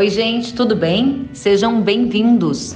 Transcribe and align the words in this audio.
Oi, 0.00 0.08
gente, 0.08 0.54
tudo 0.54 0.74
bem? 0.74 1.28
Sejam 1.34 1.82
bem-vindos. 1.82 2.74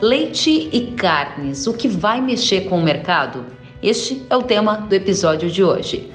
Leite 0.00 0.68
e 0.72 0.92
carnes, 0.92 1.66
o 1.66 1.74
que 1.74 1.88
vai 1.88 2.20
mexer 2.20 2.68
com 2.68 2.78
o 2.78 2.80
mercado? 2.80 3.44
Este 3.82 4.24
é 4.30 4.36
o 4.36 4.42
tema 4.44 4.76
do 4.76 4.94
episódio 4.94 5.50
de 5.50 5.64
hoje. 5.64 6.12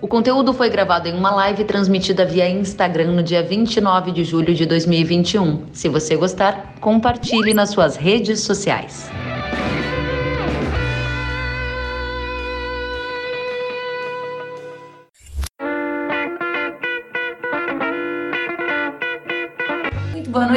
O 0.00 0.08
conteúdo 0.08 0.54
foi 0.54 0.70
gravado 0.70 1.08
em 1.08 1.12
uma 1.12 1.30
live 1.30 1.62
transmitida 1.64 2.24
via 2.24 2.48
Instagram 2.48 3.12
no 3.12 3.22
dia 3.22 3.42
29 3.42 4.10
de 4.10 4.24
julho 4.24 4.54
de 4.54 4.64
2021. 4.64 5.66
Se 5.74 5.90
você 5.90 6.16
gostar, 6.16 6.76
compartilhe 6.80 7.52
nas 7.52 7.68
suas 7.68 7.96
redes 7.96 8.40
sociais. 8.40 9.10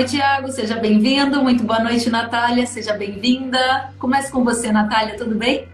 Noite, 0.01 0.17
Iago. 0.17 0.51
Seja 0.51 0.77
bem-vindo. 0.77 1.43
Muito 1.43 1.63
boa 1.63 1.79
noite, 1.79 2.09
Natália. 2.09 2.65
Seja 2.65 2.93
bem-vinda. 2.93 3.93
Comece 3.99 4.31
com 4.31 4.43
você, 4.43 4.71
Natália. 4.71 5.15
Tudo 5.15 5.35
bem? 5.35 5.67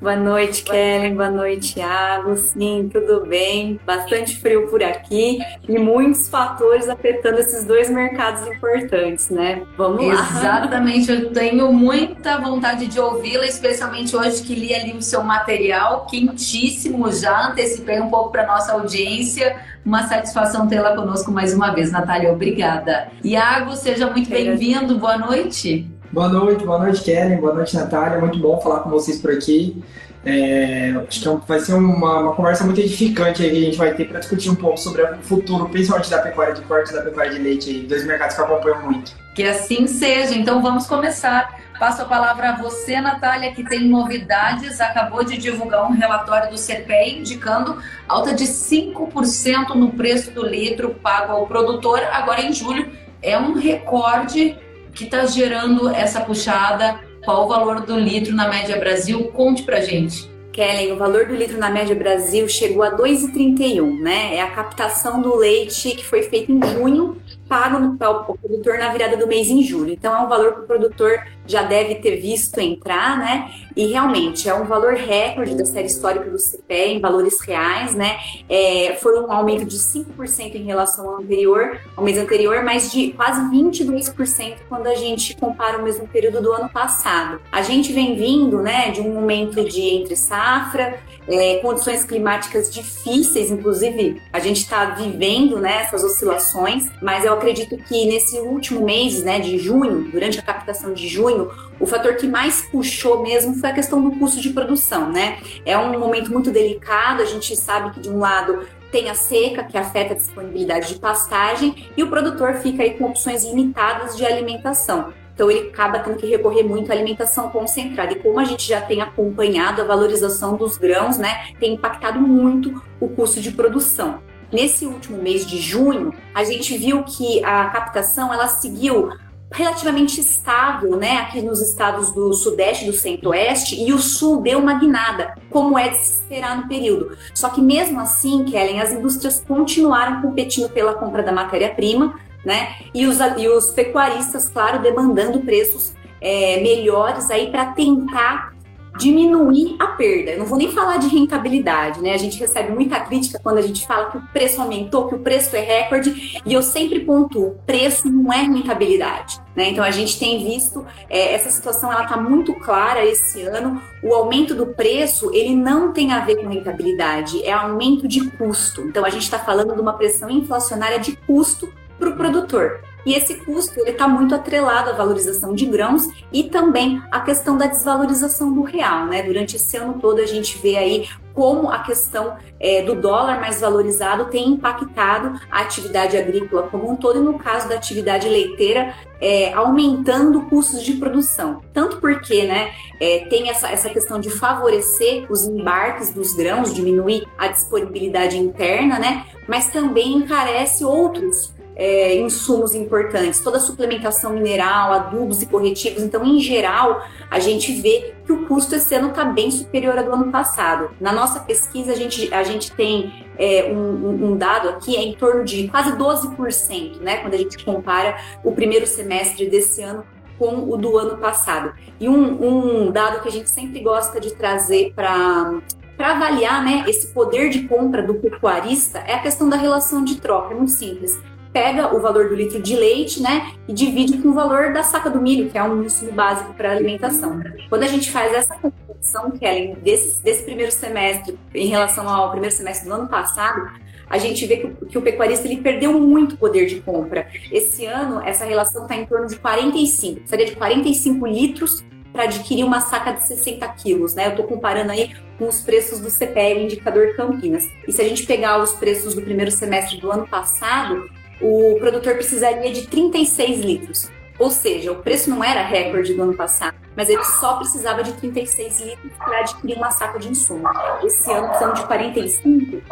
Boa 0.00 0.16
noite, 0.16 0.62
Kellen. 0.64 1.14
Boa 1.14 1.30
noite, 1.30 1.78
Iago. 1.78 2.36
Sim, 2.36 2.90
tudo 2.92 3.24
bem. 3.26 3.80
Bastante 3.86 4.38
frio 4.38 4.68
por 4.68 4.82
aqui 4.82 5.38
e 5.68 5.78
muitos 5.78 6.28
fatores 6.28 6.88
afetando 6.88 7.38
esses 7.38 7.64
dois 7.64 7.88
mercados 7.88 8.46
importantes, 8.46 9.30
né? 9.30 9.62
Vamos 9.76 10.06
lá. 10.06 10.12
Exatamente. 10.12 11.10
Eu 11.10 11.32
tenho 11.32 11.72
muita 11.72 12.38
vontade 12.38 12.86
de 12.86 13.00
ouvi-la, 13.00 13.46
especialmente 13.46 14.14
hoje 14.14 14.42
que 14.42 14.54
li 14.54 14.74
ali 14.74 14.92
o 14.92 15.02
seu 15.02 15.22
material 15.22 16.06
quentíssimo 16.06 17.10
já. 17.10 17.48
Antecipei 17.48 18.00
um 18.00 18.10
pouco 18.10 18.30
para 18.30 18.46
nossa 18.46 18.72
audiência. 18.72 19.56
Uma 19.84 20.06
satisfação 20.06 20.66
tê-la 20.66 20.94
conosco 20.94 21.30
mais 21.30 21.54
uma 21.54 21.70
vez, 21.70 21.90
Natália. 21.90 22.32
Obrigada. 22.32 23.08
Iago, 23.22 23.74
seja 23.76 24.10
muito 24.10 24.28
bem-vindo. 24.30 24.98
Boa 24.98 25.18
noite. 25.18 25.93
Boa 26.14 26.28
noite, 26.28 26.64
boa 26.64 26.78
noite, 26.78 27.02
Kellen, 27.02 27.40
boa 27.40 27.52
noite, 27.52 27.74
Natália. 27.74 28.20
Muito 28.20 28.38
bom 28.38 28.60
falar 28.60 28.80
com 28.80 28.88
vocês 28.88 29.20
por 29.20 29.32
aqui. 29.32 29.82
É, 30.24 30.94
acho 31.08 31.20
que 31.20 31.28
é 31.28 31.36
vai 31.44 31.58
ser 31.58 31.74
uma, 31.74 32.20
uma, 32.20 32.34
conversa 32.36 32.62
muito 32.62 32.80
edificante 32.80 33.42
que 33.42 33.50
a 33.50 33.52
gente 33.52 33.76
vai 33.76 33.92
ter 33.94 34.04
para 34.04 34.20
discutir 34.20 34.48
um 34.48 34.54
pouco 34.54 34.78
sobre 34.78 35.02
o 35.02 35.16
futuro, 35.22 35.68
principalmente 35.68 36.08
da 36.08 36.18
pecuária 36.18 36.54
de 36.54 36.60
corte 36.62 36.92
e 36.92 36.94
da 36.94 37.02
pecuária 37.02 37.32
de 37.32 37.40
leite, 37.40 37.68
aí, 37.68 37.80
dois 37.80 38.06
mercados 38.06 38.36
que 38.36 38.40
eu 38.40 38.44
acompanho 38.44 38.82
muito. 38.82 39.12
Que 39.34 39.42
assim 39.42 39.88
seja. 39.88 40.36
Então 40.36 40.62
vamos 40.62 40.86
começar. 40.86 41.52
Passo 41.80 42.02
a 42.02 42.04
palavra 42.04 42.50
a 42.50 42.56
você, 42.62 43.00
Natália, 43.00 43.52
que 43.52 43.64
tem 43.64 43.88
novidades. 43.88 44.80
Acabou 44.80 45.24
de 45.24 45.36
divulgar 45.36 45.84
um 45.84 45.94
relatório 45.94 46.48
do 46.48 46.56
CPE 46.56 47.18
indicando 47.18 47.76
alta 48.08 48.32
de 48.32 48.44
5% 48.44 49.74
no 49.74 49.90
preço 49.90 50.30
do 50.30 50.46
litro 50.46 50.90
pago 50.90 51.32
ao 51.32 51.44
produtor 51.48 51.98
agora 52.12 52.40
em 52.40 52.52
julho. 52.52 52.88
É 53.20 53.36
um 53.36 53.54
recorde 53.54 54.56
que 54.94 55.04
está 55.04 55.26
gerando 55.26 55.88
essa 55.88 56.20
puxada? 56.20 57.00
Qual 57.24 57.44
o 57.44 57.48
valor 57.48 57.80
do 57.80 57.98
litro 57.98 58.34
na 58.34 58.48
média 58.48 58.78
Brasil? 58.78 59.24
Conte 59.32 59.62
para 59.62 59.80
gente. 59.80 60.30
Kellen, 60.52 60.92
o 60.92 60.96
valor 60.96 61.26
do 61.26 61.34
litro 61.34 61.58
na 61.58 61.68
média 61.68 61.96
Brasil 61.96 62.48
chegou 62.48 62.84
a 62.84 62.96
2,31, 62.96 63.98
né? 64.00 64.36
É 64.36 64.40
a 64.40 64.50
captação 64.50 65.20
do 65.20 65.34
leite 65.34 65.90
que 65.96 66.04
foi 66.04 66.22
feita 66.22 66.52
em 66.52 66.60
junho 66.72 67.20
pago 67.54 67.78
no 67.78 67.96
produtor 67.96 68.78
na 68.78 68.88
virada 68.88 69.16
do 69.16 69.28
mês 69.28 69.48
em 69.48 69.62
julho. 69.62 69.92
Então 69.92 70.12
é 70.12 70.18
um 70.18 70.28
valor 70.28 70.54
que 70.54 70.60
o 70.62 70.64
produtor 70.64 71.24
já 71.46 71.62
deve 71.62 71.96
ter 71.96 72.16
visto 72.16 72.58
entrar, 72.58 73.16
né? 73.16 73.48
E 73.76 73.86
realmente 73.86 74.48
é 74.48 74.54
um 74.54 74.64
valor 74.64 74.94
recorde 74.94 75.54
da 75.54 75.64
série 75.64 75.86
histórica 75.86 76.28
do 76.28 76.38
CPE 76.38 76.94
em 76.94 77.00
valores 77.00 77.40
reais, 77.40 77.94
né? 77.94 78.18
É, 78.48 78.96
foi 79.00 79.20
um 79.20 79.30
aumento 79.30 79.64
de 79.64 79.76
5% 79.76 80.56
em 80.56 80.64
relação 80.64 81.08
ao 81.08 81.16
anterior, 81.20 81.78
ao 81.96 82.02
mês 82.02 82.18
anterior, 82.18 82.64
mas 82.64 82.90
de 82.90 83.12
quase 83.12 83.40
22% 83.42 84.56
quando 84.68 84.88
a 84.88 84.94
gente 84.96 85.36
compara 85.36 85.78
o 85.78 85.82
mesmo 85.82 86.08
período 86.08 86.40
do 86.40 86.52
ano 86.52 86.68
passado. 86.68 87.40
A 87.52 87.62
gente 87.62 87.92
vem 87.92 88.16
vindo, 88.16 88.60
né, 88.62 88.90
de 88.90 89.00
um 89.00 89.14
momento 89.14 89.64
de 89.64 89.80
entre 89.80 90.16
safra, 90.16 90.98
é, 91.28 91.56
condições 91.56 92.04
climáticas 92.04 92.72
difíceis, 92.72 93.50
inclusive 93.50 94.20
a 94.32 94.38
gente 94.38 94.58
está 94.58 94.84
vivendo 94.86 95.58
né, 95.58 95.82
essas 95.82 96.04
oscilações, 96.04 96.88
mas 97.00 97.24
eu 97.24 97.32
acredito 97.32 97.76
que 97.76 98.06
nesse 98.06 98.38
último 98.38 98.84
mês 98.84 99.22
né, 99.22 99.40
de 99.40 99.58
junho, 99.58 100.10
durante 100.10 100.38
a 100.38 100.42
captação 100.42 100.92
de 100.92 101.08
junho, 101.08 101.50
o 101.80 101.86
fator 101.86 102.16
que 102.16 102.26
mais 102.26 102.62
puxou 102.62 103.22
mesmo 103.22 103.54
foi 103.54 103.70
a 103.70 103.72
questão 103.72 104.02
do 104.02 104.12
custo 104.18 104.40
de 104.40 104.50
produção. 104.50 105.10
Né? 105.10 105.38
É 105.64 105.76
um 105.76 105.98
momento 105.98 106.32
muito 106.32 106.50
delicado, 106.50 107.22
a 107.22 107.26
gente 107.26 107.56
sabe 107.56 107.92
que 107.92 108.00
de 108.00 108.10
um 108.10 108.18
lado 108.18 108.66
tem 108.90 109.10
a 109.10 109.14
seca, 109.14 109.64
que 109.64 109.76
afeta 109.76 110.14
a 110.14 110.16
disponibilidade 110.16 110.94
de 110.94 111.00
pastagem, 111.00 111.88
e 111.96 112.02
o 112.04 112.08
produtor 112.08 112.54
fica 112.54 112.84
aí 112.84 112.94
com 112.94 113.06
opções 113.06 113.44
limitadas 113.44 114.16
de 114.16 114.24
alimentação. 114.24 115.12
Então 115.34 115.50
ele 115.50 115.68
acaba 115.68 115.98
tendo 115.98 116.16
que 116.16 116.26
recorrer 116.26 116.62
muito 116.62 116.90
à 116.90 116.94
alimentação 116.94 117.50
concentrada. 117.50 118.12
E 118.12 118.16
como 118.16 118.38
a 118.38 118.44
gente 118.44 118.68
já 118.68 118.80
tem 118.80 119.02
acompanhado 119.02 119.82
a 119.82 119.84
valorização 119.84 120.56
dos 120.56 120.78
grãos, 120.78 121.18
né, 121.18 121.48
tem 121.58 121.74
impactado 121.74 122.20
muito 122.20 122.82
o 123.00 123.08
custo 123.08 123.40
de 123.40 123.50
produção. 123.50 124.20
Nesse 124.52 124.86
último 124.86 125.20
mês 125.20 125.44
de 125.44 125.58
junho, 125.58 126.14
a 126.32 126.44
gente 126.44 126.78
viu 126.78 127.02
que 127.02 127.44
a 127.44 127.66
captação 127.66 128.32
ela 128.32 128.46
seguiu 128.46 129.10
relativamente 129.50 130.20
estável, 130.20 130.96
né, 130.96 131.18
aqui 131.18 131.40
nos 131.40 131.60
estados 131.60 132.12
do 132.12 132.32
Sudeste, 132.32 132.86
do 132.86 132.92
Centro-Oeste, 132.92 133.80
e 133.80 133.92
o 133.92 133.98
Sul 133.98 134.42
deu 134.42 134.58
uma 134.58 134.74
guinada, 134.74 135.34
como 135.48 135.78
é 135.78 135.88
de 135.88 135.96
se 135.96 136.20
esperar 136.20 136.56
no 136.56 136.68
período. 136.68 137.16
Só 137.32 137.48
que 137.48 137.60
mesmo 137.60 138.00
assim, 138.00 138.44
Kellen, 138.44 138.80
as 138.80 138.92
indústrias 138.92 139.44
continuaram 139.46 140.20
competindo 140.22 140.68
pela 140.70 140.94
compra 140.94 141.22
da 141.22 141.30
matéria-prima, 141.30 142.18
né? 142.44 142.76
E 142.94 143.06
os, 143.06 143.18
e 143.38 143.48
os 143.48 143.70
pecuaristas, 143.70 144.48
claro, 144.48 144.82
demandando 144.82 145.40
preços 145.40 145.94
é, 146.20 146.60
melhores 146.60 147.30
aí 147.30 147.50
para 147.50 147.66
tentar 147.66 148.54
diminuir 148.96 149.76
a 149.78 149.88
perda. 149.88 150.32
Eu 150.32 150.38
não 150.38 150.46
vou 150.46 150.56
nem 150.56 150.70
falar 150.70 150.98
de 150.98 151.08
rentabilidade, 151.08 152.00
né? 152.00 152.14
A 152.14 152.16
gente 152.16 152.38
recebe 152.38 152.72
muita 152.72 153.00
crítica 153.00 153.40
quando 153.42 153.58
a 153.58 153.62
gente 153.62 153.86
fala 153.86 154.10
que 154.10 154.18
o 154.18 154.22
preço 154.32 154.60
aumentou, 154.60 155.08
que 155.08 155.16
o 155.16 155.18
preço 155.18 155.56
é 155.56 155.60
recorde, 155.60 156.40
e 156.44 156.52
eu 156.52 156.62
sempre 156.62 157.00
pontuo, 157.00 157.56
preço 157.66 158.08
não 158.08 158.32
é 158.32 158.42
rentabilidade. 158.42 159.40
Né? 159.56 159.70
Então 159.70 159.84
a 159.84 159.90
gente 159.90 160.18
tem 160.18 160.44
visto 160.44 160.84
é, 161.08 161.34
essa 161.34 161.50
situação, 161.50 161.92
ela 161.92 162.04
está 162.04 162.16
muito 162.16 162.54
clara 162.54 163.04
esse 163.04 163.42
ano. 163.42 163.80
O 164.02 164.14
aumento 164.14 164.54
do 164.54 164.66
preço 164.66 165.30
ele 165.32 165.54
não 165.54 165.92
tem 165.92 166.12
a 166.12 166.20
ver 166.20 166.36
com 166.36 166.48
rentabilidade, 166.48 167.42
é 167.44 167.52
aumento 167.52 168.06
de 168.06 168.30
custo. 168.32 168.82
Então 168.82 169.04
a 169.04 169.10
gente 169.10 169.22
está 169.22 169.38
falando 169.38 169.74
de 169.74 169.80
uma 169.80 169.94
pressão 169.94 170.30
inflacionária 170.30 170.98
de 170.98 171.16
custo 171.16 171.68
para 171.98 172.10
o 172.10 172.16
produtor. 172.16 172.80
E 173.06 173.14
esse 173.14 173.34
custo 173.34 173.78
ele 173.80 173.90
está 173.90 174.08
muito 174.08 174.34
atrelado 174.34 174.90
à 174.90 174.92
valorização 174.94 175.54
de 175.54 175.66
grãos 175.66 176.08
e 176.32 176.44
também 176.44 177.02
à 177.10 177.20
questão 177.20 177.56
da 177.56 177.66
desvalorização 177.66 178.52
do 178.52 178.62
real. 178.62 179.06
Né? 179.06 179.22
Durante 179.22 179.56
esse 179.56 179.76
ano 179.76 179.98
todo 180.00 180.20
a 180.20 180.26
gente 180.26 180.58
vê 180.58 180.76
aí 180.76 181.08
como 181.34 181.68
a 181.68 181.80
questão 181.80 182.36
é, 182.60 182.82
do 182.82 182.94
dólar 182.94 183.40
mais 183.40 183.60
valorizado 183.60 184.26
tem 184.26 184.50
impactado 184.50 185.38
a 185.50 185.62
atividade 185.62 186.16
agrícola 186.16 186.68
como 186.68 186.88
um 186.88 186.94
todo 186.94 187.18
e 187.18 187.22
no 187.22 187.36
caso 187.36 187.68
da 187.68 187.74
atividade 187.74 188.28
leiteira 188.28 188.94
é, 189.20 189.52
aumentando 189.52 190.42
custos 190.42 190.82
de 190.82 190.94
produção. 190.94 191.60
Tanto 191.72 191.98
porque 191.98 192.44
né, 192.44 192.72
é, 193.00 193.26
tem 193.28 193.50
essa, 193.50 193.68
essa 193.68 193.90
questão 193.90 194.20
de 194.20 194.30
favorecer 194.30 195.26
os 195.28 195.44
embarques 195.44 196.14
dos 196.14 196.34
grãos, 196.34 196.72
diminuir 196.72 197.26
a 197.36 197.48
disponibilidade 197.48 198.38
interna, 198.38 198.98
né, 198.98 199.26
mas 199.48 199.68
também 199.68 200.16
encarece 200.18 200.84
outros 200.84 201.52
é, 201.76 202.16
insumos 202.16 202.74
importantes, 202.74 203.40
toda 203.40 203.56
a 203.56 203.60
suplementação 203.60 204.32
mineral, 204.32 204.92
adubos 204.92 205.42
e 205.42 205.46
corretivos. 205.46 206.02
Então, 206.02 206.24
em 206.24 206.38
geral, 206.38 207.02
a 207.30 207.38
gente 207.38 207.72
vê 207.72 208.14
que 208.24 208.32
o 208.32 208.46
custo 208.46 208.74
esse 208.74 208.94
ano 208.94 209.08
está 209.08 209.24
bem 209.24 209.50
superior 209.50 209.98
ao 209.98 210.04
do 210.04 210.12
ano 210.12 210.30
passado. 210.30 210.90
Na 211.00 211.12
nossa 211.12 211.40
pesquisa, 211.40 211.92
a 211.92 211.96
gente, 211.96 212.32
a 212.32 212.42
gente 212.42 212.72
tem 212.72 213.26
é, 213.38 213.72
um, 213.72 214.30
um, 214.30 214.36
dado 214.36 214.68
aqui, 214.68 214.96
é 214.96 215.02
em 215.02 215.14
torno 215.14 215.44
de 215.44 215.68
quase 215.68 215.92
12%, 215.92 217.00
né, 217.00 217.18
quando 217.18 217.34
a 217.34 217.38
gente 217.38 217.64
compara 217.64 218.16
o 218.44 218.52
primeiro 218.52 218.86
semestre 218.86 219.48
desse 219.48 219.82
ano 219.82 220.04
com 220.38 220.68
o 220.68 220.76
do 220.76 220.96
ano 220.98 221.18
passado. 221.18 221.72
E 221.98 222.08
um, 222.08 222.86
um 222.86 222.90
dado 222.90 223.20
que 223.20 223.28
a 223.28 223.32
gente 223.32 223.50
sempre 223.50 223.80
gosta 223.80 224.20
de 224.20 224.34
trazer 224.34 224.92
para 224.94 225.60
para 225.96 226.10
avaliar 226.10 226.64
né, 226.64 226.84
esse 226.88 227.06
poder 227.14 227.50
de 227.50 227.68
compra 227.68 228.02
do 228.02 228.14
pecuarista 228.14 228.98
é 229.06 229.14
a 229.14 229.20
questão 229.20 229.48
da 229.48 229.56
relação 229.56 230.02
de 230.02 230.16
troca. 230.16 230.52
É 230.52 230.56
muito 230.56 230.72
simples 230.72 231.16
pega 231.54 231.94
o 231.94 232.00
valor 232.00 232.28
do 232.28 232.34
litro 232.34 232.60
de 232.60 232.74
leite, 232.74 233.22
né, 233.22 233.52
e 233.68 233.72
divide 233.72 234.18
com 234.18 234.30
o 234.30 234.34
valor 234.34 234.72
da 234.72 234.82
saca 234.82 235.08
do 235.08 235.22
milho, 235.22 235.48
que 235.48 235.56
é 235.56 235.62
um 235.62 235.84
insumo 235.84 236.10
básico 236.10 236.52
para 236.52 236.72
alimentação. 236.72 237.40
Quando 237.68 237.84
a 237.84 237.86
gente 237.86 238.10
faz 238.10 238.34
essa 238.34 238.56
comparação, 238.56 239.30
Kellen, 239.30 239.76
desse, 239.76 240.20
desse 240.20 240.42
primeiro 240.42 240.72
semestre 240.72 241.38
em 241.54 241.68
relação 241.68 242.08
ao 242.08 242.32
primeiro 242.32 242.54
semestre 242.54 242.88
do 242.88 242.94
ano 242.94 243.08
passado, 243.08 243.70
a 244.10 244.18
gente 244.18 244.44
vê 244.46 244.56
que 244.56 244.66
o, 244.66 244.86
que 244.86 244.98
o 244.98 245.02
pecuarista 245.02 245.46
ele 245.46 245.58
perdeu 245.58 245.92
muito 245.98 246.36
poder 246.36 246.66
de 246.66 246.80
compra. 246.80 247.28
Esse 247.52 247.86
ano, 247.86 248.20
essa 248.20 248.44
relação 248.44 248.82
está 248.82 248.96
em 248.96 249.06
torno 249.06 249.28
de 249.28 249.36
45, 249.36 250.22
seria 250.26 250.46
de 250.46 250.56
45 250.56 251.24
litros 251.24 251.84
para 252.12 252.24
adquirir 252.24 252.64
uma 252.64 252.80
saca 252.80 253.12
de 253.12 253.26
60 253.26 253.66
quilos, 253.74 254.14
né? 254.14 254.26
Eu 254.26 254.30
estou 254.30 254.44
comparando 254.44 254.92
aí 254.92 255.14
com 255.38 255.48
os 255.48 255.60
preços 255.60 256.00
do 256.00 256.10
CPL 256.10 256.62
Indicador 256.62 257.14
Campinas. 257.16 257.68
E 257.88 257.92
se 257.92 258.00
a 258.00 258.08
gente 258.08 258.24
pegar 258.24 258.62
os 258.62 258.72
preços 258.72 259.14
do 259.14 259.22
primeiro 259.22 259.50
semestre 259.50 260.00
do 260.00 260.12
ano 260.12 260.26
passado, 260.26 261.08
o 261.40 261.76
produtor 261.78 262.14
precisaria 262.14 262.72
de 262.72 262.86
36 262.86 263.60
litros. 263.60 264.10
Ou 264.38 264.50
seja, 264.50 264.90
o 264.90 264.96
preço 264.96 265.30
não 265.30 265.44
era 265.44 265.62
recorde 265.62 266.12
do 266.14 266.22
ano 266.22 266.34
passado, 266.34 266.76
mas 266.96 267.08
ele 267.08 267.22
só 267.22 267.56
precisava 267.56 268.02
de 268.02 268.12
36 268.14 268.80
litros 268.80 269.12
para 269.16 269.40
adquirir 269.40 269.76
uma 269.76 269.92
saca 269.92 270.18
de 270.18 270.28
insumo. 270.28 270.68
Esse 271.04 271.30
ano 271.30 271.48
precisamos 271.48 271.80
de 271.80 271.86
45, 271.86 272.82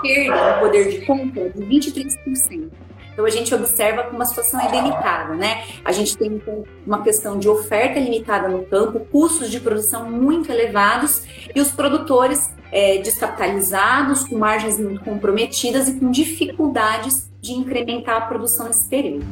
perda 0.00 0.54
no 0.54 0.60
poder 0.60 0.88
de 0.88 1.04
compra 1.04 1.50
de 1.50 1.60
23%. 1.64 2.85
Então 3.16 3.24
a 3.24 3.30
gente 3.30 3.54
observa 3.54 4.02
que 4.02 4.14
uma 4.14 4.26
situação 4.26 4.60
é 4.60 4.70
delicada, 4.70 5.34
né? 5.34 5.64
A 5.82 5.90
gente 5.90 6.18
tem 6.18 6.34
então, 6.34 6.64
uma 6.86 7.02
questão 7.02 7.38
de 7.38 7.48
oferta 7.48 7.98
limitada 7.98 8.46
no 8.46 8.66
campo, 8.66 9.00
custos 9.10 9.50
de 9.50 9.58
produção 9.58 10.10
muito 10.10 10.52
elevados 10.52 11.22
e 11.54 11.58
os 11.58 11.70
produtores 11.70 12.54
é, 12.70 12.98
descapitalizados, 12.98 14.24
com 14.24 14.36
margens 14.36 14.78
muito 14.78 15.02
comprometidas 15.02 15.88
e 15.88 15.98
com 15.98 16.10
dificuldades 16.10 17.30
de 17.40 17.54
incrementar 17.54 18.16
a 18.18 18.20
produção 18.26 18.66
nesse 18.66 18.86
período. 18.86 19.24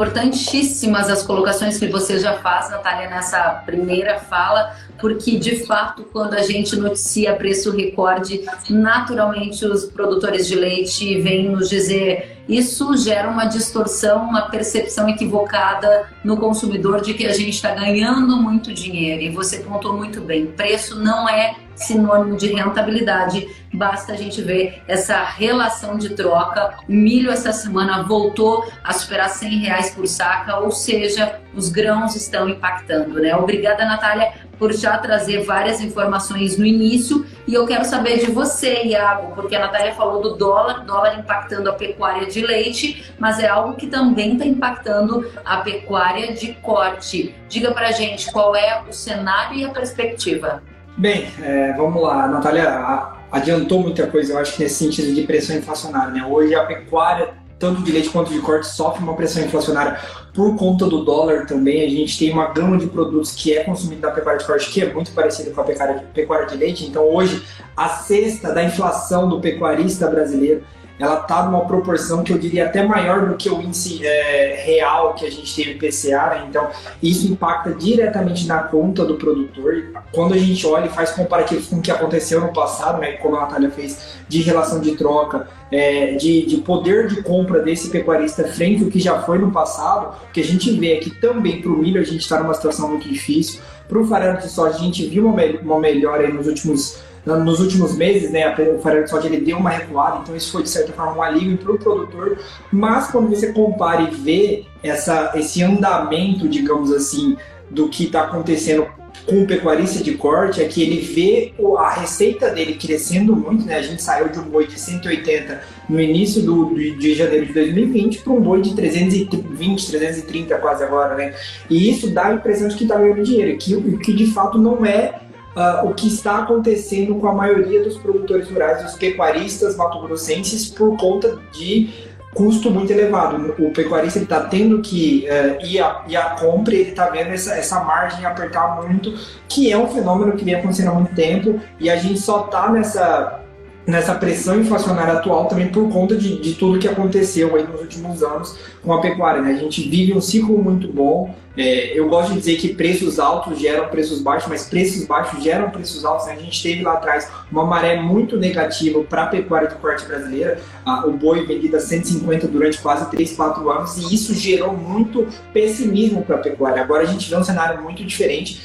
Importantíssimas 0.00 1.10
as 1.10 1.22
colocações 1.22 1.78
que 1.78 1.86
você 1.86 2.18
já 2.18 2.38
faz, 2.38 2.70
Natália, 2.70 3.10
nessa 3.10 3.62
primeira 3.66 4.18
fala, 4.18 4.74
porque 4.98 5.38
de 5.38 5.66
fato, 5.66 6.04
quando 6.10 6.32
a 6.32 6.42
gente 6.42 6.74
noticia 6.74 7.36
preço 7.36 7.70
recorde, 7.70 8.40
naturalmente 8.70 9.62
os 9.66 9.84
produtores 9.84 10.48
de 10.48 10.54
leite 10.54 11.20
vêm 11.20 11.50
nos 11.50 11.68
dizer 11.68 12.40
isso 12.48 12.96
gera 12.96 13.28
uma 13.28 13.44
distorção, 13.44 14.24
uma 14.24 14.48
percepção 14.48 15.06
equivocada 15.06 16.08
no 16.24 16.36
consumidor 16.38 17.02
de 17.02 17.12
que 17.12 17.26
a 17.26 17.32
gente 17.34 17.50
está 17.50 17.74
ganhando 17.74 18.38
muito 18.38 18.72
dinheiro. 18.72 19.22
E 19.22 19.28
você 19.28 19.58
pontuou 19.58 19.96
muito 19.96 20.20
bem: 20.22 20.46
preço 20.46 20.98
não 20.98 21.28
é 21.28 21.54
sinônimo 21.80 22.36
de 22.36 22.52
rentabilidade. 22.52 23.48
Basta 23.72 24.12
a 24.12 24.16
gente 24.16 24.42
ver 24.42 24.82
essa 24.86 25.22
relação 25.22 25.96
de 25.96 26.10
troca. 26.10 26.78
O 26.88 26.92
milho 26.92 27.30
essa 27.30 27.52
semana 27.52 28.02
voltou 28.02 28.70
a 28.82 28.92
superar 28.92 29.28
100 29.28 29.58
reais 29.58 29.90
por 29.90 30.06
saca, 30.06 30.58
ou 30.58 30.70
seja, 30.70 31.40
os 31.54 31.68
grãos 31.68 32.14
estão 32.14 32.48
impactando, 32.48 33.20
né? 33.20 33.34
Obrigada, 33.34 33.84
Natália, 33.84 34.32
por 34.58 34.72
já 34.72 34.98
trazer 34.98 35.42
várias 35.44 35.80
informações 35.80 36.58
no 36.58 36.66
início. 36.66 37.26
E 37.46 37.54
eu 37.54 37.66
quero 37.66 37.84
saber 37.84 38.18
de 38.18 38.30
você, 38.30 38.84
Iago, 38.84 39.34
porque 39.34 39.56
a 39.56 39.60
Natália 39.60 39.94
falou 39.94 40.20
do 40.20 40.36
dólar, 40.36 40.84
dólar 40.84 41.18
impactando 41.18 41.70
a 41.70 41.72
pecuária 41.72 42.26
de 42.26 42.44
leite, 42.44 43.12
mas 43.18 43.38
é 43.38 43.48
algo 43.48 43.74
que 43.74 43.86
também 43.86 44.34
está 44.34 44.44
impactando 44.44 45.30
a 45.44 45.58
pecuária 45.58 46.32
de 46.32 46.52
corte. 46.54 47.34
Diga 47.48 47.72
pra 47.72 47.90
gente 47.92 48.30
qual 48.30 48.54
é 48.54 48.82
o 48.88 48.92
cenário 48.92 49.58
e 49.58 49.64
a 49.64 49.70
perspectiva. 49.70 50.62
Bem, 50.96 51.28
é, 51.42 51.72
vamos 51.74 52.02
lá. 52.02 52.28
Natália 52.28 53.20
adiantou 53.30 53.80
muita 53.80 54.06
coisa, 54.06 54.32
eu 54.32 54.38
acho 54.38 54.56
que 54.56 54.62
nesse 54.62 54.84
sentido 54.84 55.14
de 55.14 55.22
pressão 55.22 55.56
inflacionária. 55.56 56.12
Né? 56.12 56.26
Hoje 56.26 56.54
a 56.54 56.64
pecuária, 56.64 57.30
tanto 57.58 57.82
de 57.82 57.92
leite 57.92 58.10
quanto 58.10 58.32
de 58.32 58.40
corte, 58.40 58.66
sofre 58.66 59.02
uma 59.02 59.14
pressão 59.14 59.42
inflacionária 59.42 59.98
por 60.34 60.56
conta 60.56 60.86
do 60.86 61.04
dólar 61.04 61.46
também. 61.46 61.84
A 61.84 61.88
gente 61.88 62.18
tem 62.18 62.32
uma 62.32 62.52
gama 62.52 62.76
de 62.76 62.86
produtos 62.86 63.32
que 63.32 63.56
é 63.56 63.64
consumido 63.64 64.02
na 64.02 64.10
pecuária 64.10 64.40
de 64.40 64.46
corte 64.46 64.70
que 64.70 64.82
é 64.82 64.92
muito 64.92 65.12
parecida 65.12 65.50
com 65.50 65.60
a 65.60 65.64
pecuária, 65.64 66.04
pecuária 66.12 66.46
de 66.46 66.56
leite. 66.56 66.86
Então 66.86 67.04
hoje 67.04 67.42
a 67.76 67.88
cesta 67.88 68.52
da 68.52 68.62
inflação 68.62 69.28
do 69.28 69.40
pecuarista 69.40 70.08
brasileiro 70.08 70.62
ela 71.00 71.20
está 71.20 71.42
numa 71.44 71.64
proporção 71.64 72.22
que 72.22 72.30
eu 72.30 72.38
diria 72.38 72.66
até 72.66 72.82
maior 72.82 73.26
do 73.26 73.34
que 73.34 73.48
o 73.48 73.60
índice 73.62 74.06
é, 74.06 74.62
real 74.66 75.14
que 75.14 75.24
a 75.24 75.30
gente 75.30 75.72
no 75.72 75.78
PCA, 75.78 76.26
né? 76.26 76.46
então 76.48 76.68
isso 77.02 77.26
impacta 77.26 77.72
diretamente 77.72 78.46
na 78.46 78.64
conta 78.64 79.02
do 79.04 79.14
produtor. 79.14 79.92
Quando 80.12 80.34
a 80.34 80.38
gente 80.38 80.64
olha 80.66 80.86
e 80.86 80.88
faz 80.90 81.12
comparativo 81.12 81.66
com 81.70 81.76
o 81.76 81.80
que 81.80 81.90
aconteceu 81.90 82.42
no 82.42 82.52
passado, 82.52 83.00
né, 83.00 83.12
como 83.12 83.36
a 83.36 83.40
Natália 83.40 83.70
fez, 83.70 84.18
de 84.28 84.42
relação 84.42 84.78
de 84.78 84.94
troca, 84.94 85.48
é, 85.72 86.16
de, 86.16 86.44
de, 86.44 86.58
poder 86.58 87.06
de 87.06 87.22
compra 87.22 87.60
desse 87.62 87.88
pecuarista 87.88 88.44
frente 88.44 88.84
ao 88.84 88.90
que 88.90 89.00
já 89.00 89.22
foi 89.22 89.38
no 89.38 89.50
passado, 89.50 90.14
o 90.28 90.32
que 90.32 90.40
a 90.40 90.44
gente 90.44 90.70
vê 90.72 90.94
é 90.94 90.96
que 90.96 91.10
também 91.10 91.62
para 91.62 91.70
o 91.70 91.78
milho 91.78 92.00
a 92.00 92.04
gente 92.04 92.20
está 92.20 92.38
numa 92.40 92.52
situação 92.52 92.88
muito 92.90 93.08
difícil, 93.08 93.60
para 93.88 93.98
o 93.98 94.06
farelo 94.06 94.38
de 94.38 94.48
soja 94.48 94.76
a 94.76 94.78
gente 94.78 95.06
viu 95.06 95.26
uma, 95.26 95.42
uma 95.62 95.80
melhora 95.80 96.28
nos 96.28 96.46
últimos 96.46 97.00
nos 97.26 97.60
últimos 97.60 97.96
meses, 97.96 98.30
né, 98.30 98.54
o 98.58 98.78
farelo 98.80 99.04
de 99.04 99.10
soja 99.10 99.26
ele 99.26 99.40
deu 99.40 99.58
uma 99.58 99.70
recuada, 99.70 100.20
então 100.22 100.34
isso 100.34 100.52
foi 100.52 100.62
de 100.62 100.70
certa 100.70 100.92
forma 100.92 101.16
um 101.16 101.22
alívio 101.22 101.58
para 101.58 101.72
o 101.72 101.78
produtor, 101.78 102.38
mas 102.72 103.08
quando 103.10 103.28
você 103.28 103.52
compara 103.52 104.02
e 104.02 104.10
vê 104.14 104.64
essa, 104.82 105.32
esse 105.34 105.62
andamento, 105.62 106.48
digamos 106.48 106.90
assim, 106.92 107.36
do 107.70 107.88
que 107.88 108.04
está 108.04 108.22
acontecendo 108.22 108.86
com 109.26 109.42
o 109.42 109.46
pecuarista 109.46 110.02
de 110.02 110.14
corte 110.14 110.62
é 110.62 110.66
que 110.66 110.82
ele 110.82 111.00
vê 111.00 111.54
a 111.78 111.90
receita 111.90 112.50
dele 112.50 112.74
crescendo 112.74 113.36
muito, 113.36 113.64
né? 113.64 113.76
A 113.76 113.82
gente 113.82 114.02
saiu 114.02 114.28
de 114.28 114.38
um 114.38 114.44
boi 114.44 114.66
de 114.66 114.78
180 114.78 115.60
no 115.88 116.00
início 116.00 116.42
do, 116.42 116.74
de 116.74 117.14
janeiro 117.14 117.46
de 117.46 117.52
2020 117.52 118.22
para 118.22 118.32
um 118.32 118.40
boi 118.40 118.60
de 118.60 118.74
320, 118.74 119.90
330 119.90 120.58
quase 120.58 120.82
agora, 120.82 121.14
né? 121.14 121.34
E 121.68 121.90
isso 121.90 122.10
dá 122.10 122.26
a 122.26 122.34
impressão 122.34 122.68
de 122.68 122.76
que 122.76 122.84
está 122.84 122.96
ganhando 122.96 123.22
dinheiro, 123.22 123.56
que, 123.58 123.98
que 123.98 124.12
de 124.12 124.26
fato 124.26 124.58
não 124.58 124.84
é 124.84 125.20
uh, 125.56 125.88
o 125.88 125.94
que 125.94 126.08
está 126.08 126.38
acontecendo 126.38 127.14
com 127.16 127.28
a 127.28 127.34
maioria 127.34 127.82
dos 127.82 127.96
produtores 127.96 128.50
rurais, 128.50 128.82
dos 128.82 128.94
pecuaristas 128.94 129.76
mato-grossenses, 129.76 130.68
por 130.68 130.96
conta 130.96 131.38
de 131.52 132.10
custo 132.34 132.70
muito 132.70 132.92
elevado. 132.92 133.54
O 133.58 133.72
pecuarista 133.72 134.18
está 134.18 134.40
tendo 134.44 134.80
que 134.80 135.26
uh, 135.28 135.64
ir, 135.64 135.80
a, 135.80 136.04
ir 136.08 136.16
a 136.16 136.30
compra 136.30 136.74
e 136.74 136.80
ele 136.80 136.90
está 136.90 137.06
vendo 137.10 137.30
essa, 137.30 137.54
essa 137.54 137.82
margem 137.82 138.24
apertar 138.24 138.82
muito, 138.82 139.14
que 139.48 139.70
é 139.70 139.76
um 139.76 139.88
fenômeno 139.88 140.32
que 140.32 140.44
vem 140.44 140.54
acontecendo 140.54 140.90
há 140.90 140.94
muito 140.94 141.14
tempo 141.14 141.60
e 141.78 141.90
a 141.90 141.96
gente 141.96 142.20
só 142.20 142.44
está 142.44 142.70
nessa 142.70 143.40
nessa 143.86 144.14
pressão 144.14 144.60
inflacionária 144.60 145.14
atual 145.14 145.46
também 145.46 145.68
por 145.68 145.88
conta 145.90 146.16
de, 146.16 146.38
de 146.38 146.54
tudo 146.54 146.78
que 146.78 146.86
aconteceu 146.86 147.56
aí 147.56 147.66
nos 147.66 147.80
últimos 147.80 148.22
anos 148.22 148.56
com 148.82 148.92
a 148.92 149.00
pecuária. 149.00 149.42
Né? 149.42 149.52
A 149.52 149.56
gente 149.56 149.88
vive 149.88 150.12
um 150.12 150.20
ciclo 150.20 150.62
muito 150.62 150.88
bom. 150.92 151.34
É, 151.56 151.98
eu 151.98 152.08
gosto 152.08 152.32
de 152.32 152.38
dizer 152.38 152.56
que 152.56 152.74
preços 152.74 153.18
altos 153.18 153.58
geram 153.58 153.88
preços 153.88 154.22
baixos, 154.22 154.48
mas 154.48 154.66
preços 154.66 155.04
baixos 155.06 155.42
geram 155.42 155.70
preços 155.70 156.04
altos. 156.04 156.26
Né? 156.26 156.34
A 156.34 156.42
gente 156.42 156.62
teve 156.62 156.82
lá 156.82 156.94
atrás 156.94 157.28
uma 157.50 157.64
maré 157.64 158.00
muito 158.00 158.36
negativa 158.36 159.02
para 159.02 159.24
a 159.24 159.26
pecuária 159.26 159.68
de 159.68 159.74
corte 159.76 160.06
brasileira. 160.06 160.60
Ah, 160.84 161.06
o 161.06 161.12
boi 161.12 161.44
vendido 161.46 161.76
a 161.76 161.80
150 161.80 162.46
durante 162.48 162.80
quase 162.80 163.10
3, 163.10 163.32
4 163.32 163.70
anos, 163.70 163.96
e 163.96 164.14
isso 164.14 164.34
gerou 164.34 164.72
muito 164.72 165.26
pessimismo 165.52 166.22
para 166.22 166.36
a 166.36 166.38
pecuária. 166.38 166.82
Agora 166.82 167.02
a 167.02 167.06
gente 167.06 167.28
vê 167.28 167.36
um 167.36 167.44
cenário 167.44 167.82
muito 167.82 168.04
diferente 168.04 168.60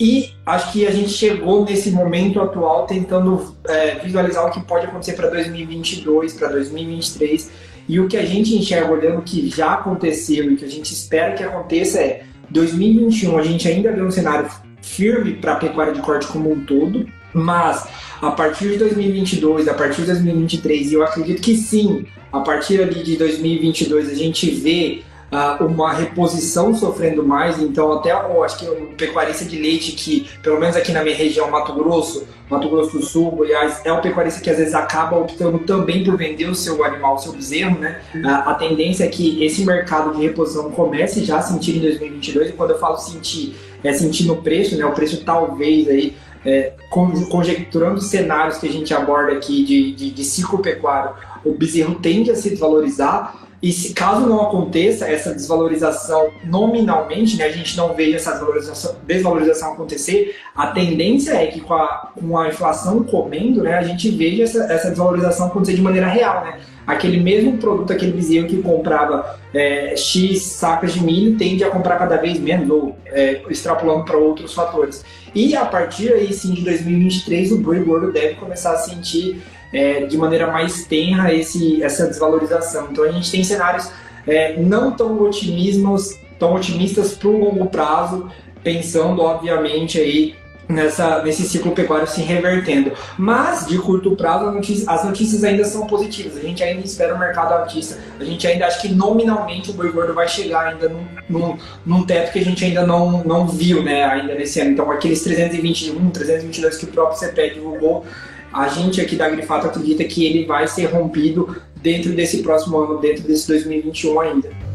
e 0.00 0.30
acho 0.46 0.72
que 0.72 0.86
a 0.86 0.90
gente 0.90 1.10
chegou 1.10 1.62
nesse 1.62 1.90
momento 1.90 2.40
atual 2.40 2.86
tentando 2.86 3.54
é, 3.68 3.96
visualizar 3.96 4.46
o 4.46 4.50
que 4.50 4.62
pode 4.62 4.86
acontecer 4.86 5.12
para 5.12 5.28
2022, 5.28 6.32
para 6.32 6.48
2023. 6.48 7.50
E 7.86 8.00
o 8.00 8.08
que 8.08 8.16
a 8.16 8.24
gente 8.24 8.56
enxerga 8.56 8.90
olhando 8.90 9.18
o 9.18 9.22
que 9.22 9.50
já 9.50 9.74
aconteceu 9.74 10.50
e 10.50 10.56
que 10.56 10.64
a 10.64 10.68
gente 10.68 10.90
espera 10.94 11.34
que 11.34 11.44
aconteça 11.44 12.00
é 12.00 12.22
2021 12.48 13.36
a 13.36 13.42
gente 13.42 13.68
ainda 13.68 13.92
vê 13.92 14.02
um 14.02 14.10
cenário 14.10 14.48
firme 14.80 15.34
para 15.34 15.52
a 15.52 15.56
pecuária 15.56 15.92
de 15.92 16.00
corte 16.00 16.26
como 16.28 16.50
um 16.50 16.64
todo, 16.64 17.06
mas 17.34 17.86
a 18.22 18.30
partir 18.30 18.70
de 18.70 18.78
2022, 18.78 19.68
a 19.68 19.74
partir 19.74 20.00
de 20.02 20.06
2023, 20.06 20.92
e 20.92 20.94
eu 20.94 21.04
acredito 21.04 21.42
que 21.42 21.54
sim, 21.56 22.06
a 22.32 22.40
partir 22.40 22.80
ali 22.80 23.02
de 23.02 23.16
2022 23.16 24.08
a 24.08 24.14
gente 24.14 24.50
vê 24.50 25.02
uh, 25.30 25.64
uma 25.64 25.92
reposição 25.92 26.74
sofrendo 26.74 27.24
mais, 27.24 27.60
então 27.60 27.92
até 27.92 28.12
eu 28.12 28.42
acho 28.42 28.58
que 28.58 28.66
o 28.66 28.94
pecuarista 28.96 29.44
de 29.44 29.58
leite 29.58 29.92
que, 29.92 30.28
pelo 30.42 30.58
menos 30.58 30.76
aqui 30.76 30.92
na 30.92 31.02
minha 31.02 31.16
região, 31.16 31.50
Mato 31.50 31.72
Grosso, 31.72 32.26
Mato 32.48 32.68
Grosso 32.68 32.98
do 32.98 33.04
Sul, 33.04 33.30
Goiás, 33.30 33.80
é 33.84 33.92
o 33.92 34.00
pecuarista 34.00 34.40
que 34.40 34.50
às 34.50 34.58
vezes 34.58 34.74
acaba 34.74 35.16
optando 35.16 35.58
também 35.60 36.04
por 36.04 36.16
vender 36.16 36.46
o 36.46 36.54
seu 36.54 36.84
animal, 36.84 37.14
o 37.14 37.18
seu 37.18 37.32
bezerro, 37.32 37.78
né? 37.78 38.00
Uh, 38.14 38.48
a 38.48 38.54
tendência 38.54 39.04
é 39.04 39.08
que 39.08 39.42
esse 39.44 39.64
mercado 39.64 40.14
de 40.16 40.22
reposição 40.22 40.70
comece 40.70 41.24
já 41.24 41.38
a 41.38 41.42
sentir 41.42 41.76
em 41.76 41.80
2022, 41.80 42.50
e 42.50 42.52
quando 42.52 42.70
eu 42.70 42.78
falo 42.78 42.96
sentir, 42.98 43.56
é 43.84 43.92
sentir 43.92 44.24
no 44.24 44.36
preço, 44.36 44.76
né? 44.76 44.84
O 44.84 44.92
preço 44.92 45.24
talvez 45.24 45.88
aí 45.88 46.16
é, 46.44 46.72
conjecturando 46.90 48.00
cenários 48.00 48.58
que 48.58 48.66
a 48.66 48.72
gente 48.72 48.94
aborda 48.94 49.32
aqui 49.32 49.62
de, 49.62 49.92
de, 49.92 50.10
de 50.10 50.24
ciclo 50.24 50.58
pecuário, 50.60 51.12
o 51.44 51.52
bezerro 51.52 51.96
tende 51.96 52.30
a 52.30 52.34
se 52.34 52.50
desvalorizar, 52.50 53.34
e 53.62 53.72
se 53.72 53.92
caso 53.92 54.26
não 54.26 54.40
aconteça 54.40 55.06
essa 55.06 55.34
desvalorização 55.34 56.30
nominalmente, 56.44 57.36
né, 57.36 57.44
a 57.44 57.52
gente 57.52 57.76
não 57.76 57.92
veja 57.94 58.16
essa 58.16 58.32
desvalorização, 58.32 58.96
desvalorização 59.06 59.72
acontecer, 59.74 60.36
a 60.56 60.68
tendência 60.68 61.32
é 61.32 61.46
que 61.46 61.60
com 61.60 61.74
a, 61.74 62.10
com 62.18 62.38
a 62.38 62.48
inflação 62.48 63.04
comendo, 63.04 63.62
né, 63.62 63.74
a 63.74 63.82
gente 63.82 64.10
veja 64.10 64.44
essa, 64.44 64.64
essa 64.64 64.88
desvalorização 64.88 65.48
acontecer 65.48 65.74
de 65.74 65.82
maneira 65.82 66.06
real. 66.06 66.42
Né? 66.42 66.60
Aquele 66.86 67.20
mesmo 67.20 67.58
produto, 67.58 67.92
aquele 67.92 68.12
vizinho 68.12 68.46
que 68.48 68.62
comprava 68.62 69.38
é, 69.52 69.94
X 69.94 70.40
sacas 70.40 70.94
de 70.94 71.04
milho, 71.04 71.36
tende 71.36 71.62
a 71.62 71.68
comprar 71.70 71.98
cada 71.98 72.16
vez 72.16 72.40
menos, 72.40 72.70
ou 72.70 72.96
é, 73.06 73.42
extrapolando 73.50 74.06
para 74.06 74.16
outros 74.16 74.54
fatores. 74.54 75.04
E 75.34 75.54
a 75.54 75.66
partir 75.66 76.12
aí 76.14 76.32
sim 76.32 76.54
de 76.54 76.62
2023, 76.62 77.52
o 77.52 77.58
boi 77.58 77.80
gordo 77.84 78.10
deve 78.10 78.36
começar 78.36 78.72
a 78.72 78.78
sentir 78.78 79.42
é, 79.72 80.04
de 80.04 80.16
maneira 80.16 80.50
mais 80.50 80.84
tenra 80.84 81.32
esse, 81.32 81.82
essa 81.82 82.06
desvalorização. 82.06 82.88
Então 82.90 83.04
a 83.04 83.10
gente 83.10 83.30
tem 83.30 83.44
cenários 83.44 83.90
é, 84.26 84.56
não 84.56 84.92
tão 84.92 85.20
otimismos, 85.22 86.18
tão 86.38 86.54
otimistas 86.54 87.14
para 87.14 87.28
o 87.28 87.38
longo 87.38 87.66
prazo, 87.66 88.30
pensando, 88.62 89.22
obviamente, 89.22 89.98
aí 89.98 90.34
nessa, 90.70 91.22
nesse 91.22 91.42
ciclo 91.48 91.72
pecuário 91.72 92.06
se 92.06 92.22
revertendo. 92.22 92.92
Mas, 93.18 93.66
de 93.66 93.78
curto 93.78 94.14
prazo, 94.16 94.50
notícia, 94.50 94.90
as 94.90 95.04
notícias 95.04 95.44
ainda 95.44 95.64
são 95.64 95.86
positivas. 95.86 96.36
A 96.36 96.40
gente 96.40 96.62
ainda 96.62 96.84
espera 96.84 97.14
o 97.14 97.18
mercado 97.18 97.52
altista. 97.52 97.98
A 98.18 98.24
gente 98.24 98.46
ainda 98.46 98.66
acha 98.66 98.80
que 98.80 98.88
nominalmente 98.88 99.70
o 99.70 99.74
boi 99.74 99.90
gordo 99.90 100.14
vai 100.14 100.28
chegar 100.28 100.68
ainda 100.68 100.88
num, 100.88 101.06
num, 101.28 101.58
num, 101.84 102.06
teto 102.06 102.32
que 102.32 102.38
a 102.38 102.44
gente 102.44 102.64
ainda 102.64 102.86
não, 102.86 103.24
não 103.24 103.46
viu 103.46 103.82
né, 103.82 104.04
ainda 104.04 104.34
nesse 104.34 104.60
ano. 104.60 104.70
Então, 104.70 104.90
aqueles 104.90 105.22
321, 105.22 106.10
322 106.10 106.76
que 106.76 106.84
o 106.84 106.88
próprio 106.88 107.18
CPE 107.18 107.54
divulgou, 107.54 108.06
a 108.52 108.68
gente 108.68 109.00
aqui 109.00 109.16
da 109.16 109.28
Grifato 109.28 109.66
acredita 109.66 110.04
que 110.04 110.24
ele 110.24 110.44
vai 110.44 110.66
ser 110.66 110.86
rompido 110.86 111.56
dentro 111.76 112.12
desse 112.12 112.42
próximo 112.42 112.78
ano, 112.78 112.98
dentro 112.98 113.22
desse 113.24 113.46
2021 113.48 114.20
ainda. 114.20 114.69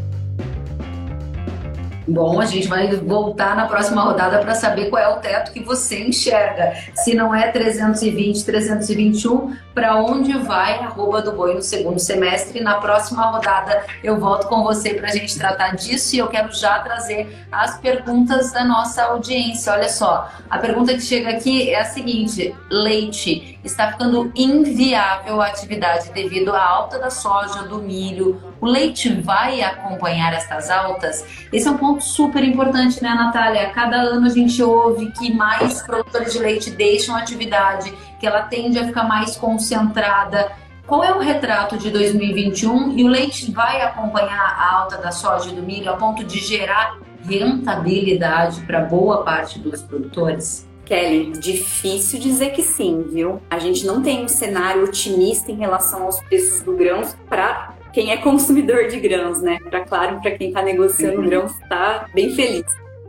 Bom, 2.07 2.39
a 2.39 2.45
gente 2.45 2.67
vai 2.67 2.95
voltar 2.95 3.55
na 3.55 3.65
próxima 3.65 4.03
rodada 4.03 4.37
para 4.39 4.53
saber 4.53 4.89
qual 4.89 5.01
é 5.01 5.07
o 5.07 5.19
teto 5.19 5.51
que 5.51 5.59
você 5.59 6.01
enxerga. 6.03 6.73
Se 6.93 7.15
não 7.15 7.33
é 7.33 7.51
320, 7.51 8.45
321, 8.45 9.55
para 9.73 9.95
onde 9.95 10.37
vai 10.37 10.79
arroba 10.79 11.21
do 11.21 11.31
boi 11.31 11.55
no 11.55 11.61
segundo 11.63 11.99
semestre? 11.99 12.61
Na 12.61 12.75
próxima 12.75 13.23
rodada 13.31 13.83
eu 14.03 14.19
volto 14.19 14.47
com 14.47 14.63
você 14.63 14.93
para 14.93 15.07
a 15.07 15.11
gente 15.11 15.37
tratar 15.37 15.75
disso 15.75 16.15
e 16.15 16.19
eu 16.19 16.27
quero 16.27 16.53
já 16.53 16.79
trazer 16.79 17.27
as 17.51 17.79
perguntas 17.79 18.51
da 18.51 18.63
nossa 18.63 19.03
audiência. 19.03 19.73
Olha 19.73 19.89
só, 19.89 20.29
a 20.49 20.59
pergunta 20.59 20.93
que 20.93 21.01
chega 21.01 21.31
aqui 21.31 21.71
é 21.71 21.81
a 21.81 21.85
seguinte: 21.85 22.55
leite 22.69 23.59
está 23.63 23.91
ficando 23.91 24.31
inviável 24.35 25.41
a 25.41 25.47
atividade 25.47 26.11
devido 26.11 26.53
à 26.53 26.63
alta 26.63 26.99
da 26.99 27.09
soja, 27.09 27.63
do 27.63 27.79
milho. 27.79 28.41
O 28.61 28.67
leite 28.67 29.09
vai 29.21 29.61
acompanhar 29.61 30.33
estas 30.33 30.69
altas? 30.69 31.25
Esse 31.51 31.67
é 31.67 31.71
um 31.71 31.77
ponto 31.77 31.94
super 31.99 32.43
importante, 32.43 33.01
né, 33.01 33.09
Natália? 33.13 33.69
Cada 33.69 33.97
ano 33.97 34.25
a 34.25 34.29
gente 34.29 34.61
ouve 34.61 35.11
que 35.11 35.33
mais 35.33 35.81
produtores 35.81 36.33
de 36.33 36.39
leite 36.39 36.71
deixam 36.71 37.15
a 37.15 37.19
atividade, 37.19 37.93
que 38.19 38.25
ela 38.25 38.43
tende 38.43 38.79
a 38.79 38.85
ficar 38.85 39.03
mais 39.03 39.35
concentrada. 39.35 40.51
Qual 40.87 41.03
é 41.03 41.11
o 41.13 41.19
retrato 41.19 41.77
de 41.77 41.89
2021 41.89 42.97
e 42.97 43.03
o 43.03 43.07
leite 43.07 43.51
vai 43.51 43.81
acompanhar 43.81 44.55
a 44.57 44.75
alta 44.81 44.97
da 44.97 45.11
soja 45.11 45.49
e 45.49 45.53
do 45.53 45.63
milho 45.63 45.89
a 45.89 45.95
ponto 45.95 46.23
de 46.23 46.39
gerar 46.39 46.97
rentabilidade 47.27 48.61
para 48.61 48.81
boa 48.81 49.23
parte 49.23 49.57
dos 49.57 49.81
produtores? 49.81 50.67
Kelly, 50.85 51.31
difícil 51.31 52.19
dizer 52.19 52.51
que 52.51 52.61
sim, 52.61 53.03
viu? 53.09 53.41
A 53.49 53.57
gente 53.57 53.85
não 53.85 54.03
tem 54.03 54.23
um 54.23 54.27
cenário 54.27 54.83
otimista 54.83 55.51
em 55.51 55.55
relação 55.55 56.03
aos 56.03 56.19
preços 56.21 56.61
do 56.61 56.73
grãos 56.73 57.17
para 57.27 57.73
quem 57.95 58.11
é 58.11 58.17
consumidor 58.17 58.89
de 58.89 58.99
grãos, 58.99 59.41
né? 59.41 59.57
Para 59.69 59.79
claro, 59.79 60.19
para 60.19 60.31
quem 60.31 60.49
está 60.49 60.61
negociando 60.61 61.21
uhum. 61.21 61.29
grãos, 61.29 61.51
está 61.61 62.09
bem 62.13 62.35
feliz. 62.35 62.65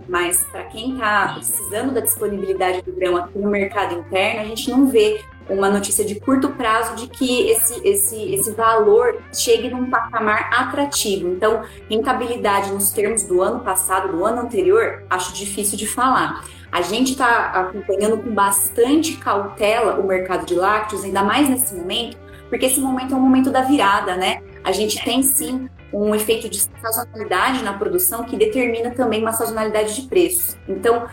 Mas 0.09 0.45
para 0.45 0.63
quem 0.63 0.93
está 0.93 1.33
precisando 1.35 1.93
da 1.93 2.01
disponibilidade 2.01 2.83
do 2.83 2.93
grão 2.93 3.17
aqui 3.17 3.37
no 3.37 3.51
mercado 3.51 3.99
interno, 3.99 4.43
a 4.43 4.45
gente 4.45 4.71
não 4.71 4.87
vê 4.87 5.21
uma 5.51 5.69
notícia 5.69 6.05
de 6.05 6.21
curto 6.21 6.51
prazo 6.51 6.95
de 6.95 7.09
que 7.09 7.51
esse, 7.51 7.81
esse, 7.85 8.33
esse 8.33 8.53
valor 8.53 9.21
chegue 9.35 9.69
num 9.69 9.91
patamar 9.91 10.51
atrativo. 10.53 11.31
Então, 11.31 11.65
rentabilidade 11.91 12.71
nos 12.71 12.91
termos 12.91 13.25
do 13.25 13.43
ano 13.43 13.59
passado, 13.65 14.17
do 14.17 14.25
ano 14.25 14.43
anterior, 14.43 15.03
acho 15.11 15.35
difícil 15.35 15.77
de 15.77 15.89
falar. 15.89 16.45
A 16.71 16.81
gente 16.81 17.11
está 17.11 17.47
acompanhando 17.47 18.19
com 18.19 18.31
bastante 18.31 19.17
cautela 19.17 19.99
o 19.99 20.07
mercado 20.07 20.47
de 20.47 20.55
lácteos, 20.55 21.03
ainda 21.03 21.25
mais 21.25 21.49
nesse 21.49 21.75
momento, 21.75 22.17
porque 22.49 22.67
esse 22.67 22.79
momento 22.79 23.15
é 23.15 23.17
o 23.17 23.21
momento 23.21 23.51
da 23.51 23.63
virada, 23.63 24.15
né? 24.15 24.43
A 24.67 24.73
gente 24.73 25.03
tem 25.05 25.23
sim 25.23 25.71
um 25.93 26.13
efeito 26.13 26.49
de 26.49 26.59
sazonalidade 26.83 27.63
na 27.63 27.75
produção 27.75 28.25
que 28.25 28.37
determina 28.37 28.91
também 28.91 29.23
uma 29.23 29.33
sazonalidade 29.33 29.95
de 29.95 30.09
preços. 30.09 30.57
Então, 30.67 31.07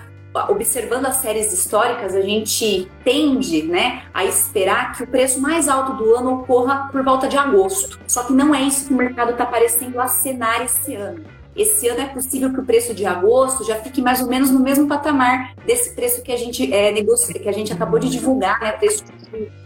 observando 0.50 1.06
as 1.06 1.18
séries 1.18 1.54
históricas, 1.54 2.16
a 2.16 2.22
gente 2.22 2.90
tende 3.04 3.62
né, 3.62 4.06
a 4.12 4.26
esperar 4.26 4.94
que 4.94 5.04
o 5.04 5.08
preço 5.08 5.40
mais 5.40 5.70
alto 5.70 5.94
do 5.94 6.16
ano 6.16 6.40
ocorra 6.40 6.90
por 6.92 7.04
volta 7.04 7.28
de 7.28 7.38
agosto. 7.38 8.00
Só 8.08 8.24
que 8.24 8.34
não 8.34 8.56
é 8.56 8.64
isso 8.64 8.88
que 8.88 8.94
o 8.96 8.98
mercado 8.98 9.34
está 9.34 9.46
parecendo 9.46 10.02
acenar 10.02 10.66
esse 10.66 10.96
ano. 10.96 11.24
Esse 11.56 11.88
ano 11.88 12.02
é 12.02 12.08
possível 12.08 12.52
que 12.52 12.60
o 12.60 12.66
preço 12.66 12.96
de 12.96 13.06
agosto 13.06 13.64
já 13.64 13.76
fique 13.76 14.02
mais 14.02 14.20
ou 14.20 14.28
menos 14.28 14.50
no 14.50 14.62
mesmo 14.62 14.88
patamar 14.88 15.54
desse 15.64 15.94
preço 15.94 16.24
que 16.24 16.32
a 16.32 16.38
gente 16.38 16.74
é, 16.74 16.92
negocia, 16.92 17.40
que 17.40 17.48
a 17.48 17.54
gente 17.54 17.72
acabou 17.72 18.00
de 18.00 18.10
divulgar, 18.10 18.60
né? 18.60 18.72
Preço 18.72 19.04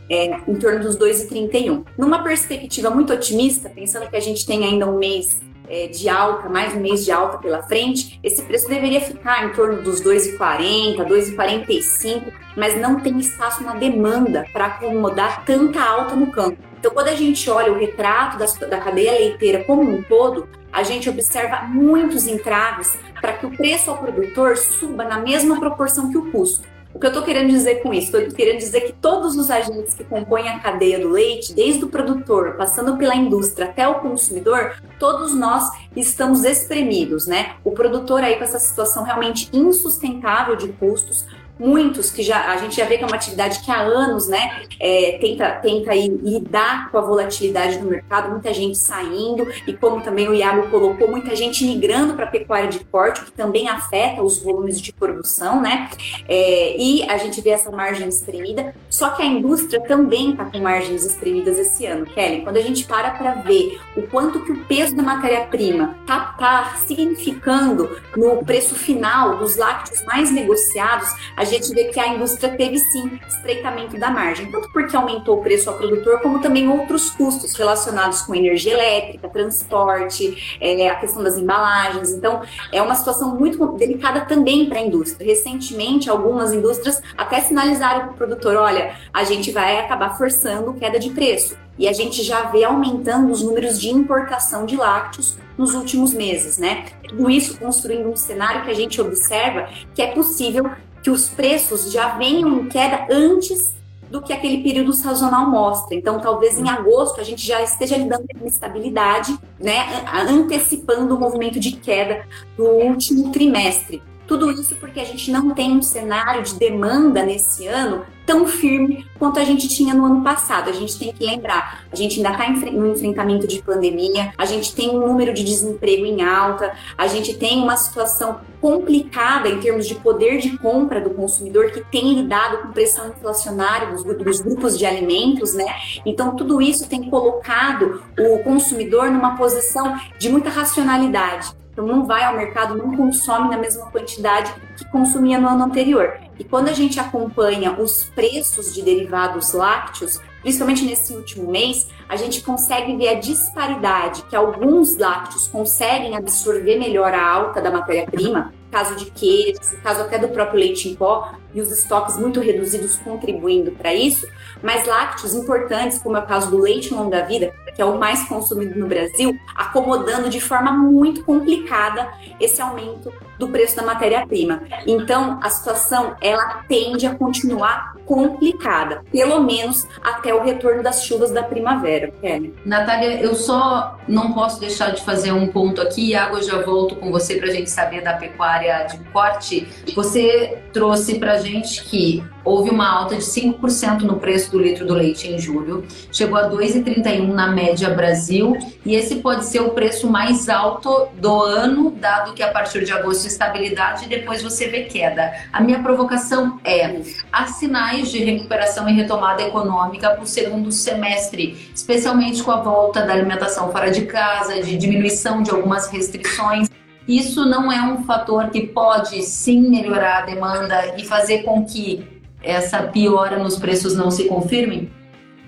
é, 0.09 0.25
em 0.47 0.55
torno 0.55 0.79
dos 0.79 0.97
2,31. 0.97 1.85
Numa 1.97 2.23
perspectiva 2.23 2.89
muito 2.89 3.13
otimista, 3.13 3.69
pensando 3.69 4.09
que 4.09 4.15
a 4.15 4.21
gente 4.21 4.45
tem 4.45 4.63
ainda 4.63 4.85
um 4.85 4.97
mês 4.97 5.41
é, 5.69 5.87
de 5.87 6.07
alta, 6.07 6.49
mais 6.49 6.73
um 6.73 6.79
mês 6.79 7.03
de 7.03 7.11
alta 7.11 7.37
pela 7.37 7.61
frente, 7.63 8.19
esse 8.23 8.41
preço 8.41 8.69
deveria 8.69 9.01
ficar 9.01 9.45
em 9.45 9.53
torno 9.53 9.81
dos 9.81 10.01
2,40, 10.01 11.05
2,45, 11.05 12.31
mas 12.55 12.79
não 12.79 12.99
tem 12.99 13.19
espaço 13.19 13.63
na 13.63 13.75
demanda 13.75 14.45
para 14.53 14.67
acomodar 14.67 15.43
tanta 15.45 15.81
alta 15.81 16.15
no 16.15 16.31
campo. 16.31 16.57
Então, 16.79 16.91
quando 16.91 17.07
a 17.07 17.15
gente 17.15 17.49
olha 17.49 17.71
o 17.71 17.77
retrato 17.77 18.37
das, 18.37 18.53
da 18.57 18.77
cadeia 18.79 19.11
leiteira 19.11 19.63
como 19.63 19.81
um 19.81 20.03
todo, 20.03 20.47
a 20.71 20.83
gente 20.83 21.09
observa 21.09 21.63
muitos 21.63 22.27
entraves 22.27 22.95
para 23.19 23.33
que 23.33 23.45
o 23.45 23.51
preço 23.51 23.89
ao 23.89 23.97
produtor 23.97 24.55
suba 24.57 25.03
na 25.03 25.19
mesma 25.19 25.59
proporção 25.59 26.11
que 26.11 26.17
o 26.17 26.31
custo. 26.31 26.67
O 26.97 26.99
que 26.99 27.05
eu 27.05 27.09
estou 27.09 27.23
querendo 27.23 27.49
dizer 27.49 27.83
com 27.83 27.93
isso? 27.93 28.17
Estou 28.17 28.35
querendo 28.35 28.57
dizer 28.57 28.81
que 28.81 28.91
todos 28.91 29.35
os 29.35 29.51
agentes 29.51 29.93
que 29.93 30.03
compõem 30.03 30.49
a 30.49 30.57
cadeia 30.57 30.97
do 30.97 31.09
leite, 31.09 31.53
desde 31.53 31.85
o 31.85 31.89
produtor, 31.89 32.55
passando 32.55 32.97
pela 32.97 33.15
indústria 33.15 33.67
até 33.67 33.87
o 33.87 33.99
consumidor, 33.99 34.81
todos 34.97 35.31
nós 35.35 35.69
estamos 35.95 36.43
espremidos, 36.43 37.27
né? 37.27 37.57
O 37.63 37.69
produtor 37.69 38.23
aí 38.23 38.35
com 38.35 38.43
essa 38.43 38.57
situação 38.57 39.03
realmente 39.03 39.47
insustentável 39.53 40.55
de 40.55 40.69
custos, 40.69 41.23
muitos 41.59 42.09
que 42.09 42.23
já 42.23 42.51
a 42.51 42.57
gente 42.57 42.75
já 42.75 42.85
vê 42.85 42.97
que 42.97 43.03
é 43.03 43.07
uma 43.07 43.15
atividade 43.15 43.59
que 43.59 43.71
há 43.71 43.81
anos, 43.81 44.27
né, 44.27 44.61
é, 44.79 45.17
tenta 45.19 45.49
tenta 45.51 45.93
lidar 45.93 46.91
com 46.91 46.97
a 46.97 47.01
volatilidade 47.01 47.77
do 47.79 47.85
mercado, 47.85 48.31
muita 48.31 48.53
gente 48.53 48.77
saindo 48.77 49.47
e 49.65 49.73
como 49.73 50.01
também 50.01 50.27
o 50.27 50.33
Iago 50.33 50.69
colocou, 50.69 51.09
muita 51.09 51.35
gente 51.35 51.65
migrando 51.65 52.13
para 52.13 52.27
pecuária 52.27 52.69
de 52.69 52.79
corte, 52.79 53.23
que 53.25 53.31
também 53.31 53.67
afeta 53.67 54.21
os 54.21 54.41
volumes 54.41 54.79
de 54.79 54.93
produção, 54.93 55.61
né, 55.61 55.89
é, 56.27 56.75
e 56.77 57.03
a 57.09 57.17
gente 57.17 57.41
vê 57.41 57.51
essa 57.51 57.71
margem 57.71 58.07
espremida. 58.07 58.73
Só 58.89 59.09
que 59.11 59.21
a 59.21 59.25
indústria 59.25 59.81
também 59.81 60.31
está 60.31 60.45
com 60.45 60.59
margens 60.59 61.05
espremidas 61.05 61.57
esse 61.57 61.85
ano, 61.85 62.05
Kelly. 62.05 62.41
Quando 62.41 62.57
a 62.57 62.61
gente 62.61 62.85
para 62.85 63.11
para 63.11 63.33
ver 63.35 63.79
o 63.95 64.03
quanto 64.03 64.43
que 64.43 64.51
o 64.51 64.65
peso 64.65 64.95
da 64.95 65.03
matéria-prima 65.03 65.97
tá, 66.05 66.35
tá 66.39 66.75
significando 66.85 67.97
no 68.15 68.43
preço 68.43 68.75
final 68.75 69.37
dos 69.37 69.55
lácteos 69.55 70.03
mais 70.05 70.31
negociados, 70.31 71.09
a 71.35 71.43
gente 71.47 71.73
vê 71.73 71.85
que 71.85 71.99
a 71.99 72.07
indústria 72.07 72.55
teve 72.55 72.77
sim 72.77 73.19
estreitamento 73.27 73.97
da 73.99 74.09
margem, 74.09 74.51
tanto 74.51 74.71
porque 74.71 74.95
aumentou 74.95 75.39
o 75.39 75.41
preço 75.41 75.69
ao 75.69 75.77
produtor, 75.77 76.21
como 76.21 76.39
também 76.39 76.67
outros 76.67 77.09
custos 77.09 77.53
relacionados 77.55 78.21
com 78.21 78.35
energia 78.35 78.73
elétrica, 78.73 79.27
transporte, 79.29 80.57
é, 80.61 80.89
a 80.89 80.95
questão 80.95 81.23
das 81.23 81.37
embalagens. 81.37 82.11
Então, 82.11 82.41
é 82.71 82.81
uma 82.81 82.95
situação 82.95 83.35
muito 83.35 83.65
delicada 83.73 84.21
também 84.21 84.67
para 84.67 84.79
a 84.79 84.81
indústria. 84.81 85.27
Recentemente, 85.27 86.09
algumas 86.09 86.53
indústrias 86.53 87.01
até 87.17 87.41
sinalizaram 87.41 88.05
para 88.05 88.11
o 88.11 88.13
produtor: 88.13 88.55
olha, 88.55 88.95
a 89.13 89.23
gente 89.23 89.51
vai 89.51 89.79
acabar 89.79 90.17
forçando 90.17 90.73
queda 90.73 90.99
de 90.99 91.09
preço. 91.09 91.57
E 91.77 91.87
a 91.87 91.93
gente 91.93 92.23
já 92.23 92.43
vê 92.43 92.63
aumentando 92.63 93.31
os 93.31 93.43
números 93.43 93.79
de 93.79 93.89
importação 93.89 94.65
de 94.65 94.75
lácteos 94.75 95.37
nos 95.57 95.75
últimos 95.75 96.11
meses, 96.11 96.57
né? 96.57 96.85
Tudo 97.07 97.29
isso 97.29 97.57
construindo 97.59 98.09
um 98.09 98.15
cenário 98.15 98.63
que 98.63 98.71
a 98.71 98.73
gente 98.73 98.99
observa 98.99 99.69
que 99.93 100.01
é 100.01 100.07
possível 100.07 100.71
que 101.07 101.11
os 101.11 101.29
preços 101.29 101.89
já 101.89 102.17
venham 102.17 102.59
em 102.59 102.67
queda 102.67 103.07
antes 103.09 103.73
do 104.11 104.21
que 104.21 104.33
aquele 104.33 104.61
período 104.61 104.91
sazonal 104.91 105.49
mostra. 105.49 105.95
Então, 105.95 106.19
talvez 106.19 106.59
em 106.59 106.67
agosto 106.67 107.21
a 107.21 107.23
gente 107.23 107.47
já 107.47 107.61
esteja 107.61 107.95
lidando 107.95 108.25
com 108.37 108.45
estabilidade, 108.45 109.33
né, 109.57 110.03
antecipando 110.27 111.15
o 111.15 111.17
movimento 111.17 111.61
de 111.61 111.71
queda 111.77 112.27
do 112.57 112.65
último 112.65 113.31
trimestre. 113.31 114.03
Tudo 114.27 114.51
isso 114.51 114.75
porque 114.75 114.99
a 114.99 115.05
gente 115.05 115.31
não 115.31 115.51
tem 115.51 115.71
um 115.71 115.81
cenário 115.81 116.43
de 116.43 116.55
demanda 116.55 117.23
nesse 117.23 117.65
ano 117.65 118.05
tão 118.25 118.45
firme 118.45 119.07
quanto 119.17 119.39
a 119.39 119.43
gente 119.45 119.69
tinha 119.69 119.93
no 119.93 120.03
ano 120.03 120.21
passado. 120.21 120.69
A 120.69 120.73
gente 120.73 120.99
tem 120.99 121.13
que 121.13 121.25
lembrar, 121.25 121.85
a 121.89 121.95
gente 121.95 122.17
ainda 122.17 122.31
está 122.31 122.71
no 122.71 122.91
enfrentamento 122.91 123.47
de 123.47 123.61
pandemia, 123.61 124.33
a 124.37 124.45
gente 124.45 124.75
tem 124.75 124.89
um 124.89 125.07
número 125.07 125.33
de 125.33 125.45
desemprego 125.45 126.05
em 126.05 126.21
alta, 126.21 126.73
a 126.97 127.07
gente 127.07 127.33
tem 127.35 127.63
uma 127.63 127.77
situação 127.77 128.41
complicada 128.59 129.47
em 129.47 129.61
termos 129.61 129.87
de 129.87 129.95
poder 129.95 130.39
de 130.39 130.57
compra 130.57 130.99
do 130.99 131.11
consumidor 131.11 131.71
que 131.71 131.81
tem 131.85 132.13
lidado 132.13 132.57
com 132.57 132.73
pressão 132.73 133.07
inflacionária 133.07 133.91
dos, 133.91 134.03
dos 134.03 134.41
grupos 134.41 134.77
de 134.77 134.85
alimentos, 134.85 135.53
né? 135.53 135.73
Então 136.05 136.35
tudo 136.35 136.61
isso 136.61 136.89
tem 136.89 137.09
colocado 137.09 138.03
o 138.19 138.39
consumidor 138.39 139.09
numa 139.09 139.37
posição 139.37 139.95
de 140.19 140.27
muita 140.27 140.49
racionalidade. 140.49 141.55
Então 141.77 141.85
não 141.85 142.07
vai 142.07 142.23
ao 142.23 142.35
mercado, 142.35 142.75
não 142.75 142.97
consome 142.97 143.51
na 143.51 143.57
mesma 143.59 143.85
quantidade 143.91 144.51
que 144.75 144.83
consumia 144.85 145.39
no 145.39 145.47
ano 145.47 145.65
anterior. 145.65 146.11
E 146.39 146.43
quando 146.43 146.69
a 146.69 146.73
gente 146.73 146.99
acompanha 146.99 147.79
os 147.79 148.05
preços 148.15 148.73
de 148.73 148.81
derivados 148.81 149.53
lácteos, 149.53 150.19
principalmente 150.41 150.83
nesse 150.83 151.13
último 151.13 151.51
mês, 151.51 151.87
a 152.09 152.15
gente 152.15 152.41
consegue 152.41 152.97
ver 152.97 153.09
a 153.09 153.19
disparidade 153.19 154.23
que 154.23 154.35
alguns 154.35 154.97
lácteos 154.97 155.47
conseguem 155.47 156.17
absorver 156.17 156.79
melhor 156.79 157.13
a 157.13 157.23
alta 157.23 157.61
da 157.61 157.69
matéria-prima 157.69 158.51
caso 158.71 158.95
de 158.95 159.05
queijo, 159.11 159.59
caso 159.81 160.01
até 160.01 160.17
do 160.17 160.27
próprio 160.29 160.59
leite 160.59 160.89
em 160.89 160.95
pó, 160.95 161.31
e 161.53 161.61
os 161.61 161.71
estoques 161.71 162.17
muito 162.17 162.39
reduzidos 162.39 162.97
contribuindo 162.97 163.71
para 163.71 163.93
isso, 163.93 164.27
mas 164.61 164.85
lácteos 164.85 165.33
importantes, 165.33 165.99
como 165.99 166.17
é 166.17 166.19
o 166.19 166.25
caso 166.25 166.51
do 166.51 166.59
leite 166.59 166.93
longa-vida, 166.93 167.53
que 167.77 167.81
é 167.83 167.85
o 167.85 167.99
mais 167.99 168.27
consumido 168.27 168.77
no 168.77 168.87
Brasil, 168.87 169.39
acomodando 169.55 170.29
de 170.29 170.41
forma 170.41 170.71
muito 170.71 171.23
complicada 171.23 172.11
esse 172.39 172.59
aumento 172.59 173.13
do 173.37 173.49
preço 173.49 173.75
da 173.75 173.83
matéria-prima. 173.83 174.63
Então, 174.85 175.39
a 175.41 175.49
situação 175.49 176.15
ela 176.21 176.63
tende 176.67 177.05
a 177.05 177.15
continuar 177.15 177.95
complicada, 178.05 179.03
pelo 179.11 179.41
menos 179.41 179.85
até 180.01 180.33
o 180.33 180.41
retorno 180.41 180.81
das 180.81 181.03
chuvas 181.03 181.31
da 181.31 181.43
primavera. 181.43 182.11
Kelly. 182.21 182.55
Natália, 182.65 183.19
eu 183.21 183.35
só 183.35 183.97
não 184.07 184.31
posso 184.31 184.59
deixar 184.59 184.91
de 184.91 185.03
fazer 185.03 185.33
um 185.33 185.47
ponto 185.47 185.81
aqui, 185.81 186.15
Água, 186.15 186.41
já 186.41 186.61
volto 186.61 186.95
com 186.95 187.11
você 187.11 187.35
para 187.35 187.49
a 187.49 187.51
gente 187.51 187.69
saber 187.69 188.01
da 188.01 188.13
pecuária 188.13 188.87
de 188.89 188.97
corte. 189.11 189.67
Você 189.93 190.57
trouxe 190.71 191.19
para 191.19 191.33
a 191.33 191.39
gente 191.39 191.83
que 191.83 192.23
houve 192.45 192.69
uma 192.69 192.89
alta 192.89 193.15
de 193.15 193.23
5% 193.23 194.03
no 194.03 194.15
preço 194.17 194.51
do 194.51 194.59
litro 194.59 194.85
do 194.85 194.93
leite 194.93 195.27
em 195.27 195.37
julho, 195.37 195.83
chegou 196.11 196.37
a 196.37 196.49
2,31 196.49 197.27
na 197.33 197.47
média 197.47 197.89
Brasil, 197.89 198.57
e 198.85 198.95
esse 198.95 199.15
pode 199.17 199.45
ser 199.45 199.59
o 199.59 199.71
preço 199.71 200.09
mais 200.09 200.47
alto 200.47 201.09
do 201.19 201.41
ano, 201.41 201.91
dado 201.91 202.33
que 202.33 202.41
a 202.41 202.49
partir 202.49 202.85
de 202.85 202.93
agosto 202.93 203.26
estabilidade 203.27 204.05
e 204.05 204.07
depois 204.07 204.41
você 204.41 204.67
vê 204.67 204.83
queda. 204.83 205.33
A 205.51 205.61
minha 205.61 205.81
provocação 205.83 206.59
é: 206.63 207.01
há 207.31 207.47
sinais 207.47 208.11
de 208.11 208.23
recuperação 208.23 208.89
e 208.89 208.93
retomada 208.93 209.41
econômica 209.41 210.09
para 210.09 210.23
o 210.23 210.27
segundo 210.27 210.71
semestre, 210.71 211.69
especialmente 211.73 212.43
com 212.43 212.51
a 212.51 212.61
volta 212.61 213.05
da 213.05 213.13
alimentação 213.13 213.71
fora 213.71 213.91
de 213.91 214.05
casa, 214.05 214.61
de 214.61 214.77
diminuição 214.77 215.41
de 215.41 215.51
algumas 215.51 215.87
restrições. 215.87 216.69
Isso 217.07 217.45
não 217.45 217.71
é 217.71 217.81
um 217.81 218.03
fator 218.03 218.49
que 218.49 218.67
pode 218.67 219.23
sim 219.23 219.69
melhorar 219.69 220.23
a 220.23 220.25
demanda 220.25 220.95
e 220.97 221.05
fazer 221.05 221.43
com 221.43 221.63
que 221.63 222.05
essa 222.43 222.83
piora 222.83 223.37
nos 223.39 223.57
preços 223.57 223.95
não 223.95 224.11
se 224.11 224.25
confirme? 224.25 224.91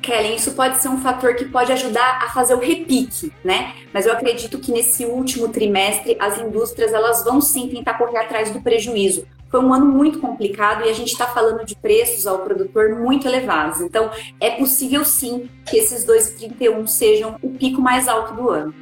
Kelly, 0.02 0.36
isso 0.36 0.52
pode 0.52 0.78
ser 0.78 0.90
um 0.90 1.02
fator 1.02 1.36
que 1.36 1.46
pode 1.46 1.72
ajudar 1.72 2.20
a 2.24 2.30
fazer 2.30 2.54
o 2.54 2.60
repique, 2.60 3.32
né? 3.44 3.74
Mas 3.94 4.06
eu 4.06 4.14
acredito 4.14 4.60
que 4.60 4.72
nesse 4.72 5.06
último 5.06 5.50
trimestre 5.50 6.16
as 6.20 6.40
indústrias 6.40 6.94
elas 6.94 7.24
vão 7.24 7.42
sim 7.42 7.68
tentar 7.68 7.96
correr 7.96 8.18
atrás 8.18 8.52
do 8.52 8.62
prejuízo. 8.62 9.26
Foi 9.50 9.60
um 9.60 9.74
ano 9.74 9.86
muito 9.86 10.20
complicado 10.20 10.86
e 10.86 10.90
a 10.90 10.94
gente 10.94 11.12
está 11.12 11.26
falando 11.26 11.66
de 11.66 11.76
preços 11.76 12.28
ao 12.28 12.40
produtor 12.40 12.90
muito 12.96 13.28
elevados. 13.28 13.82
Então, 13.82 14.12
é 14.40 14.52
possível 14.52 15.04
sim 15.04 15.50
que 15.66 15.78
esses 15.78 16.06
2,31 16.06 16.86
sejam 16.86 17.36
o 17.42 17.50
pico 17.50 17.82
mais 17.82 18.08
alto 18.08 18.36
do 18.36 18.50
ano. 18.50 18.74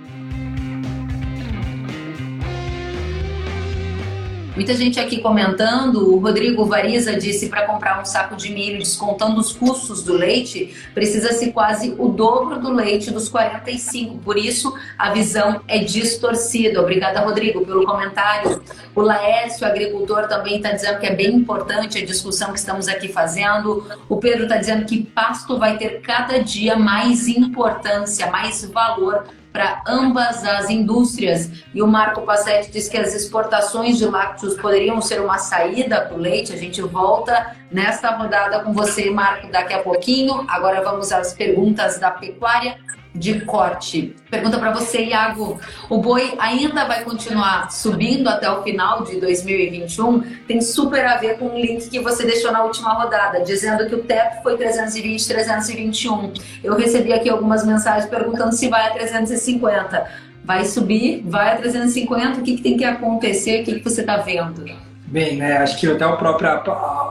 Muita 4.58 4.74
gente 4.74 5.00
aqui 5.00 5.22
comentando, 5.22 6.16
o 6.16 6.18
Rodrigo 6.18 6.66
Variza 6.66 7.16
disse 7.16 7.48
para 7.48 7.68
comprar 7.68 8.02
um 8.02 8.06
saco 8.06 8.36
de 8.36 8.50
milho 8.50 8.80
descontando 8.80 9.40
os 9.40 9.54
custos 9.54 10.02
do 10.02 10.14
leite, 10.14 10.76
precisa-se 10.96 11.52
quase 11.52 11.94
o 11.96 12.08
dobro 12.08 12.60
do 12.60 12.74
leite 12.74 13.12
dos 13.12 13.30
45. 13.30 14.18
Por 14.18 14.36
isso, 14.36 14.74
a 14.98 15.14
visão 15.14 15.62
é 15.68 15.78
distorcida. 15.78 16.82
Obrigada, 16.82 17.20
Rodrigo, 17.20 17.64
pelo 17.64 17.86
comentário. 17.86 18.60
O 18.96 19.02
Laércio, 19.02 19.68
agricultor, 19.68 20.28
também 20.28 20.56
está 20.58 20.72
dizendo 20.72 20.98
que 20.98 21.06
é 21.06 21.14
bem 21.14 21.36
importante 21.36 22.00
a 22.00 22.04
discussão 22.04 22.52
que 22.52 22.58
estamos 22.58 22.88
aqui 22.88 23.10
fazendo. 23.10 23.86
O 24.10 24.18
Pedro 24.18 24.46
está 24.46 24.58
dizendo 24.58 24.88
que 24.88 25.04
pasto 25.04 25.60
vai 25.60 25.78
ter 25.78 26.02
cada 26.02 26.40
dia 26.40 26.76
mais 26.76 27.28
importância, 27.28 28.26
mais 28.32 28.66
valor 28.66 29.24
para 29.58 29.82
ambas 29.88 30.46
as 30.46 30.70
indústrias. 30.70 31.50
E 31.74 31.82
o 31.82 31.88
Marco 31.88 32.22
Passetti 32.22 32.70
diz 32.70 32.88
que 32.88 32.96
as 32.96 33.16
exportações 33.16 33.98
de 33.98 34.06
lácteos 34.06 34.54
poderiam 34.54 35.02
ser 35.02 35.20
uma 35.20 35.40
saída 35.40 36.00
para 36.02 36.16
o 36.16 36.20
leite. 36.20 36.54
A 36.54 36.58
gente 36.58 36.80
volta 36.84 37.56
nesta 37.72 38.12
rodada 38.12 38.60
com 38.60 38.72
você, 38.72 39.10
Marco, 39.10 39.52
daqui 39.52 39.74
a 39.74 39.80
pouquinho. 39.80 40.46
Agora 40.48 40.84
vamos 40.84 41.12
às 41.12 41.34
perguntas 41.34 41.98
da 41.98 42.12
pecuária 42.12 42.78
de 43.18 43.42
corte. 43.42 44.16
Pergunta 44.30 44.58
para 44.60 44.72
você, 44.72 45.06
Iago. 45.06 45.60
O 45.90 45.98
boi 45.98 46.36
ainda 46.38 46.86
vai 46.86 47.04
continuar 47.04 47.72
subindo 47.72 48.28
até 48.28 48.50
o 48.50 48.62
final 48.62 49.04
de 49.04 49.20
2021? 49.20 50.22
Tem 50.48 50.62
super 50.62 51.06
a 51.06 51.18
ver 51.18 51.38
com 51.38 51.48
o 51.48 51.60
link 51.60 51.90
que 51.90 52.00
você 52.00 52.26
deixou 52.26 52.52
na 52.52 52.64
última 52.64 52.94
rodada, 52.94 53.42
dizendo 53.42 53.88
que 53.88 53.96
o 53.96 54.04
teto 54.04 54.42
foi 54.44 54.56
320, 54.58 55.28
321. 55.28 56.34
Eu 56.64 56.76
recebi 56.76 57.12
aqui 57.12 57.30
algumas 57.30 57.66
mensagens 57.66 58.10
perguntando 58.10 58.54
se 58.54 58.68
vai 58.68 58.88
a 58.88 58.92
350. 58.92 60.28
Vai 60.44 60.66
subir? 60.66 61.24
Vai 61.26 61.54
a 61.54 61.58
350? 61.58 62.40
O 62.40 62.44
que, 62.44 62.56
que 62.56 62.62
tem 62.62 62.78
que 62.78 62.86
acontecer? 62.86 63.62
O 63.62 63.66
que, 63.66 63.76
que 63.80 63.84
você 63.84 64.02
está 64.02 64.18
vendo? 64.18 64.66
Bem, 65.08 65.38
né, 65.38 65.58
acho 65.58 65.80
que 65.80 65.90
até 65.90 66.06
o 66.06 66.18
próprio 66.18 66.50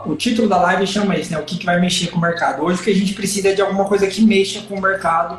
o 0.05 0.15
título 0.15 0.47
da 0.47 0.61
live 0.61 0.87
chama 0.87 1.17
isso, 1.17 1.33
né? 1.33 1.39
O 1.39 1.45
que, 1.45 1.57
que 1.57 1.65
vai 1.65 1.81
mexer 1.81 2.09
com 2.09 2.19
o 2.19 2.21
mercado. 2.21 2.63
Hoje 2.63 2.81
o 2.81 2.85
que 2.85 2.91
a 2.91 2.95
gente 2.95 3.15
precisa 3.15 3.49
é 3.49 3.53
de 3.55 3.63
alguma 3.63 3.87
coisa 3.87 4.07
que 4.07 4.23
mexa 4.23 4.61
com 4.69 4.75
o 4.75 4.83
mercado 4.83 5.39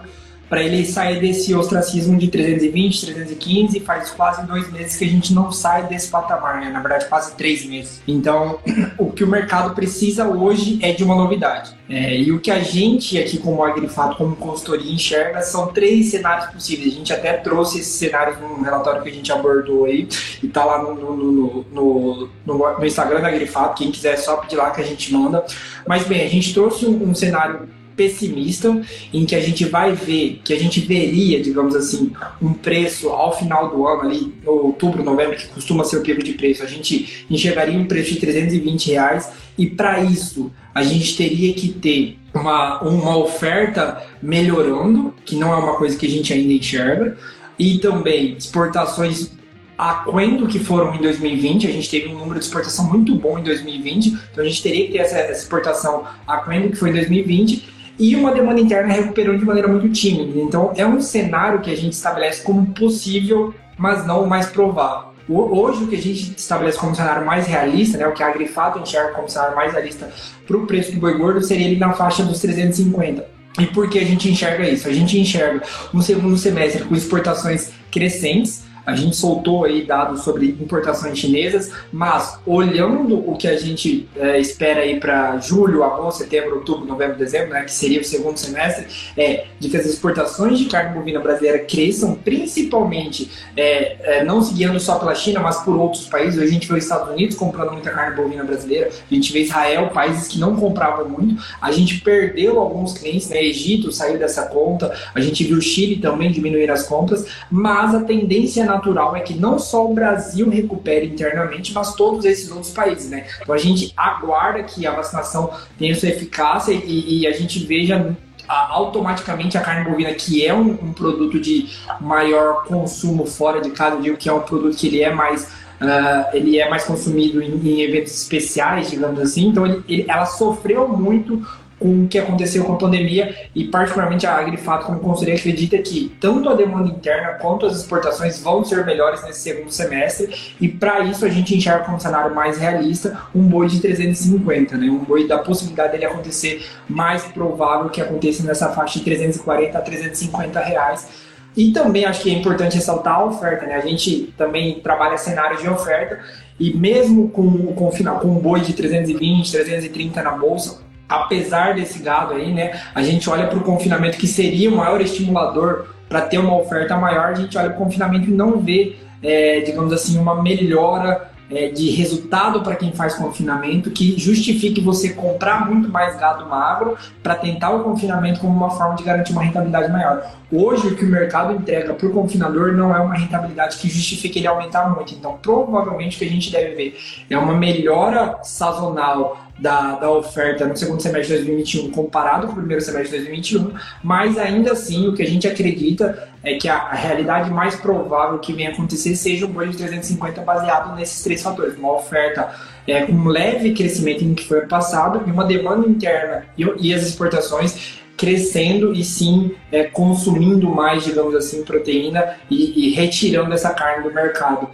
para 0.49 0.63
ele 0.63 0.85
sair 0.85 1.19
desse 1.19 1.53
ostracismo 1.53 2.17
de 2.17 2.27
320, 2.29 3.05
315, 3.05 3.79
faz 3.81 4.11
quase 4.11 4.45
dois 4.45 4.71
meses 4.71 4.95
que 4.95 5.05
a 5.05 5.07
gente 5.07 5.33
não 5.33 5.51
sai 5.51 5.87
desse 5.87 6.09
patamar, 6.09 6.61
né? 6.61 6.69
na 6.69 6.79
verdade 6.79 7.05
quase 7.07 7.35
três 7.35 7.65
meses. 7.65 8.01
Então, 8.07 8.59
o 8.97 9.11
que 9.11 9.23
o 9.23 9.27
mercado 9.27 9.73
precisa 9.75 10.27
hoje 10.27 10.79
é 10.81 10.91
de 10.93 11.03
uma 11.03 11.15
novidade. 11.15 11.75
É, 11.89 12.17
e 12.17 12.31
o 12.31 12.39
que 12.39 12.51
a 12.51 12.59
gente 12.59 13.17
aqui 13.17 13.37
como 13.37 13.63
Agrifato, 13.63 14.17
como 14.17 14.35
consultoria, 14.35 14.91
enxerga 14.91 15.41
são 15.41 15.67
três 15.67 16.07
cenários 16.11 16.51
possíveis. 16.51 16.93
A 16.93 16.97
gente 16.97 17.13
até 17.13 17.33
trouxe 17.33 17.79
esses 17.79 17.93
cenários 17.93 18.39
num 18.39 18.61
relatório 18.61 19.01
que 19.01 19.09
a 19.09 19.13
gente 19.13 19.31
abordou 19.31 19.85
aí, 19.85 20.07
e 20.43 20.47
tá 20.47 20.65
lá 20.65 20.81
no, 20.81 20.95
no, 20.95 21.65
no, 21.71 22.29
no, 22.45 22.77
no 22.77 22.85
Instagram 22.85 23.21
da 23.21 23.29
Agrifato, 23.29 23.77
quem 23.77 23.91
quiser 23.91 24.13
é 24.13 24.17
só 24.17 24.37
pedir 24.37 24.55
lá 24.55 24.71
que 24.71 24.81
a 24.81 24.85
gente 24.85 25.13
manda. 25.13 25.45
Mas 25.87 26.05
bem, 26.05 26.25
a 26.25 26.29
gente 26.29 26.53
trouxe 26.53 26.85
um, 26.85 27.09
um 27.09 27.15
cenário 27.15 27.69
pessimista, 27.97 28.79
em 29.11 29.25
que 29.25 29.35
a 29.35 29.41
gente 29.41 29.65
vai 29.65 29.91
ver, 29.91 30.39
que 30.43 30.53
a 30.53 30.59
gente 30.59 30.79
veria, 30.79 31.41
digamos 31.41 31.75
assim, 31.75 32.11
um 32.39 32.53
preço 32.53 33.09
ao 33.09 33.35
final 33.35 33.69
do 33.75 33.85
ano, 33.87 34.01
ali, 34.01 34.33
outubro, 34.45 35.03
novembro, 35.03 35.35
que 35.35 35.47
costuma 35.47 35.83
ser 35.83 35.97
o 35.97 36.01
pico 36.01 36.23
de 36.23 36.33
preço, 36.33 36.63
a 36.63 36.67
gente 36.67 37.25
enxergaria 37.29 37.77
um 37.77 37.85
preço 37.85 38.13
de 38.13 38.19
320 38.19 38.91
reais, 38.91 39.31
e 39.57 39.65
para 39.65 40.03
isso 40.03 40.51
a 40.73 40.83
gente 40.83 41.17
teria 41.17 41.51
que 41.53 41.69
ter 41.69 42.19
uma, 42.33 42.79
uma 42.83 43.17
oferta 43.17 44.05
melhorando, 44.21 45.13
que 45.25 45.35
não 45.35 45.51
é 45.51 45.57
uma 45.57 45.75
coisa 45.75 45.97
que 45.97 46.05
a 46.05 46.09
gente 46.09 46.31
ainda 46.31 46.53
enxerga, 46.53 47.17
e 47.57 47.79
também 47.79 48.37
exportações 48.37 49.31
aquém 49.75 50.45
que 50.47 50.59
foram 50.59 50.93
em 50.93 50.99
2020. 50.99 51.67
A 51.67 51.71
gente 51.71 51.89
teve 51.89 52.09
um 52.09 52.17
número 52.17 52.39
de 52.39 52.45
exportação 52.45 52.87
muito 52.87 53.15
bom 53.15 53.39
em 53.39 53.43
2020, 53.43 54.07
então 54.31 54.43
a 54.43 54.47
gente 54.47 54.61
teria 54.61 54.85
que 54.85 54.91
ter 54.93 54.99
essa 54.99 55.31
exportação 55.31 56.05
aquém 56.27 56.69
que 56.69 56.75
foi 56.75 56.89
em 56.89 56.93
2020 56.93 57.76
e 57.99 58.15
uma 58.15 58.31
demanda 58.31 58.61
interna 58.61 58.93
recuperou 58.93 59.37
de 59.37 59.45
maneira 59.45 59.67
muito 59.67 59.89
tímida. 59.89 60.39
Então, 60.39 60.71
é 60.75 60.85
um 60.85 61.01
cenário 61.01 61.61
que 61.61 61.71
a 61.71 61.75
gente 61.75 61.93
estabelece 61.93 62.43
como 62.43 62.67
possível, 62.67 63.53
mas 63.77 64.05
não 64.05 64.23
o 64.23 64.27
mais 64.27 64.47
provável. 64.47 65.07
Hoje, 65.29 65.83
o 65.83 65.87
que 65.87 65.95
a 65.95 66.01
gente 66.01 66.33
estabelece 66.37 66.77
como 66.77 66.95
cenário 66.95 67.25
mais 67.25 67.45
realista, 67.45 67.97
né, 67.97 68.07
o 68.07 68.13
que 68.13 68.23
a 68.23 68.27
Agrifato 68.27 68.79
enxerga 68.79 69.11
como 69.11 69.27
cenário 69.27 69.55
mais 69.55 69.73
realista 69.73 70.09
para 70.45 70.55
o 70.55 70.65
preço 70.65 70.93
do 70.93 70.99
boi 70.99 71.17
gordo, 71.17 71.41
seria 71.41 71.67
ali 71.67 71.75
na 71.75 71.91
faixa 71.91 72.23
dos 72.23 72.39
350. 72.39 73.25
E 73.59 73.65
por 73.65 73.89
que 73.89 73.99
a 73.99 74.05
gente 74.05 74.29
enxerga 74.29 74.69
isso? 74.69 74.87
A 74.87 74.93
gente 74.93 75.19
enxerga 75.19 75.63
um 75.93 76.01
segundo 76.01 76.37
semestre 76.37 76.83
com 76.85 76.95
exportações 76.95 77.71
crescentes, 77.91 78.63
a 78.87 78.95
gente 78.95 79.17
soltou 79.17 79.65
aí 79.65 79.83
dados 79.83 80.23
sobre 80.23 80.47
importações 80.61 81.19
chinesas, 81.19 81.73
mas 81.91 82.39
olhando 82.45 83.17
o 83.29 83.35
que 83.35 83.45
a 83.45 83.57
gente 83.57 84.07
é, 84.15 84.39
espera 84.39 84.79
aí 84.79 84.97
para 84.97 85.37
julho, 85.39 85.83
agosto, 85.83 86.19
setembro, 86.19 86.55
outubro, 86.55 86.85
novembro, 86.85 87.17
dezembro, 87.17 87.49
né, 87.49 87.63
que 87.63 87.71
seria 87.73 87.99
o 87.99 88.03
segundo 88.05 88.37
semestre, 88.37 88.85
é 89.17 89.47
de 89.59 89.67
que 89.67 89.75
as 89.75 89.85
exportações 89.85 90.57
de 90.57 90.65
carne 90.67 90.97
bovina 90.97 91.19
brasileira 91.19 91.59
cresçam, 91.59 92.15
principalmente 92.15 93.29
é, 93.57 94.19
é, 94.19 94.23
não 94.23 94.41
se 94.41 94.53
guiando 94.53 94.79
só 94.79 94.97
pela 94.97 95.13
China, 95.13 95.41
mas 95.41 95.57
por 95.63 95.75
outros 95.75 96.07
países. 96.07 96.41
A 96.41 96.47
gente 96.47 96.65
vê 96.65 96.77
os 96.77 96.83
Estados 96.85 97.09
Unidos 97.09 97.35
comprando 97.35 97.73
muita 97.73 97.91
carne 97.91 98.15
bovina 98.15 98.45
brasileira, 98.45 98.89
a 98.89 99.13
gente 99.13 99.33
vê 99.33 99.41
Israel, 99.41 99.89
países 99.89 100.29
que 100.29 100.39
não 100.39 100.55
compravam 100.55 101.09
muito. 101.09 101.43
A 101.61 101.73
gente 101.73 101.99
perdeu 101.99 102.57
alguns 102.57 102.97
clientes, 102.97 103.27
né? 103.27 103.43
Egito 103.43 103.91
saiu 103.91 104.17
dessa 104.17 104.45
conta, 104.45 104.97
a 105.13 105.19
gente 105.19 105.43
viu 105.43 105.57
o 105.57 105.61
Chile 105.61 105.97
também 105.97 106.31
diminuir 106.31 106.71
as 106.71 106.83
compras, 106.83 107.25
mas 107.51 107.93
a 107.93 107.99
tendência 107.99 108.63
na 108.63 108.76
natural 108.77 109.15
é 109.15 109.19
que 109.19 109.33
não 109.33 109.59
só 109.59 109.85
o 109.89 109.93
Brasil 109.93 110.49
recupere 110.49 111.07
internamente, 111.07 111.73
mas 111.73 111.93
todos 111.93 112.25
esses 112.25 112.51
outros 112.51 112.71
países, 112.71 113.09
né? 113.09 113.25
Então 113.41 113.53
a 113.53 113.57
gente 113.57 113.93
aguarda 113.97 114.63
que 114.63 114.85
a 114.85 114.91
vacinação 114.91 115.51
tenha 115.77 115.95
sua 115.95 116.09
eficácia 116.09 116.71
e, 116.71 117.21
e 117.21 117.27
a 117.27 117.31
gente 117.31 117.65
veja 117.65 118.15
automaticamente 118.47 119.57
a 119.57 119.61
carne 119.61 119.89
bovina, 119.89 120.13
que 120.13 120.45
é 120.45 120.53
um, 120.53 120.69
um, 120.69 120.93
produto 120.93 121.39
de 121.39 121.67
maior 121.99 122.63
consumo 122.63 123.25
fora 123.25 123.59
de 123.59 123.71
casa, 123.71 123.99
digo 124.01 124.15
que 124.15 124.29
é 124.29 124.33
um 124.33 124.39
produto 124.39 124.77
que 124.77 124.87
ele 124.87 125.01
é 125.01 125.13
mais 125.13 125.67
Uh, 125.77 126.35
ele 126.35 126.57
é 126.57 126.67
mais 126.67 126.85
consumido 126.85 127.39
em, 127.39 127.51
em, 127.51 127.81
eventos 127.81 128.11
especiais, 128.11 128.89
digamos 128.89 129.19
assim. 129.19 129.49
Então, 129.49 129.63
ele, 129.63 129.83
ele, 129.87 130.05
ela 130.07 130.25
sofreu 130.25 130.87
muito 130.87 131.45
com 131.79 132.03
o 132.03 132.07
que 132.07 132.17
aconteceu 132.17 132.63
com 132.63 132.73
a 132.73 132.77
pandemia 132.77 133.35
e 133.53 133.65
particularmente 133.65 134.25
a 134.25 134.35
Agrifato 134.35 134.85
como 134.85 134.99
consultoria 134.99 135.35
acredita 135.35 135.77
que 135.77 136.15
tanto 136.19 136.49
a 136.49 136.55
demanda 136.55 136.89
interna 136.89 137.33
quanto 137.33 137.65
as 137.65 137.77
exportações 137.77 138.39
vão 138.39 138.63
ser 138.63 138.85
melhores 138.85 139.23
nesse 139.23 139.41
segundo 139.41 139.71
semestre 139.71 140.55
e 140.59 140.67
para 140.67 141.01
isso 141.01 141.25
a 141.25 141.29
gente 141.29 141.55
enxerga 141.55 141.85
como 141.85 141.99
cenário 141.99 142.33
mais 142.33 142.57
realista 142.57 143.19
um 143.33 143.43
boi 143.43 143.67
de 143.67 143.79
350, 143.79 144.77
né? 144.77 144.87
um 144.87 144.99
boi 144.99 145.27
da 145.27 145.37
possibilidade 145.37 145.91
dele 145.91 146.05
acontecer 146.05 146.65
mais 146.89 147.23
provável 147.23 147.89
que 147.89 148.01
aconteça 148.01 148.43
nessa 148.43 148.69
faixa 148.69 148.99
de 148.99 149.05
340 149.05 149.77
a 149.77 149.81
350 149.81 150.59
reais 150.59 151.27
e 151.55 151.71
também 151.71 152.05
acho 152.05 152.21
que 152.21 152.29
é 152.29 152.33
importante 152.33 152.75
ressaltar 152.75 153.15
a 153.15 153.25
oferta, 153.25 153.65
né? 153.65 153.73
A 153.73 153.81
gente 153.81 154.31
também 154.37 154.79
trabalha 154.79 155.17
cenários 155.17 155.59
de 155.59 155.67
oferta 155.67 156.19
e 156.59 156.71
mesmo 156.71 157.29
com, 157.29 157.73
com, 157.73 157.89
com 157.89 158.27
um 158.27 158.39
boi 158.39 158.61
de 158.61 158.73
320, 158.73 159.51
330 159.51 160.21
na 160.21 160.31
bolsa, 160.31 160.81
apesar 161.07 161.75
desse 161.75 161.99
gado 161.99 162.33
aí, 162.33 162.53
né, 162.53 162.79
a 162.93 163.01
gente 163.01 163.29
olha 163.29 163.47
para 163.47 163.57
o 163.57 163.63
confinamento 163.63 164.17
que 164.17 164.27
seria 164.27 164.69
o 164.69 164.75
maior 164.75 164.99
estimulador 165.01 165.87
para 166.09 166.21
ter 166.21 166.37
uma 166.37 166.55
oferta 166.55 166.95
maior, 166.95 167.27
a 167.27 167.33
gente 167.33 167.57
olha 167.57 167.69
para 167.69 167.79
o 167.79 167.83
confinamento 167.83 168.29
e 168.29 168.33
não 168.33 168.59
vê, 168.59 168.95
é, 169.21 169.61
digamos 169.61 169.91
assim, 169.91 170.17
uma 170.17 170.41
melhora 170.41 171.29
é, 171.49 171.69
de 171.69 171.89
resultado 171.91 172.61
para 172.61 172.75
quem 172.75 172.91
faz 172.91 173.15
confinamento 173.15 173.89
que 173.91 174.19
justifique 174.19 174.81
você 174.81 175.13
comprar 175.13 175.69
muito 175.69 175.89
mais 175.89 176.17
gado 176.19 176.45
magro 176.45 176.97
para 177.23 177.35
tentar 177.35 177.71
o 177.71 177.83
confinamento 177.83 178.39
como 178.39 178.53
uma 178.53 178.69
forma 178.69 178.95
de 178.95 179.03
garantir 179.03 179.31
uma 179.31 179.43
rentabilidade 179.43 179.91
maior. 179.91 180.23
Hoje, 180.51 180.87
o 180.87 180.95
que 180.95 181.05
o 181.05 181.07
mercado 181.07 181.53
entrega 181.53 181.93
para 181.93 182.07
o 182.07 182.11
confinador 182.11 182.73
não 182.73 182.95
é 182.95 182.99
uma 182.99 183.15
rentabilidade 183.15 183.77
que 183.77 183.89
justifique 183.89 184.39
ele 184.39 184.47
aumentar 184.47 184.89
muito. 184.89 185.13
Então, 185.13 185.37
provavelmente, 185.41 186.15
o 186.15 186.19
que 186.19 186.25
a 186.25 186.29
gente 186.29 186.51
deve 186.51 186.75
ver 186.75 186.97
é 187.29 187.37
uma 187.37 187.53
melhora 187.53 188.39
sazonal 188.43 189.46
da, 189.59 189.95
da 189.95 190.11
oferta 190.11 190.65
no 190.65 190.75
segundo 190.75 191.01
semestre 191.01 191.37
de 191.37 191.43
2021 191.43 191.91
comparado 191.91 192.47
com 192.47 192.53
o 192.53 192.55
primeiro 192.57 192.83
semestre 192.83 193.17
de 193.17 193.25
2021, 193.25 193.73
mas 194.03 194.37
ainda 194.37 194.73
assim 194.73 195.07
o 195.07 195.13
que 195.13 195.23
a 195.23 195.27
gente 195.27 195.47
acredita 195.47 196.27
é 196.43 196.55
que 196.55 196.67
a, 196.67 196.75
a 196.75 196.93
realidade 196.93 197.49
mais 197.49 197.75
provável 197.75 198.39
que 198.39 198.53
venha 198.53 198.69
acontecer 198.69 199.15
seja 199.15 199.45
um 199.45 199.49
boi 199.49 199.69
de 199.69 199.77
350 199.77 200.41
baseado 200.41 200.95
nesses 200.95 201.23
três 201.23 201.41
fatores, 201.41 201.77
uma 201.77 201.93
oferta 201.93 202.53
é, 202.87 203.05
com 203.05 203.13
um 203.13 203.27
leve 203.27 203.73
crescimento 203.73 204.23
em 204.23 204.33
que 204.33 204.45
foi 204.45 204.61
passado 204.61 205.23
e 205.27 205.31
uma 205.31 205.43
demanda 205.43 205.87
interna 205.87 206.45
e, 206.57 206.65
e 206.79 206.93
as 206.93 207.03
exportações 207.03 207.97
crescendo 208.17 208.93
e 208.93 209.03
sim 209.03 209.55
é, 209.71 209.83
consumindo 209.83 210.67
mais, 210.69 211.03
digamos 211.03 211.35
assim, 211.35 211.63
proteína 211.63 212.35
e, 212.49 212.87
e 212.87 212.93
retirando 212.93 213.53
essa 213.53 213.69
carne 213.69 214.03
do 214.03 214.13
mercado. 214.13 214.67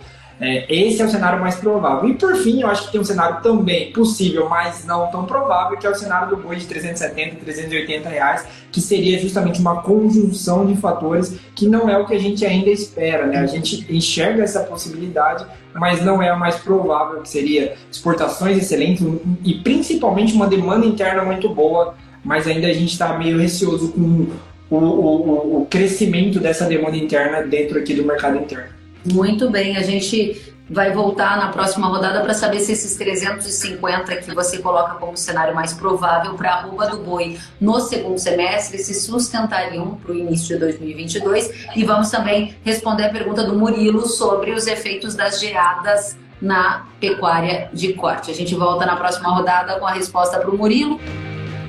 É, 0.43 0.65
esse 0.67 1.01
é 1.01 1.05
o 1.05 1.09
cenário 1.09 1.39
mais 1.39 1.55
provável. 1.55 2.09
E 2.09 2.15
por 2.15 2.35
fim, 2.35 2.61
eu 2.61 2.67
acho 2.67 2.87
que 2.87 2.91
tem 2.91 2.99
um 2.99 3.05
cenário 3.05 3.41
também 3.41 3.93
possível, 3.93 4.49
mas 4.49 4.83
não 4.83 5.07
tão 5.07 5.23
provável, 5.23 5.77
que 5.77 5.87
é 5.87 5.89
o 5.89 5.95
cenário 5.95 6.27
do 6.27 6.35
boi 6.35 6.57
de 6.57 6.65
370, 6.65 7.37
380 7.37 8.09
reais, 8.09 8.45
que 8.69 8.81
seria 8.81 9.17
justamente 9.17 9.61
uma 9.61 9.81
conjunção 9.81 10.65
de 10.65 10.75
fatores 10.75 11.39
que 11.55 11.65
não 11.65 11.89
é 11.89 11.97
o 11.97 12.05
que 12.05 12.13
a 12.13 12.19
gente 12.19 12.45
ainda 12.45 12.69
espera. 12.69 13.25
Né? 13.25 13.37
A 13.37 13.45
gente 13.45 13.85
enxerga 13.89 14.43
essa 14.43 14.59
possibilidade, 14.63 15.45
mas 15.73 16.03
não 16.03 16.21
é 16.21 16.29
a 16.29 16.35
mais 16.35 16.57
provável, 16.57 17.21
que 17.21 17.29
seria 17.29 17.75
exportações 17.89 18.57
excelentes 18.57 19.01
e 19.45 19.53
principalmente 19.55 20.33
uma 20.33 20.47
demanda 20.47 20.85
interna 20.85 21.23
muito 21.23 21.47
boa, 21.47 21.95
mas 22.21 22.47
ainda 22.47 22.67
a 22.67 22.73
gente 22.73 22.91
está 22.91 23.17
meio 23.17 23.39
receoso 23.39 23.93
com 23.93 24.27
o, 24.69 24.75
o, 24.75 25.61
o 25.61 25.67
crescimento 25.67 26.41
dessa 26.41 26.65
demanda 26.65 26.97
interna 26.97 27.43
dentro 27.43 27.79
aqui 27.79 27.93
do 27.93 28.03
mercado 28.03 28.39
interno. 28.39 28.82
Muito 29.05 29.49
bem, 29.49 29.75
a 29.77 29.81
gente 29.81 30.53
vai 30.69 30.91
voltar 30.91 31.37
na 31.37 31.49
próxima 31.49 31.87
rodada 31.87 32.21
para 32.21 32.33
saber 32.33 32.59
se 32.59 32.71
esses 32.71 32.95
350 32.95 34.15
que 34.17 34.33
você 34.33 34.59
coloca 34.59 34.95
como 34.95 35.17
cenário 35.17 35.53
mais 35.53 35.73
provável 35.73 36.35
para 36.35 36.51
a 36.51 36.57
arroba 36.59 36.87
do 36.87 36.97
boi 36.97 37.37
no 37.59 37.79
segundo 37.81 38.17
semestre 38.17 38.77
se 38.77 38.93
sustentariam 38.93 39.97
para 39.97 40.13
o 40.13 40.15
início 40.15 40.55
de 40.55 40.61
2022 40.61 41.67
e 41.75 41.83
vamos 41.83 42.09
também 42.09 42.55
responder 42.63 43.05
a 43.05 43.09
pergunta 43.09 43.43
do 43.43 43.57
Murilo 43.57 44.07
sobre 44.07 44.51
os 44.51 44.65
efeitos 44.65 45.15
das 45.15 45.39
geadas 45.39 46.17
na 46.41 46.87
pecuária 46.99 47.69
de 47.73 47.93
corte. 47.93 48.31
A 48.31 48.33
gente 48.33 48.55
volta 48.55 48.85
na 48.85 48.95
próxima 48.95 49.29
rodada 49.29 49.79
com 49.79 49.85
a 49.85 49.91
resposta 49.91 50.39
para 50.39 50.49
o 50.49 50.57
Murilo. 50.57 50.99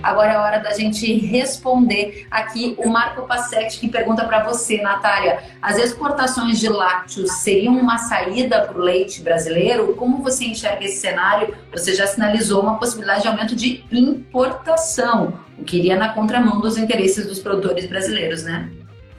Agora 0.04 0.32
é 0.32 0.38
hora 0.38 0.58
da 0.58 0.74
gente 0.74 1.14
responder 1.14 2.26
aqui 2.30 2.74
o 2.78 2.90
Marco 2.90 3.26
Passetti 3.26 3.80
que 3.80 3.88
pergunta 3.88 4.22
para 4.26 4.44
você, 4.44 4.82
Natália, 4.82 5.42
as 5.62 5.78
exportações 5.78 6.60
de 6.60 6.68
lácteos 6.68 7.32
seriam 7.38 7.74
uma 7.74 7.96
saída 7.96 8.60
para 8.60 8.76
o 8.76 8.82
leite 8.82 9.22
brasileiro? 9.22 9.94
Como 9.94 10.22
você 10.22 10.44
enxerga 10.44 10.84
esse 10.84 11.00
cenário? 11.00 11.56
Você 11.72 11.94
já 11.94 12.06
sinalizou 12.06 12.60
uma 12.62 12.78
possibilidade 12.78 13.22
de 13.22 13.28
aumento 13.28 13.56
de 13.56 13.82
importação, 13.90 15.40
o 15.58 15.64
que 15.64 15.78
iria 15.78 15.96
na 15.96 16.10
contramão 16.10 16.60
dos 16.60 16.76
interesses 16.76 17.26
dos 17.26 17.38
produtores 17.38 17.86
brasileiros, 17.86 18.42
né? 18.42 18.70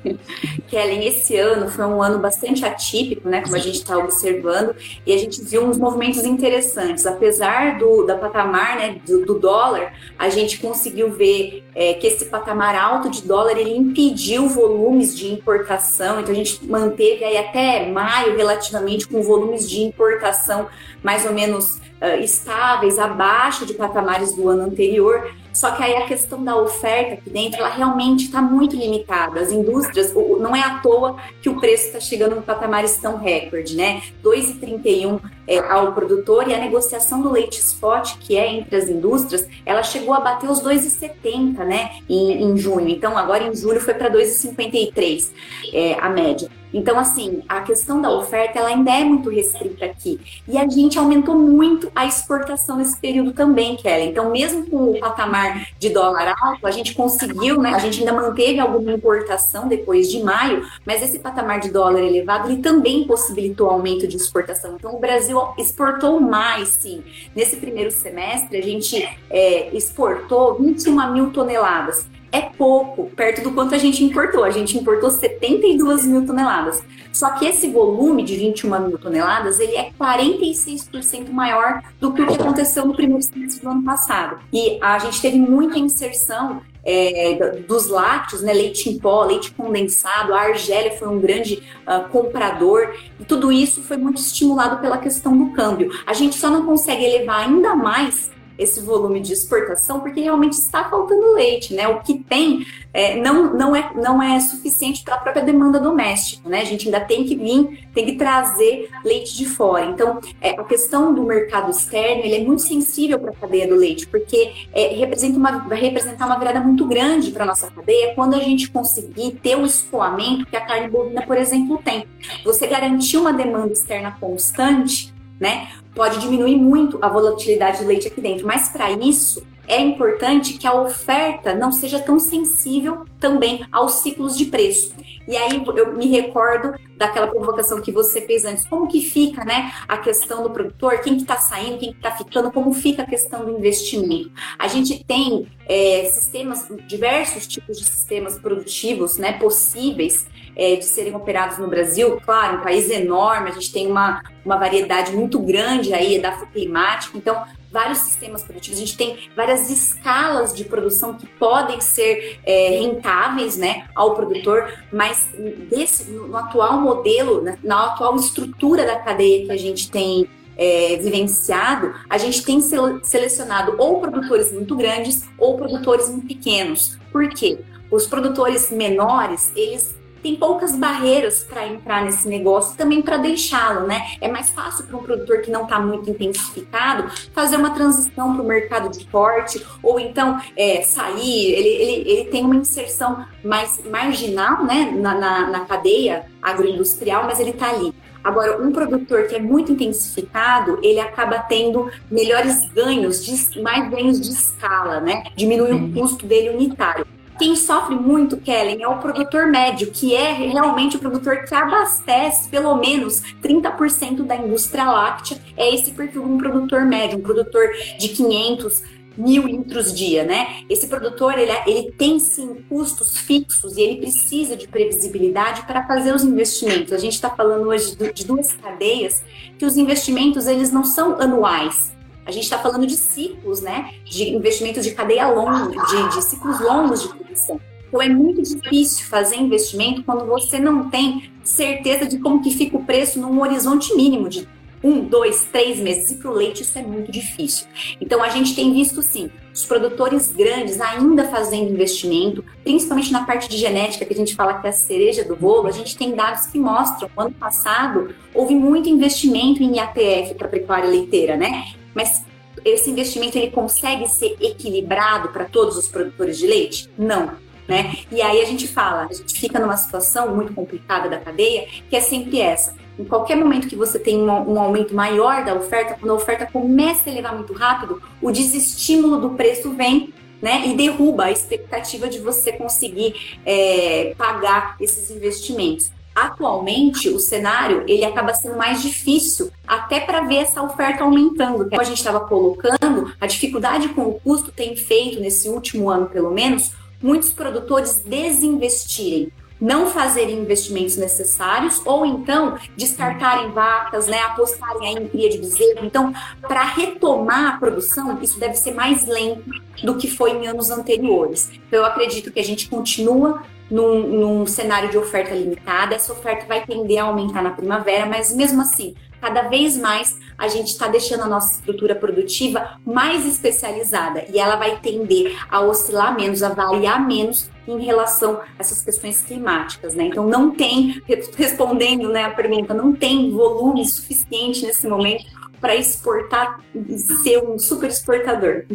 Kellen, 0.67 1.05
esse 1.05 1.35
ano 1.37 1.69
foi 1.69 1.85
um 1.85 2.01
ano 2.01 2.19
bastante 2.19 2.65
atípico, 2.65 3.27
né, 3.27 3.41
como 3.41 3.55
a 3.55 3.59
gente 3.59 3.77
está 3.77 3.97
observando, 3.97 4.75
e 5.05 5.13
a 5.13 5.17
gente 5.17 5.41
viu 5.43 5.63
uns 5.63 5.77
movimentos 5.77 6.23
interessantes. 6.23 7.05
Apesar 7.05 7.77
do 7.77 8.05
da 8.05 8.17
patamar, 8.17 8.77
né, 8.77 8.97
do, 9.05 9.25
do 9.25 9.39
dólar, 9.39 9.93
a 10.17 10.29
gente 10.29 10.59
conseguiu 10.59 11.11
ver 11.11 11.63
é, 11.73 11.93
que 11.93 12.07
esse 12.07 12.25
patamar 12.25 12.75
alto 12.75 13.09
de 13.09 13.21
dólar 13.21 13.57
ele 13.57 13.75
impediu 13.75 14.47
volumes 14.47 15.17
de 15.17 15.31
importação. 15.31 16.19
Então 16.19 16.31
a 16.31 16.37
gente 16.37 16.65
manteve 16.65 17.23
aí 17.23 17.37
até 17.37 17.89
maio 17.89 18.35
relativamente 18.35 19.07
com 19.07 19.21
volumes 19.21 19.69
de 19.69 19.81
importação 19.81 20.67
mais 21.03 21.25
ou 21.25 21.33
menos 21.33 21.77
uh, 22.01 22.19
estáveis, 22.21 22.97
abaixo 22.97 23.65
de 23.65 23.73
patamares 23.73 24.33
do 24.33 24.47
ano 24.49 24.63
anterior. 24.63 25.31
Só 25.55 25.71
que 25.71 25.81
aí 25.81 25.95
a 25.95 26.05
questão 26.05 26.43
da 26.43 26.53
oferta 26.57 27.13
aqui 27.13 27.29
dentro, 27.29 27.61
ela 27.61 27.69
realmente 27.69 28.25
está 28.25 28.41
muito 28.41 28.75
limitada. 28.75 29.39
As 29.39 29.53
indústrias, 29.53 30.13
não 30.13 30.53
é 30.53 30.59
à 30.59 30.79
toa 30.79 31.15
que 31.41 31.47
o 31.47 31.57
preço 31.57 31.85
está 31.85 31.99
chegando 32.01 32.35
em 32.35 32.41
patamares 32.41 32.97
tão 32.97 33.15
recorde, 33.15 33.73
né? 33.77 34.01
2,31 34.21 35.21
é, 35.47 35.59
ao 35.59 35.93
produtor 35.93 36.49
e 36.49 36.53
a 36.53 36.57
negociação 36.57 37.21
do 37.21 37.31
leite 37.31 37.57
spot, 37.57 38.17
que 38.19 38.35
é 38.35 38.51
entre 38.51 38.75
as 38.75 38.89
indústrias, 38.89 39.47
ela 39.65 39.81
chegou 39.81 40.13
a 40.13 40.19
bater 40.19 40.49
os 40.49 40.61
2,70, 40.61 41.63
né? 41.63 41.91
Em, 42.09 42.43
em 42.43 42.57
junho. 42.57 42.89
Então, 42.89 43.17
agora 43.17 43.45
em 43.45 43.55
julho 43.55 43.79
foi 43.79 43.93
para 43.93 44.11
2,53 44.11 45.31
é, 45.71 45.93
a 46.01 46.09
média. 46.09 46.49
Então, 46.75 46.99
assim, 46.99 47.41
a 47.47 47.61
questão 47.61 48.01
da 48.01 48.11
oferta 48.11 48.59
ela 48.59 48.67
ainda 48.67 48.91
é 48.91 49.01
muito 49.05 49.29
restrita 49.29 49.85
aqui. 49.85 50.19
E 50.45 50.57
a 50.57 50.67
gente 50.67 50.99
aumentou 50.99 51.33
muito 51.33 51.89
a 51.95 52.05
exportação 52.05 52.75
nesse 52.75 52.97
período 52.97 53.31
também, 53.31 53.77
Kelly. 53.77 54.09
Então, 54.09 54.29
mesmo 54.29 54.69
com 54.69 54.91
o 54.91 54.99
patamar 54.99 55.67
de 55.79 55.89
dólar 55.89 56.35
alto, 56.37 56.67
a 56.67 56.71
gente 56.71 56.93
conseguiu, 56.93 57.61
né? 57.61 57.73
A 57.73 57.79
gente 57.79 57.99
ainda 57.99 58.11
manteve 58.11 58.59
alguma 58.59 58.91
importação 58.91 59.69
depois 59.69 60.11
de 60.11 60.21
maio, 60.21 60.67
mas 60.85 61.01
esse 61.01 61.17
patamar 61.19 61.61
de 61.61 61.71
dólar 61.71 62.01
elevado 62.01 62.51
ele 62.51 62.61
também 62.61 63.05
possibilitou 63.05 63.69
aumento 63.69 64.05
de 64.05 64.17
exportação. 64.17 64.75
Então, 64.75 64.95
o 64.95 64.99
Brasil 64.99 65.39
exportou 65.57 66.19
mais, 66.19 66.67
sim. 66.67 67.01
Nesse 67.33 67.55
primeiro 67.55 67.89
semestre, 67.89 68.57
a 68.57 68.61
gente 68.61 69.01
é, 69.29 69.73
exportou 69.73 70.55
21 70.55 71.13
mil 71.13 71.31
toneladas 71.31 72.05
é 72.35 72.41
pouco, 72.41 73.09
perto 73.15 73.41
do 73.41 73.51
quanto 73.53 73.73
a 73.73 73.77
gente 73.77 74.03
importou. 74.03 74.43
A 74.43 74.49
gente 74.49 74.77
importou 74.77 75.09
72 75.09 76.05
mil 76.05 76.25
toneladas. 76.25 76.83
Só 77.13 77.29
que 77.31 77.45
esse 77.45 77.69
volume 77.69 78.23
de 78.23 78.35
21 78.35 78.87
mil 78.87 78.97
toneladas, 78.97 79.57
ele 79.59 79.77
é 79.77 79.89
46% 79.97 81.29
maior 81.29 81.81
do 81.97 82.11
que 82.11 82.21
o 82.21 82.27
que 82.27 82.33
aconteceu 82.33 82.85
no 82.85 82.93
primeiro 82.93 83.23
semestre 83.23 83.61
do 83.61 83.69
ano 83.69 83.83
passado. 83.83 84.39
E 84.51 84.77
a 84.81 84.99
gente 84.99 85.21
teve 85.21 85.39
muita 85.39 85.79
inserção 85.79 86.61
é, 86.83 87.61
dos 87.67 87.87
lácteos, 87.87 88.41
né, 88.41 88.53
leite 88.53 88.89
em 88.89 88.99
pó, 88.99 89.23
leite 89.23 89.51
condensado, 89.51 90.33
a 90.33 90.41
Argélia 90.41 90.91
foi 90.91 91.07
um 91.07 91.19
grande 91.19 91.63
uh, 91.87 92.07
comprador, 92.09 92.93
e 93.19 93.25
tudo 93.25 93.51
isso 93.51 93.81
foi 93.81 93.97
muito 93.97 94.21
estimulado 94.21 94.79
pela 94.79 94.99
questão 94.99 95.35
do 95.35 95.51
câmbio. 95.51 95.91
A 96.05 96.13
gente 96.13 96.35
só 96.35 96.49
não 96.49 96.65
consegue 96.65 97.03
elevar 97.03 97.47
ainda 97.47 97.75
mais 97.75 98.29
esse 98.57 98.79
volume 98.79 99.19
de 99.19 99.33
exportação, 99.33 99.99
porque 99.99 100.21
realmente 100.21 100.53
está 100.53 100.89
faltando 100.89 101.33
leite, 101.33 101.73
né? 101.73 101.87
O 101.87 102.01
que 102.01 102.15
tem 102.19 102.65
é, 102.93 103.17
não, 103.17 103.53
não, 103.53 103.75
é, 103.75 103.91
não 103.95 104.21
é 104.21 104.39
suficiente 104.39 105.03
para 105.03 105.15
a 105.15 105.17
própria 105.17 105.43
demanda 105.43 105.79
doméstica, 105.79 106.47
né? 106.47 106.61
A 106.61 106.65
gente 106.65 106.85
ainda 106.85 107.01
tem 107.01 107.25
que 107.25 107.35
vir, 107.35 107.87
tem 107.93 108.05
que 108.05 108.15
trazer 108.15 108.89
leite 109.03 109.35
de 109.35 109.45
fora. 109.45 109.85
Então, 109.85 110.19
é, 110.41 110.51
a 110.51 110.63
questão 110.63 111.13
do 111.13 111.23
mercado 111.23 111.69
externo, 111.71 112.23
ele 112.23 112.35
é 112.35 112.43
muito 112.43 112.61
sensível 112.61 113.19
para 113.19 113.31
a 113.31 113.35
cadeia 113.35 113.67
do 113.67 113.75
leite, 113.75 114.07
porque 114.07 114.53
é, 114.73 114.95
representa 114.95 115.37
uma, 115.37 115.59
vai 115.59 115.79
representar 115.79 116.25
uma 116.25 116.37
virada 116.37 116.59
muito 116.59 116.85
grande 116.85 117.31
para 117.31 117.43
a 117.43 117.47
nossa 117.47 117.69
cadeia 117.69 118.13
quando 118.15 118.35
a 118.35 118.39
gente 118.39 118.69
conseguir 118.69 119.31
ter 119.43 119.57
o 119.57 119.65
escoamento 119.65 120.45
que 120.45 120.55
a 120.55 120.61
carne 120.61 120.89
bovina, 120.89 121.21
por 121.23 121.37
exemplo, 121.37 121.79
tem. 121.83 122.05
Você 122.43 122.67
garantir 122.67 123.17
uma 123.17 123.33
demanda 123.33 123.73
externa 123.73 124.15
constante, 124.19 125.14
né? 125.39 125.69
Pode 125.93 126.19
diminuir 126.19 126.55
muito 126.55 126.97
a 127.01 127.07
volatilidade 127.07 127.79
do 127.79 127.87
leite 127.87 128.07
aqui 128.07 128.21
dentro, 128.21 128.45
mas 128.45 128.69
para 128.69 128.91
isso 128.91 129.45
é 129.67 129.79
importante 129.79 130.53
que 130.53 130.67
a 130.67 130.73
oferta 130.73 131.53
não 131.53 131.71
seja 131.71 131.99
tão 131.99 132.19
sensível 132.19 133.05
também 133.19 133.65
aos 133.71 133.93
ciclos 133.93 134.37
de 134.37 134.45
preço. 134.45 134.93
E 135.27 135.35
aí 135.35 135.63
eu 135.75 135.93
me 135.93 136.07
recordo 136.07 136.75
daquela 136.95 137.27
provocação 137.27 137.81
que 137.81 137.91
você 137.91 138.21
fez 138.21 138.45
antes. 138.45 138.65
Como 138.65 138.87
que 138.87 139.01
fica, 139.01 139.43
né, 139.43 139.73
a 139.87 139.97
questão 139.97 140.43
do 140.43 140.51
produtor? 140.51 140.99
Quem 140.99 141.15
que 141.15 141.23
está 141.23 141.37
saindo? 141.37 141.79
Quem 141.79 141.91
que 141.91 141.97
está 141.97 142.11
ficando? 142.11 142.51
Como 142.51 142.73
fica 142.73 143.01
a 143.01 143.05
questão 143.05 143.43
do 143.43 143.51
investimento? 143.51 144.31
A 144.57 144.67
gente 144.67 145.03
tem 145.03 145.47
é, 145.67 146.05
sistemas, 146.05 146.67
diversos 146.87 147.47
tipos 147.47 147.77
de 147.77 147.85
sistemas 147.85 148.37
produtivos, 148.37 149.17
né, 149.17 149.33
possíveis 149.33 150.27
é, 150.55 150.75
de 150.75 150.85
serem 150.85 151.15
operados 151.15 151.57
no 151.57 151.67
Brasil. 151.67 152.19
Claro, 152.23 152.59
um 152.59 152.61
país 152.61 152.89
enorme, 152.89 153.49
a 153.49 153.53
gente 153.53 153.71
tem 153.71 153.87
uma, 153.87 154.23
uma 154.45 154.57
variedade 154.57 155.11
muito 155.11 155.39
grande 155.39 155.93
aí 155.93 156.19
da 156.19 156.31
climática. 156.31 157.17
Então, 157.17 157.43
vários 157.75 157.97
sistemas 157.99 158.41
produtivos, 158.41 158.79
a 158.79 158.85
gente 158.85 158.95
tem 158.95 159.29
várias 159.35 159.69
escalas 159.69 160.53
de 160.53 160.63
produção 160.63 161.13
que 161.15 161.27
podem 161.27 161.81
ser 161.81 162.39
é, 162.45 162.69
rentáveis 162.79 163.57
né, 163.57 163.85
ao 163.93 164.15
produtor, 164.15 164.73
mas 164.93 165.29
desse, 165.69 166.09
no 166.09 166.37
atual 166.37 166.79
modelo, 166.79 167.41
na, 167.41 167.57
na 167.61 167.87
atual 167.87 168.15
estrutura 168.15 168.85
da 168.85 168.95
cadeia 168.95 169.45
que 169.45 169.51
a 169.51 169.57
gente 169.57 169.91
tem 169.91 170.25
é, 170.57 170.95
vivenciado, 170.95 171.93
a 172.09 172.17
gente 172.17 172.45
tem 172.45 172.61
selecionado 173.03 173.75
ou 173.77 173.99
produtores 173.99 174.53
muito 174.53 174.73
grandes 174.77 175.27
ou 175.37 175.57
produtores 175.57 176.09
muito 176.09 176.27
pequenos. 176.27 176.97
Por 177.11 177.27
quê? 177.27 177.59
Os 177.91 178.07
produtores 178.07 178.71
menores, 178.71 179.51
eles 179.53 179.93
tem 180.25 180.35
poucas 180.35 180.75
barreiras 180.75 181.43
para 181.43 181.67
entrar 181.67 182.03
nesse 182.03 182.27
negócio, 182.27 182.75
também 182.75 182.99
para 182.99 183.17
deixá-lo, 183.17 183.85
né? 183.85 184.07
É 184.19 184.27
mais 184.27 184.49
fácil 184.49 184.83
para 184.87 184.97
um 184.97 185.03
produtor 185.03 185.41
que 185.41 185.51
não 185.51 185.65
está 185.65 185.79
muito 185.79 186.09
intensificado 186.09 187.11
fazer 187.31 187.57
uma 187.57 187.69
transição 187.69 188.33
para 188.33 188.41
o 188.41 188.47
mercado 188.47 188.89
de 188.89 189.05
corte, 189.05 189.63
ou 189.83 189.99
então 189.99 190.41
é, 190.57 190.81
sair, 190.81 191.53
ele, 191.53 191.69
ele, 191.69 192.09
ele 192.09 192.25
tem 192.31 192.43
uma 192.43 192.55
inserção 192.55 193.23
mais 193.43 193.79
marginal, 193.85 194.63
né, 194.65 194.91
na, 194.95 195.13
na, 195.13 195.47
na 195.47 195.59
cadeia 195.59 196.25
agroindustrial, 196.41 197.25
mas 197.25 197.39
ele 197.39 197.51
está 197.51 197.69
ali. 197.69 197.93
Agora, 198.23 198.59
um 198.59 198.71
produtor 198.71 199.27
que 199.27 199.35
é 199.35 199.39
muito 199.39 199.71
intensificado, 199.71 200.79
ele 200.81 200.99
acaba 200.99 201.37
tendo 201.37 201.91
melhores 202.09 202.67
ganhos, 202.71 203.23
de, 203.23 203.61
mais 203.61 203.87
ganhos 203.91 204.19
de 204.19 204.31
escala, 204.31 204.99
né? 204.99 205.25
Diminui 205.35 205.71
o 205.71 205.93
custo 205.93 206.25
dele 206.25 206.49
unitário. 206.49 207.05
Quem 207.37 207.55
sofre 207.55 207.95
muito, 207.95 208.37
Kellen, 208.37 208.81
é 208.81 208.87
o 208.87 208.99
produtor 208.99 209.47
médio, 209.47 209.91
que 209.91 210.15
é 210.15 210.31
realmente 210.31 210.95
o 210.95 210.99
produtor 210.99 211.43
que 211.43 211.53
abastece 211.53 212.47
pelo 212.47 212.75
menos 212.75 213.21
30% 213.43 214.23
da 214.23 214.37
indústria 214.37 214.85
láctea. 214.85 215.37
É 215.57 215.73
esse 215.73 215.91
perfil 215.91 216.23
de 216.23 216.29
um 216.29 216.37
produtor 216.37 216.85
médio, 216.85 217.17
um 217.17 217.21
produtor 217.21 217.67
de 217.99 218.07
500 218.09 218.83
mil 219.17 219.47
litros 219.47 219.93
dia, 219.93 220.23
né? 220.23 220.63
Esse 220.69 220.87
produtor, 220.87 221.37
ele, 221.37 221.51
ele 221.65 221.91
tem 221.91 222.19
sim 222.19 222.63
custos 222.69 223.17
fixos 223.17 223.77
e 223.77 223.81
ele 223.81 223.97
precisa 223.97 224.55
de 224.55 224.67
previsibilidade 224.67 225.63
para 225.63 225.85
fazer 225.85 226.13
os 226.13 226.23
investimentos. 226.23 226.93
A 226.93 226.97
gente 226.97 227.13
está 227.13 227.29
falando 227.29 227.67
hoje 227.67 227.95
de 228.13 228.25
duas 228.25 228.53
cadeias 228.53 229.23
que 229.57 229.65
os 229.65 229.77
investimentos, 229.77 230.47
eles 230.47 230.71
não 230.71 230.83
são 230.83 231.19
anuais, 231.19 231.94
a 232.25 232.31
gente 232.31 232.43
está 232.43 232.57
falando 232.57 232.87
de 232.87 232.95
ciclos, 232.95 233.61
né? 233.61 233.93
De 234.03 234.29
investimentos 234.29 234.83
de 234.83 234.91
cadeia 234.91 235.27
longa, 235.27 235.69
de, 235.85 236.15
de 236.15 236.23
ciclos 236.23 236.59
longos 236.59 237.03
de 237.03 237.09
produção. 237.09 237.61
Então 237.87 238.01
é 238.01 238.09
muito 238.09 238.41
difícil 238.41 239.05
fazer 239.05 239.37
investimento 239.37 240.03
quando 240.03 240.25
você 240.25 240.59
não 240.59 240.89
tem 240.89 241.31
certeza 241.43 242.05
de 242.05 242.19
como 242.19 242.41
que 242.41 242.51
fica 242.51 242.75
o 242.75 242.83
preço 242.83 243.19
num 243.19 243.39
horizonte 243.39 243.95
mínimo 243.95 244.27
de 244.27 244.47
um, 244.83 245.03
dois, 245.03 245.47
três 245.51 245.79
meses. 245.79 246.11
E 246.11 246.15
para 246.15 246.29
o 246.29 246.33
leite 246.33 246.61
isso 246.61 246.77
é 246.77 246.81
muito 246.81 247.11
difícil. 247.11 247.67
Então 248.01 248.21
a 248.21 248.29
gente 248.29 248.55
tem 248.55 248.73
visto 248.73 249.01
sim 249.01 249.29
os 249.53 249.65
produtores 249.65 250.31
grandes 250.31 250.81
ainda 250.81 251.25
fazendo 251.29 251.71
investimento, 251.71 252.43
principalmente 252.63 253.11
na 253.11 253.23
parte 253.25 253.47
de 253.47 253.57
genética, 253.57 254.03
que 254.05 254.13
a 254.13 254.17
gente 254.17 254.35
fala 254.35 254.55
que 254.55 254.67
é 254.67 254.69
a 254.69 254.73
cereja 254.73 255.23
do 255.23 255.35
bolo. 255.35 255.67
A 255.67 255.71
gente 255.71 255.97
tem 255.97 256.13
dados 256.13 256.47
que 256.47 256.59
mostram, 256.59 257.09
ano 257.17 257.31
passado 257.31 258.13
houve 258.33 258.53
muito 258.53 258.89
investimento 258.89 259.63
em 259.63 259.77
IATF 259.77 260.35
para 260.35 260.47
a 260.47 260.51
pecuária 260.51 260.89
leiteira, 260.89 261.37
né? 261.37 261.63
Mas 261.95 262.23
esse 262.63 262.89
investimento 262.91 263.37
ele 263.37 263.49
consegue 263.49 264.07
ser 264.07 264.35
equilibrado 264.39 265.29
para 265.29 265.45
todos 265.45 265.77
os 265.77 265.87
produtores 265.87 266.37
de 266.37 266.45
leite? 266.45 266.89
Não. 266.97 267.31
Né? 267.67 267.97
E 268.11 268.21
aí 268.21 268.41
a 268.41 268.45
gente 268.45 268.67
fala, 268.67 269.07
a 269.09 269.13
gente 269.13 269.39
fica 269.39 269.59
numa 269.59 269.75
situação 269.75 270.35
muito 270.35 270.53
complicada 270.53 271.09
da 271.09 271.17
cadeia, 271.17 271.67
que 271.89 271.95
é 271.95 271.99
sempre 271.99 272.39
essa. 272.39 272.75
Em 272.97 273.03
qualquer 273.03 273.35
momento 273.35 273.67
que 273.67 273.75
você 273.75 273.97
tem 273.97 274.17
um, 274.17 274.53
um 274.53 274.59
aumento 274.59 274.93
maior 274.93 275.43
da 275.43 275.55
oferta, 275.55 275.97
quando 275.99 276.11
a 276.11 276.15
oferta 276.15 276.45
começa 276.45 277.09
a 277.09 277.11
elevar 277.11 277.33
muito 277.33 277.53
rápido, 277.53 278.01
o 278.21 278.31
desestímulo 278.31 279.19
do 279.19 279.31
preço 279.31 279.71
vem 279.71 280.13
né, 280.41 280.67
e 280.67 280.75
derruba 280.75 281.25
a 281.25 281.31
expectativa 281.31 282.07
de 282.07 282.19
você 282.19 282.51
conseguir 282.51 283.39
é, 283.43 284.13
pagar 284.15 284.75
esses 284.79 285.09
investimentos. 285.09 285.91
Atualmente, 286.15 287.09
o 287.09 287.19
cenário 287.19 287.83
ele 287.87 288.05
acaba 288.05 288.33
sendo 288.33 288.55
mais 288.57 288.81
difícil 288.81 289.51
até 289.67 289.99
para 289.99 290.21
ver 290.21 290.37
essa 290.37 290.63
oferta 290.63 291.03
aumentando. 291.03 291.69
Como 291.69 291.81
a 291.81 291.83
gente 291.83 291.97
estava 291.97 292.21
colocando, 292.21 293.13
a 293.19 293.27
dificuldade 293.27 293.89
com 293.89 294.03
o 294.03 294.13
custo 294.13 294.49
tem 294.49 294.77
feito, 294.77 295.19
nesse 295.19 295.49
último 295.49 295.89
ano 295.89 296.05
pelo 296.05 296.31
menos, 296.31 296.71
muitos 297.01 297.31
produtores 297.31 298.01
desinvestirem 298.05 299.29
não 299.59 299.87
fazerem 299.87 300.39
investimentos 300.39 300.97
necessários 300.97 301.81
ou 301.85 302.05
então 302.05 302.57
descartarem 302.75 303.51
vacas, 303.51 304.05
né, 304.05 304.19
apostarem 304.19 304.97
em 304.97 305.07
cria 305.07 305.29
de 305.29 305.37
bezerro. 305.37 305.79
Então, 305.83 306.13
para 306.41 306.63
retomar 306.63 307.55
a 307.55 307.57
produção, 307.57 308.21
isso 308.21 308.39
deve 308.39 308.55
ser 308.55 308.73
mais 308.73 309.05
lento 309.05 309.49
do 309.83 309.95
que 309.95 310.09
foi 310.09 310.31
em 310.31 310.47
anos 310.47 310.69
anteriores. 310.69 311.51
Então, 311.67 311.79
eu 311.79 311.85
acredito 311.85 312.31
que 312.31 312.39
a 312.39 312.43
gente 312.43 312.67
continua 312.67 313.43
num, 313.69 314.07
num 314.07 314.45
cenário 314.45 314.89
de 314.89 314.97
oferta 314.97 315.33
limitada, 315.33 315.95
essa 315.95 316.13
oferta 316.13 316.45
vai 316.45 316.65
tender 316.65 316.99
a 316.99 317.05
aumentar 317.05 317.41
na 317.41 317.51
primavera, 317.51 318.05
mas 318.05 318.33
mesmo 318.33 318.61
assim, 318.61 318.95
cada 319.19 319.43
vez 319.43 319.75
mais 319.77 320.17
a 320.37 320.47
gente 320.47 320.67
está 320.67 320.87
deixando 320.87 321.23
a 321.23 321.27
nossa 321.27 321.55
estrutura 321.55 321.95
produtiva 321.95 322.79
mais 322.85 323.25
especializada 323.25 324.25
e 324.29 324.39
ela 324.39 324.55
vai 324.55 324.79
tender 324.79 325.35
a 325.49 325.61
oscilar 325.61 326.15
menos, 326.15 326.43
a 326.43 326.49
variar 326.49 327.05
menos 327.05 327.49
em 327.67 327.79
relação 327.83 328.35
a 328.35 328.45
essas 328.59 328.81
questões 328.81 329.21
climáticas, 329.21 329.95
né? 329.95 330.05
Então 330.05 330.27
não 330.27 330.51
tem, 330.51 331.01
respondendo 331.35 332.09
né, 332.09 332.23
a 332.23 332.29
pergunta, 332.29 332.73
não 332.73 332.93
tem 332.93 333.31
volume 333.31 333.83
suficiente 333.85 334.65
nesse 334.65 334.87
momento 334.87 335.25
para 335.59 335.75
exportar 335.75 336.59
e 336.75 336.97
ser 336.97 337.43
um 337.43 337.57
super 337.57 337.89
exportador. 337.89 338.65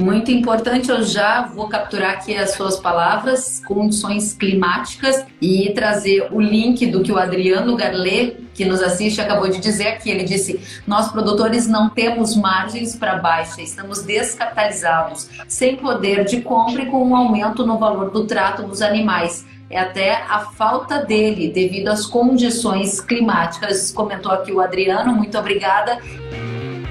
Muito 0.00 0.30
importante, 0.30 0.88
eu 0.88 1.02
já 1.02 1.42
vou 1.42 1.68
capturar 1.68 2.12
aqui 2.12 2.34
as 2.34 2.52
suas 2.52 2.80
palavras, 2.80 3.60
condições 3.66 4.32
climáticas, 4.32 5.26
e 5.42 5.70
trazer 5.74 6.26
o 6.32 6.40
link 6.40 6.86
do 6.86 7.02
que 7.02 7.12
o 7.12 7.18
Adriano 7.18 7.76
Garlet, 7.76 8.34
que 8.54 8.64
nos 8.64 8.82
assiste, 8.82 9.20
acabou 9.20 9.50
de 9.50 9.60
dizer 9.60 9.88
aqui. 9.88 10.08
Ele 10.10 10.24
disse: 10.24 10.58
Nós 10.86 11.12
produtores 11.12 11.66
não 11.66 11.90
temos 11.90 12.34
margens 12.34 12.96
para 12.96 13.16
baixa, 13.16 13.60
estamos 13.60 14.02
descapitalizados, 14.02 15.28
sem 15.46 15.76
poder 15.76 16.24
de 16.24 16.40
compra 16.40 16.80
e 16.80 16.86
com 16.86 17.06
um 17.06 17.14
aumento 17.14 17.66
no 17.66 17.78
valor 17.78 18.10
do 18.10 18.24
trato 18.24 18.62
dos 18.62 18.80
animais 18.80 19.44
é 19.68 19.78
até 19.78 20.24
a 20.28 20.40
falta 20.40 21.04
dele 21.04 21.48
devido 21.48 21.88
às 21.88 22.04
condições 22.04 23.00
climáticas. 23.00 23.92
Comentou 23.92 24.32
aqui 24.32 24.50
o 24.50 24.60
Adriano, 24.60 25.14
muito 25.14 25.38
obrigada. 25.38 26.00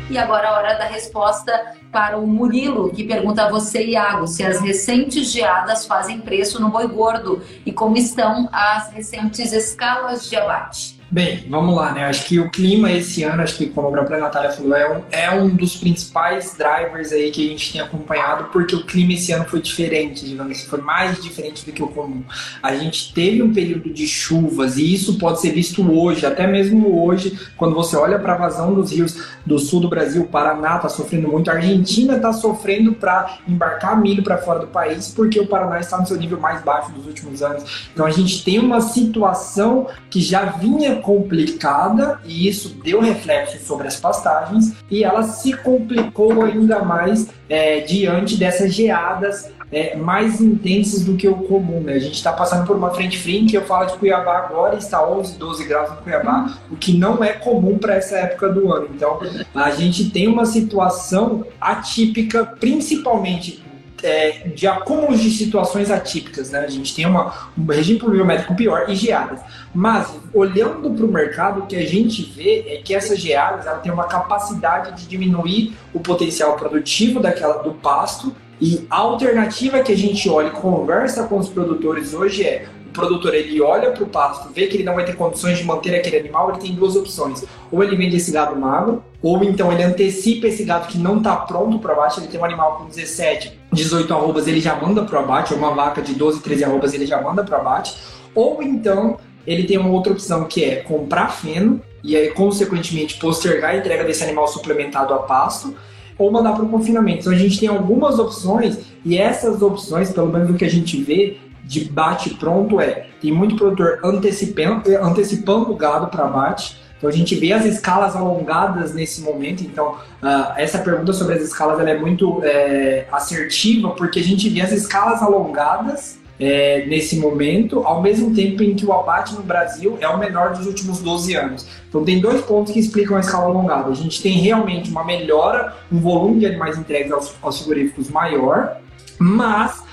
E 0.10 0.18
agora 0.18 0.50
a 0.50 0.58
hora 0.58 0.74
da 0.74 0.86
resposta 0.86 1.76
para 1.92 2.18
o 2.18 2.26
Murilo, 2.26 2.92
que 2.92 3.04
pergunta 3.04 3.44
a 3.44 3.50
você, 3.50 3.86
Iago, 3.86 4.26
se 4.26 4.44
as 4.44 4.60
recentes 4.60 5.32
geadas 5.32 5.86
fazem 5.86 6.20
preço 6.20 6.60
no 6.60 6.70
boi 6.70 6.88
gordo 6.88 7.44
e 7.64 7.72
como 7.72 7.96
estão 7.96 8.50
as 8.52 8.92
recentes 8.92 9.54
escalas 9.54 10.28
de 10.28 10.36
abate. 10.36 10.99
Bem, 11.12 11.44
vamos 11.50 11.76
lá, 11.76 11.92
né? 11.92 12.06
Acho 12.06 12.24
que 12.28 12.40
o 12.40 12.52
clima 12.52 12.92
esse 12.92 13.24
ano, 13.24 13.42
acho 13.42 13.58
que 13.58 13.66
como 13.66 13.88
a 13.88 13.92
própria 13.92 14.20
Natália 14.20 14.52
falou, 14.52 14.76
é 14.76 14.96
um, 14.96 15.02
é 15.10 15.32
um 15.32 15.50
dos 15.50 15.76
principais 15.76 16.56
drivers 16.56 17.12
aí 17.12 17.32
que 17.32 17.48
a 17.48 17.50
gente 17.50 17.74
tem 17.74 17.82
acompanhado, 17.82 18.50
porque 18.52 18.76
o 18.76 18.86
clima 18.86 19.14
esse 19.14 19.32
ano 19.32 19.44
foi 19.46 19.60
diferente, 19.60 20.24
digamos 20.24 20.56
assim, 20.56 20.68
foi 20.68 20.82
mais 20.82 21.20
diferente 21.20 21.66
do 21.66 21.72
que 21.72 21.82
o 21.82 21.88
comum. 21.88 22.22
A 22.62 22.76
gente 22.76 23.12
teve 23.12 23.42
um 23.42 23.52
período 23.52 23.92
de 23.92 24.08
chuvas 24.08 24.78
e 24.78 24.94
isso 24.94 25.18
pode 25.18 25.42
ser 25.42 25.50
visto 25.52 25.82
hoje, 25.92 26.28
até 26.28 26.46
mesmo 26.46 27.04
hoje, 27.04 27.40
quando 27.58 27.74
você 27.74 27.98
olha 27.98 28.20
para 28.20 28.34
a 28.34 28.38
vazão 28.38 28.76
dos 28.76 28.92
rios 28.92 29.18
do 29.44 29.58
sul 29.58 29.80
do 29.80 29.90
Brasil, 29.90 30.22
o 30.22 30.28
Paraná 30.28 30.76
está 30.76 30.90
sofrendo 30.90 31.28
muito, 31.28 31.50
a 31.50 31.56
Argentina 31.56 32.18
está 32.18 32.32
sofrendo 32.32 32.94
para 32.94 33.40
embarcar 33.48 34.00
milho 34.00 34.22
para 34.22 34.38
fora 34.38 34.60
do 34.60 34.68
país, 34.68 35.08
porque 35.08 35.40
o 35.40 35.48
Paraná 35.48 35.80
está 35.80 35.98
no 35.98 36.06
seu 36.06 36.18
nível 36.18 36.40
mais 36.40 36.64
baixo 36.64 36.92
dos 36.92 37.08
últimos 37.08 37.42
anos. 37.42 37.90
Então 37.92 38.06
a 38.06 38.12
gente 38.12 38.44
tem 38.44 38.60
uma 38.60 38.80
situação 38.80 39.88
que 40.08 40.22
já 40.22 40.46
vinha 40.46 40.99
complicada 41.02 42.20
e 42.26 42.48
isso 42.48 42.70
deu 42.84 43.00
reflexo 43.02 43.60
sobre 43.66 43.88
as 43.88 43.96
pastagens 43.96 44.74
e 44.90 45.04
ela 45.04 45.24
se 45.24 45.54
complicou 45.54 46.42
ainda 46.44 46.84
mais 46.84 47.28
é, 47.50 47.80
diante 47.82 48.38
dessas 48.38 48.74
geadas 48.74 49.52
é, 49.72 49.96
mais 49.96 50.42
intensas 50.42 51.04
do 51.04 51.16
que 51.16 51.28
o 51.28 51.36
comum. 51.36 51.82
Né? 51.82 51.94
A 51.94 52.00
gente 52.00 52.16
está 52.16 52.34
passando 52.34 52.66
por 52.66 52.76
uma 52.76 52.92
frente 52.92 53.18
fria 53.18 53.46
que 53.46 53.56
eu 53.56 53.64
falo 53.64 53.86
de 53.86 53.98
Cuiabá 53.98 54.38
agora, 54.38 54.76
está 54.76 55.08
11, 55.08 55.38
12 55.38 55.66
graus 55.66 55.92
no 55.92 55.98
Cuiabá, 55.98 56.58
o 56.72 56.76
que 56.76 56.98
não 56.98 57.24
é 57.24 57.34
comum 57.34 57.78
para 57.78 57.96
essa 57.96 58.18
época 58.18 58.50
do 58.50 58.74
ano. 58.74 58.90
Então, 58.94 59.20
a 59.54 59.72
gente 59.72 60.10
tem 60.10 60.28
uma 60.28 60.46
situação 60.46 61.46
atípica, 61.62 62.46
principalmente 62.46 63.64
é, 64.04 64.48
de 64.48 64.68
acúmulos 64.68 65.20
de 65.20 65.32
situações 65.32 65.92
atípicas, 65.92 66.52
né? 66.52 66.60
A 66.60 66.70
gente 66.70 66.96
tem 66.96 67.06
uma, 67.06 67.50
um 67.58 67.66
regime 67.66 68.00
pluviométrico 68.00 68.56
pior 68.56 68.90
e 68.90 68.96
geadas. 68.96 69.40
Mas, 69.74 70.12
olhando 70.34 70.90
para 70.92 71.06
o 71.06 71.12
mercado, 71.12 71.62
o 71.62 71.68
que 71.68 71.76
a 71.76 71.86
gente 71.86 72.24
vê 72.24 72.66
é 72.68 72.82
que 72.84 72.94
essas 72.94 73.20
geadas 73.20 73.66
ela 73.66 73.80
tem 73.80 73.92
uma 73.92 74.06
capacidade 74.06 75.02
de 75.02 75.08
diminuir 75.08 75.76
o 75.94 76.00
potencial 76.00 76.56
produtivo 76.56 77.20
daquela, 77.20 77.62
do 77.62 77.74
pasto 77.74 78.36
e 78.62 78.86
a 78.90 78.98
alternativa 78.98 79.80
que 79.80 79.94
a 79.94 79.98
gente 79.98 80.30
olha 80.30 80.48
e 80.48 80.52
conversa 80.52 81.24
com 81.24 81.38
os 81.38 81.48
produtores 81.48 82.14
hoje 82.14 82.44
é 82.44 82.68
o 82.90 82.92
produtor 82.92 83.36
ele 83.36 83.62
olha 83.62 83.92
para 83.92 84.04
o 84.04 84.08
pasto, 84.08 84.50
vê 84.54 84.68
que 84.68 84.78
ele 84.78 84.84
não 84.84 84.96
vai 84.96 85.06
ter 85.06 85.16
condições 85.16 85.60
de 85.60 85.64
manter 85.64 85.96
aquele 85.96 86.18
animal, 86.18 86.50
ele 86.50 86.60
tem 86.60 86.74
duas 86.74 86.96
opções. 86.96 87.46
Ou 87.72 87.84
ele 87.84 87.96
vende 87.96 88.18
esse 88.18 88.32
gado 88.32 88.56
magro, 88.56 89.04
ou 89.22 89.44
então 89.44 89.72
ele 89.72 89.84
antecipa 89.84 90.48
esse 90.48 90.64
gado 90.64 90.88
que 90.88 90.98
não 90.98 91.18
está 91.18 91.36
pronto 91.36 91.78
para 91.80 91.94
abate, 91.94 92.20
ele 92.20 92.28
tem 92.28 92.40
um 92.40 92.46
animal 92.46 92.78
com 92.78 92.86
17, 92.86 93.60
18 93.72 94.12
arrobas, 94.14 94.48
ele 94.48 94.60
já 94.60 94.76
manda 94.76 95.04
para 95.04 95.20
o 95.20 95.24
abate, 95.24 95.54
ou 95.54 95.60
uma 95.60 95.74
vaca 95.74 96.02
de 96.02 96.16
12, 96.16 96.42
13 96.42 96.64
arrobas, 96.64 96.94
ele 96.94 97.06
já 97.06 97.22
manda 97.22 97.44
para 97.44 97.58
o 97.58 97.62
abate. 97.62 97.96
Ou 98.34 98.62
então 98.64 99.18
ele 99.46 99.64
tem 99.64 99.78
uma 99.78 99.90
outra 99.90 100.12
opção 100.12 100.46
que 100.46 100.64
é 100.64 100.78
comprar 100.78 101.30
feno 101.30 101.82
e 102.04 102.16
aí, 102.16 102.30
consequentemente, 102.32 103.20
postergar 103.20 103.72
a 103.72 103.78
entrega 103.78 104.04
desse 104.04 104.24
animal 104.24 104.48
suplementado 104.48 105.14
a 105.14 105.20
pasto 105.20 105.76
ou 106.18 106.32
mandar 106.32 106.54
para 106.54 106.66
o 106.66 106.70
confinamento. 106.70 107.22
Então 107.22 107.34
a 107.34 107.38
gente 107.38 107.60
tem 107.60 107.70
algumas 107.70 108.20
opções 108.20 108.78
e 109.06 109.18
essas 109.18 109.62
opções, 109.62 110.12
pelo 110.12 110.28
menos 110.28 110.50
o 110.50 110.54
que 110.54 110.66
a 110.66 110.70
gente 110.70 111.02
vê, 111.02 111.38
de 111.70 111.86
bate 111.86 112.32
pronto 112.32 112.82
é, 112.82 113.06
tem 113.22 113.32
muito 113.32 113.56
produtor 113.56 114.00
antecipando, 114.04 114.90
antecipando 115.04 115.72
o 115.72 115.76
gado 115.76 116.08
para 116.08 116.26
bate, 116.26 116.76
então 116.98 117.08
a 117.08 117.14
gente 117.14 117.36
vê 117.36 117.54
as 117.54 117.64
escalas 117.64 118.16
alongadas 118.16 118.92
nesse 118.94 119.22
momento. 119.22 119.64
Então 119.64 119.92
uh, 119.92 120.54
essa 120.58 120.80
pergunta 120.80 121.14
sobre 121.14 121.36
as 121.36 121.44
escalas 121.44 121.80
é 121.88 121.96
muito 121.96 122.42
é, 122.44 123.06
assertiva 123.12 123.92
porque 123.92 124.20
a 124.20 124.24
gente 124.24 124.50
vê 124.50 124.62
as 124.62 124.72
escalas 124.72 125.22
alongadas 125.22 126.18
é, 126.40 126.88
nesse 126.88 127.18
momento, 127.18 127.86
ao 127.86 128.02
mesmo 128.02 128.34
tempo 128.34 128.64
em 128.64 128.74
que 128.74 128.86
o 128.86 128.92
abate 128.92 129.36
no 129.36 129.44
Brasil 129.44 129.96
é 130.02 130.08
o 130.08 130.18
menor 130.18 130.54
dos 130.54 130.66
últimos 130.66 131.00
12 131.00 131.36
anos. 131.36 131.68
Então 131.88 132.04
tem 132.04 132.20
dois 132.20 132.42
pontos 132.42 132.74
que 132.74 132.80
explicam 132.80 133.16
a 133.16 133.20
escala 133.20 133.46
alongada. 133.46 133.92
A 133.92 133.96
gente 133.96 134.24
tem 134.24 134.40
realmente 134.40 134.90
uma 134.90 135.04
melhora, 135.04 135.76
um 135.92 136.00
volume 136.00 136.40
de 136.40 136.48
animais 136.48 136.80
entregues 136.80 137.12
aos, 137.12 137.36
aos 137.44 137.60
frigoríficos 137.60 138.10
maior, 138.10 138.78
mas 139.20 139.84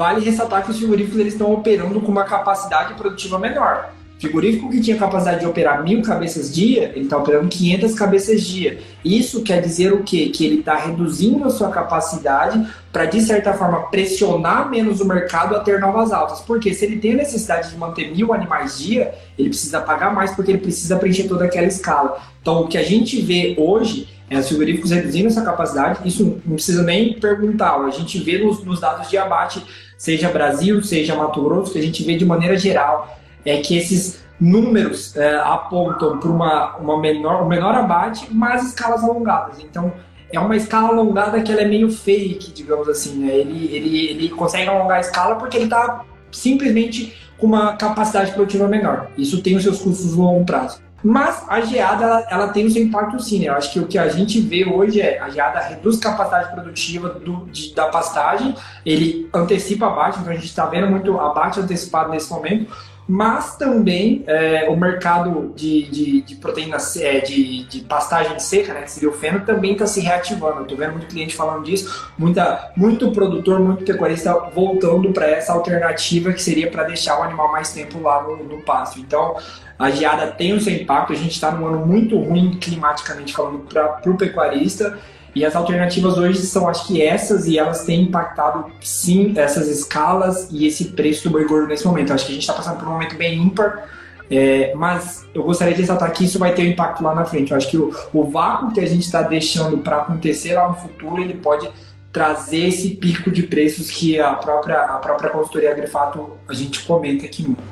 Vale 0.00 0.24
ressaltar 0.24 0.64
que 0.64 0.70
os 0.70 0.78
frigoríficos 0.78 1.20
eles 1.20 1.34
estão 1.34 1.52
operando 1.52 2.00
com 2.00 2.10
uma 2.10 2.24
capacidade 2.24 2.94
produtiva 2.94 3.38
menor. 3.38 3.92
Frigorífico 4.18 4.70
que 4.70 4.80
tinha 4.80 4.96
capacidade 4.96 5.40
de 5.40 5.46
operar 5.46 5.82
mil 5.82 6.00
cabeças 6.00 6.54
dia, 6.54 6.90
ele 6.94 7.04
está 7.04 7.18
operando 7.18 7.48
500 7.48 7.94
cabeças 7.94 8.40
dia. 8.40 8.78
Isso 9.04 9.42
quer 9.42 9.60
dizer 9.60 9.92
o 9.92 10.02
quê? 10.02 10.30
Que 10.30 10.46
ele 10.46 10.60
está 10.60 10.74
reduzindo 10.74 11.44
a 11.44 11.50
sua 11.50 11.68
capacidade 11.68 12.66
para, 12.90 13.04
de 13.04 13.20
certa 13.20 13.52
forma, 13.52 13.90
pressionar 13.90 14.70
menos 14.70 15.02
o 15.02 15.04
mercado 15.04 15.54
a 15.54 15.60
ter 15.60 15.78
novas 15.78 16.12
altas. 16.12 16.40
Porque 16.40 16.72
se 16.72 16.86
ele 16.86 16.96
tem 16.96 17.12
a 17.12 17.16
necessidade 17.16 17.68
de 17.68 17.76
manter 17.76 18.10
mil 18.10 18.32
animais 18.32 18.78
dia, 18.78 19.14
ele 19.38 19.50
precisa 19.50 19.82
pagar 19.82 20.14
mais 20.14 20.30
porque 20.30 20.50
ele 20.50 20.60
precisa 20.60 20.96
preencher 20.96 21.24
toda 21.24 21.44
aquela 21.44 21.66
escala. 21.66 22.22
Então, 22.40 22.62
o 22.62 22.68
que 22.68 22.78
a 22.78 22.82
gente 22.82 23.20
vê 23.20 23.54
hoje 23.58 24.08
é 24.30 24.38
os 24.38 24.46
frigoríficos 24.46 24.92
reduzindo 24.92 25.26
essa 25.26 25.42
capacidade, 25.42 26.06
isso 26.08 26.40
não 26.46 26.54
precisa 26.54 26.82
nem 26.84 27.18
perguntar, 27.18 27.74
a 27.74 27.90
gente 27.90 28.18
vê 28.20 28.38
nos, 28.38 28.64
nos 28.64 28.80
dados 28.80 29.10
de 29.10 29.18
abate, 29.18 29.62
seja 29.98 30.30
Brasil, 30.30 30.80
seja 30.82 31.16
Mato 31.16 31.42
Grosso, 31.42 31.72
que 31.72 31.78
a 31.78 31.82
gente 31.82 32.04
vê 32.04 32.16
de 32.16 32.24
maneira 32.24 32.56
geral, 32.56 33.18
é 33.44 33.56
que 33.58 33.76
esses 33.76 34.20
números 34.40 35.14
é, 35.16 35.34
apontam 35.36 36.18
para 36.18 36.30
uma, 36.30 36.76
uma 36.76 36.98
menor, 36.98 37.42
um 37.42 37.48
menor 37.48 37.74
abate, 37.74 38.28
mas 38.30 38.68
escalas 38.68 39.02
alongadas. 39.02 39.58
Então, 39.60 39.92
é 40.32 40.38
uma 40.38 40.56
escala 40.56 40.88
alongada 40.88 41.42
que 41.42 41.52
ela 41.52 41.62
é 41.62 41.66
meio 41.66 41.90
fake, 41.90 42.52
digamos 42.52 42.88
assim. 42.88 43.18
Né? 43.18 43.34
Ele, 43.34 43.74
ele, 43.74 44.06
ele 44.10 44.28
consegue 44.30 44.68
alongar 44.68 44.98
a 44.98 45.00
escala 45.00 45.34
porque 45.34 45.56
ele 45.56 45.64
está 45.64 46.04
simplesmente 46.30 47.14
com 47.36 47.46
uma 47.46 47.76
capacidade 47.76 48.32
produtiva 48.32 48.68
menor. 48.68 49.10
Isso 49.18 49.42
tem 49.42 49.56
os 49.56 49.62
seus 49.62 49.80
custos 49.80 50.16
no 50.16 50.22
longo 50.22 50.44
prazo. 50.44 50.80
Mas 51.02 51.44
a 51.48 51.60
geada, 51.62 52.04
ela, 52.04 52.26
ela, 52.30 52.48
tem 52.48 52.66
o 52.66 52.70
seu 52.70 52.82
impacto 52.82 53.20
sim, 53.22 53.40
né? 53.40 53.46
Eu 53.46 53.54
acho 53.54 53.72
que 53.72 53.80
o 53.80 53.86
que 53.86 53.98
a 53.98 54.08
gente 54.08 54.40
vê 54.40 54.66
hoje 54.66 55.00
é 55.00 55.18
a 55.18 55.30
geada 55.30 55.58
reduz 55.60 55.98
capacidade 55.98 56.52
produtiva 56.52 57.08
do, 57.08 57.46
de, 57.46 57.74
da 57.74 57.88
pastagem, 57.88 58.54
ele 58.84 59.28
antecipa 59.32 59.86
abate, 59.86 60.18
então 60.18 60.30
a 60.30 60.34
gente 60.34 60.46
está 60.46 60.66
vendo 60.66 60.88
muito 60.88 61.18
abate 61.18 61.58
antecipado 61.58 62.10
nesse 62.10 62.30
momento, 62.30 62.70
mas 63.10 63.56
também 63.56 64.22
é, 64.28 64.68
o 64.68 64.76
mercado 64.76 65.52
de, 65.56 65.82
de, 65.90 66.22
de 66.22 66.36
proteína, 66.36 66.76
é, 67.00 67.18
de, 67.18 67.64
de 67.64 67.80
pastagem 67.80 68.38
seca, 68.38 68.72
né, 68.72 68.86
feno, 68.86 69.40
também 69.40 69.72
está 69.72 69.84
se 69.84 70.00
reativando. 70.00 70.62
Estou 70.62 70.78
vendo 70.78 70.92
muito 70.92 71.06
cliente 71.08 71.34
falando 71.34 71.64
disso, 71.64 72.08
muita, 72.16 72.70
muito 72.76 73.10
produtor, 73.10 73.58
muito 73.58 73.84
pecuarista 73.84 74.32
voltando 74.54 75.12
para 75.12 75.28
essa 75.28 75.52
alternativa 75.52 76.32
que 76.32 76.40
seria 76.40 76.70
para 76.70 76.84
deixar 76.84 77.18
o 77.18 77.24
animal 77.24 77.50
mais 77.50 77.72
tempo 77.72 78.00
lá 78.00 78.22
no, 78.22 78.44
no 78.44 78.62
pasto. 78.62 79.00
Então, 79.00 79.36
a 79.76 79.90
geada 79.90 80.28
tem 80.28 80.52
o 80.52 80.60
seu 80.60 80.72
impacto, 80.72 81.12
a 81.12 81.16
gente 81.16 81.32
está 81.32 81.50
num 81.50 81.66
ano 81.66 81.84
muito 81.84 82.16
ruim 82.16 82.58
climaticamente 82.60 83.32
falando 83.32 83.58
para 83.68 84.08
o 84.08 84.16
pecuarista, 84.16 84.96
e 85.34 85.44
as 85.44 85.54
alternativas 85.54 86.18
hoje 86.18 86.40
são, 86.40 86.68
acho 86.68 86.86
que 86.86 87.00
essas, 87.00 87.46
e 87.46 87.58
elas 87.58 87.84
têm 87.84 88.02
impactado, 88.02 88.66
sim, 88.80 89.32
essas 89.36 89.68
escalas 89.68 90.48
e 90.50 90.66
esse 90.66 90.86
preço 90.86 91.24
do 91.24 91.30
boi 91.30 91.46
gordo 91.46 91.68
nesse 91.68 91.86
momento. 91.86 92.12
Acho 92.12 92.26
que 92.26 92.32
a 92.32 92.34
gente 92.34 92.42
está 92.42 92.54
passando 92.54 92.78
por 92.78 92.88
um 92.88 92.92
momento 92.92 93.16
bem 93.16 93.38
ímpar, 93.38 93.88
é, 94.30 94.72
mas 94.74 95.26
eu 95.32 95.42
gostaria 95.42 95.74
de 95.74 95.80
ressaltar 95.80 96.12
que 96.12 96.24
isso 96.24 96.38
vai 96.38 96.52
ter 96.52 96.62
um 96.62 96.70
impacto 96.70 97.02
lá 97.02 97.14
na 97.14 97.24
frente. 97.24 97.52
Eu 97.52 97.56
acho 97.56 97.70
que 97.70 97.76
o, 97.76 97.94
o 98.12 98.24
vácuo 98.24 98.72
que 98.72 98.80
a 98.80 98.86
gente 98.86 99.02
está 99.02 99.22
deixando 99.22 99.78
para 99.78 99.98
acontecer 99.98 100.54
lá 100.54 100.68
no 100.68 100.74
futuro, 100.74 101.22
ele 101.22 101.34
pode 101.34 101.70
trazer 102.12 102.68
esse 102.68 102.90
pico 102.90 103.30
de 103.30 103.44
preços 103.44 103.90
que 103.90 104.18
a 104.20 104.34
própria, 104.34 104.80
a 104.80 104.98
própria 104.98 105.30
consultoria 105.30 105.70
Agrifato 105.70 106.32
a 106.48 106.54
gente 106.54 106.82
comenta 106.82 107.24
aqui 107.24 107.42
muito. 107.44 107.62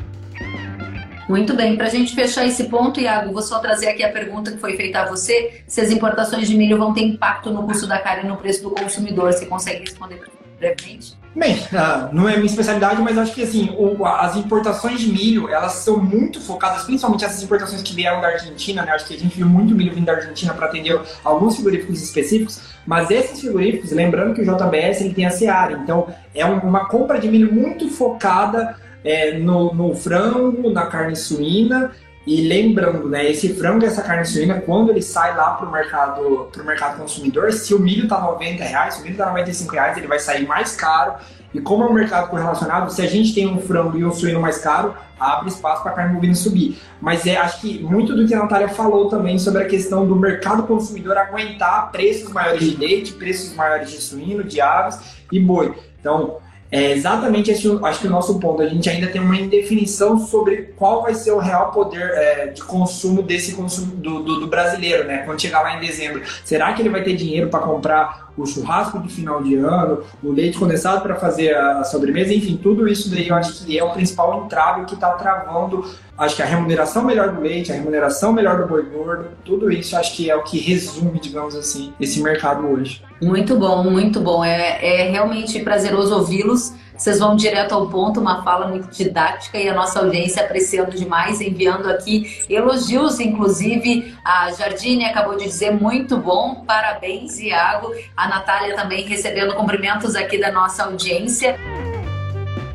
Muito 1.29 1.55
bem, 1.55 1.77
para 1.77 1.87
a 1.87 1.91
gente 1.91 2.15
fechar 2.15 2.47
esse 2.47 2.65
ponto, 2.65 2.99
Iago, 2.99 3.33
vou 3.33 3.43
só 3.43 3.59
trazer 3.59 3.89
aqui 3.89 4.03
a 4.03 4.11
pergunta 4.11 4.51
que 4.51 4.57
foi 4.57 4.77
feita 4.77 5.01
a 5.01 5.07
você: 5.07 5.63
se 5.67 5.81
as 5.81 5.91
importações 5.91 6.49
de 6.49 6.57
milho 6.57 6.79
vão 6.79 6.95
ter 6.95 7.03
impacto 7.03 7.51
no 7.51 7.65
custo 7.65 7.87
da 7.87 7.99
carne 7.99 8.25
e 8.25 8.29
no 8.29 8.37
preço 8.37 8.63
do 8.63 8.71
consumidor? 8.71 9.31
Você 9.31 9.45
consegue 9.45 9.81
responder 9.81 10.23
brevemente? 10.59 11.19
Bem, 11.37 11.63
ah, 11.73 12.09
não 12.13 12.29
é 12.29 12.35
minha 12.35 12.47
especialidade, 12.47 13.01
mas 13.03 13.17
acho 13.19 13.35
que 13.35 13.43
assim, 13.43 13.69
as 14.05 14.37
importações 14.37 14.99
de 14.99 15.13
milho, 15.13 15.49
elas 15.49 15.73
são 15.73 16.03
muito 16.03 16.41
focadas, 16.41 16.85
principalmente 16.85 17.25
essas 17.25 17.43
importações 17.43 17.83
que 17.83 17.95
vieram 17.95 18.21
da 18.21 18.29
Argentina, 18.29 18.83
né? 18.83 18.93
Acho 18.93 19.07
que 19.07 19.15
a 19.15 19.19
gente 19.19 19.37
viu 19.37 19.47
muito 19.47 19.75
milho 19.75 19.95
vindo 19.95 20.07
da 20.07 20.15
Argentina 20.15 20.55
para 20.55 20.67
atender 20.67 20.99
alguns 21.23 21.57
frigoríficos 21.57 22.03
específicos, 22.03 22.61
mas 22.87 23.11
esses 23.11 23.39
frigoríficos, 23.39 23.93
lembrando 23.93 24.35
que 24.35 24.41
o 24.41 24.45
JBS 24.45 25.03
ele 25.03 25.15
tem 25.15 25.27
a 25.27 25.31
Seara, 25.31 25.75
então 25.75 26.09
é 26.35 26.45
uma 26.45 26.89
compra 26.89 27.21
de 27.21 27.29
milho 27.29 27.53
muito 27.53 27.89
focada 27.91 28.77
é, 29.05 29.39
no, 29.39 29.75
no 29.75 29.95
frango, 29.95 30.71
na 30.71 30.87
carne 30.87 31.17
suína. 31.17 31.93
E 32.27 32.47
lembrando, 32.47 33.09
né, 33.09 33.31
esse 33.31 33.55
frango 33.55 33.83
e 33.83 33.87
essa 33.87 34.03
carne 34.03 34.25
suína, 34.27 34.61
quando 34.61 34.91
ele 34.91 35.01
sai 35.01 35.35
lá 35.35 35.53
para 35.53 35.67
o 35.67 35.73
mercado, 35.73 36.49
pro 36.53 36.63
mercado 36.63 36.99
consumidor, 36.99 37.51
se 37.53 37.73
o 37.73 37.79
milho 37.79 38.03
está 38.03 38.21
90 38.21 38.63
reais, 38.65 38.95
se 38.95 39.01
o 39.01 39.03
milho 39.03 39.13
está 39.13 39.27
95 39.27 39.73
reais, 39.73 39.97
ele 39.97 40.07
vai 40.07 40.19
sair 40.19 40.47
mais 40.47 40.77
caro. 40.77 41.15
E 41.55 41.61
como 41.61 41.85
é 41.85 41.87
um 41.87 41.93
mercado 41.95 42.29
correlacionado, 42.29 42.93
se 42.93 43.01
a 43.01 43.07
gente 43.07 43.35
tem 43.35 43.47
um 43.47 43.63
frango 43.63 43.97
e 43.97 44.05
um 44.05 44.13
suíno 44.13 44.41
mais 44.41 44.59
caro, 44.59 44.95
abre 45.19 45.49
espaço 45.49 45.83
para 45.83 45.93
a 45.93 45.95
carne 45.95 46.15
bovina 46.15 46.35
subir. 46.35 46.79
Mas 47.01 47.27
é, 47.27 47.39
acho 47.39 47.63
que 47.63 47.83
muito 47.83 48.15
do 48.15 48.27
que 48.27 48.35
a 48.35 48.41
Natália 48.41 48.69
falou 48.69 49.09
também 49.09 49.39
sobre 49.39 49.63
a 49.63 49.67
questão 49.67 50.07
do 50.07 50.15
mercado 50.15 50.65
consumidor 50.65 51.17
aguentar 51.17 51.91
preços 51.91 52.31
maiores 52.31 52.61
de 52.61 52.77
leite, 52.77 53.15
preços 53.15 53.55
maiores 53.55 53.91
de 53.91 53.97
suíno, 53.97 54.45
de 54.45 54.61
aves 54.61 54.99
e 55.33 55.41
boi. 55.41 55.75
Então, 55.99 56.39
é 56.71 56.93
exatamente 56.93 57.51
esse, 57.51 57.67
acho 57.83 58.01
que 58.01 58.07
o 58.07 58.11
nosso 58.11 58.39
ponto. 58.39 58.63
A 58.63 58.69
gente 58.69 58.89
ainda 58.91 59.07
tem 59.07 59.21
uma 59.21 59.37
indefinição 59.37 60.19
sobre 60.19 60.75
qual 60.77 61.03
vai 61.03 61.15
ser 61.15 61.33
o 61.33 61.39
real 61.39 61.73
poder 61.73 62.11
é, 62.11 62.47
de 62.49 62.63
consumo 62.63 63.23
desse 63.23 63.55
consumo 63.55 63.97
do, 63.97 64.23
do, 64.23 64.41
do, 64.41 64.47
brasileiro, 64.47 65.05
né? 65.05 65.19
Quando 65.25 65.41
chegar 65.41 65.63
lá 65.63 65.77
em 65.77 65.81
dezembro, 65.81 66.23
será 66.45 66.73
que 66.75 66.83
ele 66.83 66.91
vai 66.91 67.03
ter 67.03 67.17
dinheiro 67.17 67.49
para 67.49 67.61
comprar 67.61 68.28
o 68.43 68.47
churrasco 68.47 68.99
de 69.01 69.09
final 69.09 69.43
de 69.43 69.57
ano, 69.57 70.03
o 70.23 70.33
leite 70.33 70.59
condensado 70.59 71.03
para 71.03 71.17
fazer 71.17 71.55
a, 71.55 71.81
a, 71.81 71.85
sobremesa, 71.85 72.33
enfim, 72.33 72.57
tudo 72.57 72.89
isso 72.89 73.11
daí 73.11 73.29
eu 73.29 73.35
acho 73.35 73.65
que 73.65 73.79
é 73.79 73.85
o 73.85 73.91
principal 73.91 74.45
entrave 74.45 74.85
que 74.85 74.95
está 74.95 75.11
travando. 75.13 75.85
Acho 76.17 76.37
que 76.37 76.43
a 76.43 76.47
remuneração 76.47 77.05
melhor 77.05 77.33
do 77.33 77.41
leite, 77.41 77.71
a 77.71 77.75
remuneração 77.75 78.33
melhor 78.33 78.61
do 78.61 78.67
boi 78.67 78.83
gordo, 78.83 79.27
tudo 79.45 79.71
isso 79.71 79.97
acho 79.97 80.17
que 80.17 80.29
é 80.29 80.35
o 80.35 80.43
que 80.43 80.59
resume, 80.59 81.21
digamos 81.21 81.55
assim, 81.55 81.93
esse 82.01 82.21
mercado 82.21 82.67
hoje. 82.67 83.03
Muito 83.23 83.57
bom, 83.57 83.85
muito 83.85 84.21
bom. 84.21 84.45
É, 84.45 84.79
é 84.85 85.11
realmente 85.11 85.61
prazeroso 85.61 86.15
ouvi-los. 86.15 86.73
Vocês 86.99 87.21
vão 87.21 87.37
direto 87.37 87.73
ao 87.73 87.89
ponto, 87.89 88.21
uma 88.21 88.43
fala 88.43 88.67
muito 88.67 88.89
didática 88.89 89.57
e 89.57 89.69
a 89.69 89.73
nossa 89.73 90.01
audiência 90.01 90.43
apreciando 90.43 90.91
demais, 90.91 91.41
enviando 91.41 91.89
aqui 91.89 92.45
elogios, 92.51 93.21
inclusive 93.21 94.17
a 94.25 94.51
Jardine 94.51 95.05
acabou 95.05 95.37
de 95.37 95.45
dizer 95.45 95.71
muito 95.71 96.17
bom, 96.17 96.65
parabéns, 96.67 97.39
Iago. 97.39 97.95
A 98.17 98.27
Natália 98.27 98.75
também 98.75 99.07
recebendo 99.07 99.55
cumprimentos 99.55 100.17
aqui 100.17 100.39
da 100.39 100.51
nossa 100.51 100.87
audiência. 100.87 101.57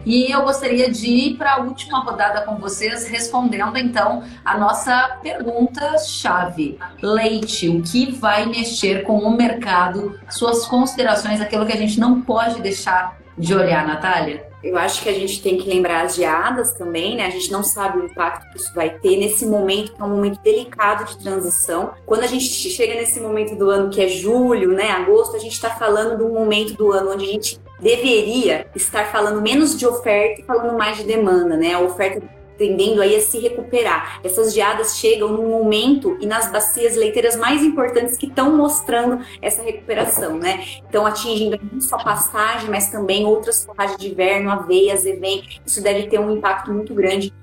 E 0.05 0.31
eu 0.31 0.43
gostaria 0.43 0.89
de 0.89 1.07
ir 1.07 1.37
para 1.37 1.55
a 1.55 1.59
última 1.59 1.99
rodada 1.99 2.41
com 2.41 2.55
vocês, 2.55 3.05
respondendo 3.07 3.77
então 3.77 4.23
a 4.43 4.57
nossa 4.57 5.17
pergunta-chave: 5.21 6.79
leite, 7.01 7.67
o 7.67 7.81
que 7.81 8.11
vai 8.11 8.45
mexer 8.45 9.03
com 9.03 9.17
o 9.17 9.35
mercado? 9.35 10.17
Suas 10.29 10.65
considerações, 10.65 11.41
aquilo 11.41 11.65
que 11.65 11.73
a 11.73 11.77
gente 11.77 11.99
não 11.99 12.21
pode 12.21 12.61
deixar 12.61 13.22
de 13.37 13.53
olhar, 13.53 13.85
Natália? 13.85 14.47
Eu 14.63 14.77
acho 14.77 15.03
que 15.03 15.09
a 15.09 15.13
gente 15.13 15.41
tem 15.41 15.57
que 15.57 15.67
lembrar 15.67 16.05
as 16.05 16.15
geadas 16.15 16.73
também, 16.73 17.17
né? 17.17 17.25
A 17.25 17.29
gente 17.29 17.51
não 17.51 17.63
sabe 17.63 17.99
o 17.99 18.05
impacto 18.05 18.49
que 18.49 18.57
isso 18.57 18.73
vai 18.73 18.91
ter 18.91 19.17
nesse 19.17 19.45
momento, 19.45 19.93
que 19.93 20.01
é 20.01 20.05
um 20.05 20.09
momento 20.09 20.39
delicado 20.41 21.03
de 21.03 21.17
transição. 21.21 21.91
Quando 22.05 22.23
a 22.23 22.27
gente 22.27 22.45
chega 22.45 22.93
nesse 22.93 23.19
momento 23.19 23.57
do 23.57 23.69
ano 23.69 23.89
que 23.89 24.01
é 24.01 24.07
julho, 24.07 24.71
né, 24.71 24.89
agosto, 24.91 25.35
a 25.35 25.39
gente 25.39 25.53
está 25.53 25.71
falando 25.71 26.17
de 26.17 26.23
um 26.23 26.33
momento 26.33 26.75
do 26.75 26.93
ano 26.93 27.11
onde 27.11 27.25
a 27.25 27.27
gente 27.27 27.59
deveria 27.81 28.65
estar 28.73 29.11
falando 29.11 29.41
menos 29.41 29.77
de 29.77 29.85
oferta 29.85 30.41
e 30.41 30.45
falando 30.45 30.77
mais 30.77 30.95
de 30.95 31.03
demanda, 31.03 31.57
né? 31.57 31.73
A 31.73 31.81
oferta 31.81 32.21
tendendo 32.57 33.01
aí 33.01 33.15
a 33.15 33.21
se 33.21 33.39
recuperar. 33.39 34.19
Essas 34.23 34.53
geadas 34.53 34.97
chegam 34.97 35.29
num 35.29 35.49
momento 35.49 36.17
e 36.19 36.25
nas 36.25 36.51
bacias 36.51 36.95
leiteiras 36.95 37.35
mais 37.35 37.63
importantes 37.63 38.17
que 38.17 38.27
estão 38.27 38.55
mostrando 38.55 39.23
essa 39.41 39.61
recuperação, 39.61 40.37
né? 40.37 40.65
Então 40.87 41.05
atingindo 41.05 41.59
não 41.71 41.81
só 41.81 41.97
pastagem, 41.97 42.69
mas 42.69 42.89
também 42.89 43.25
outras 43.25 43.65
forragens 43.65 43.97
de 43.97 44.11
inverno, 44.11 44.51
aveia, 44.51 44.93
azevém. 44.93 45.43
Isso 45.65 45.81
deve 45.81 46.07
ter 46.07 46.19
um 46.19 46.35
impacto 46.35 46.71
muito 46.71 46.93
grande 46.93 47.33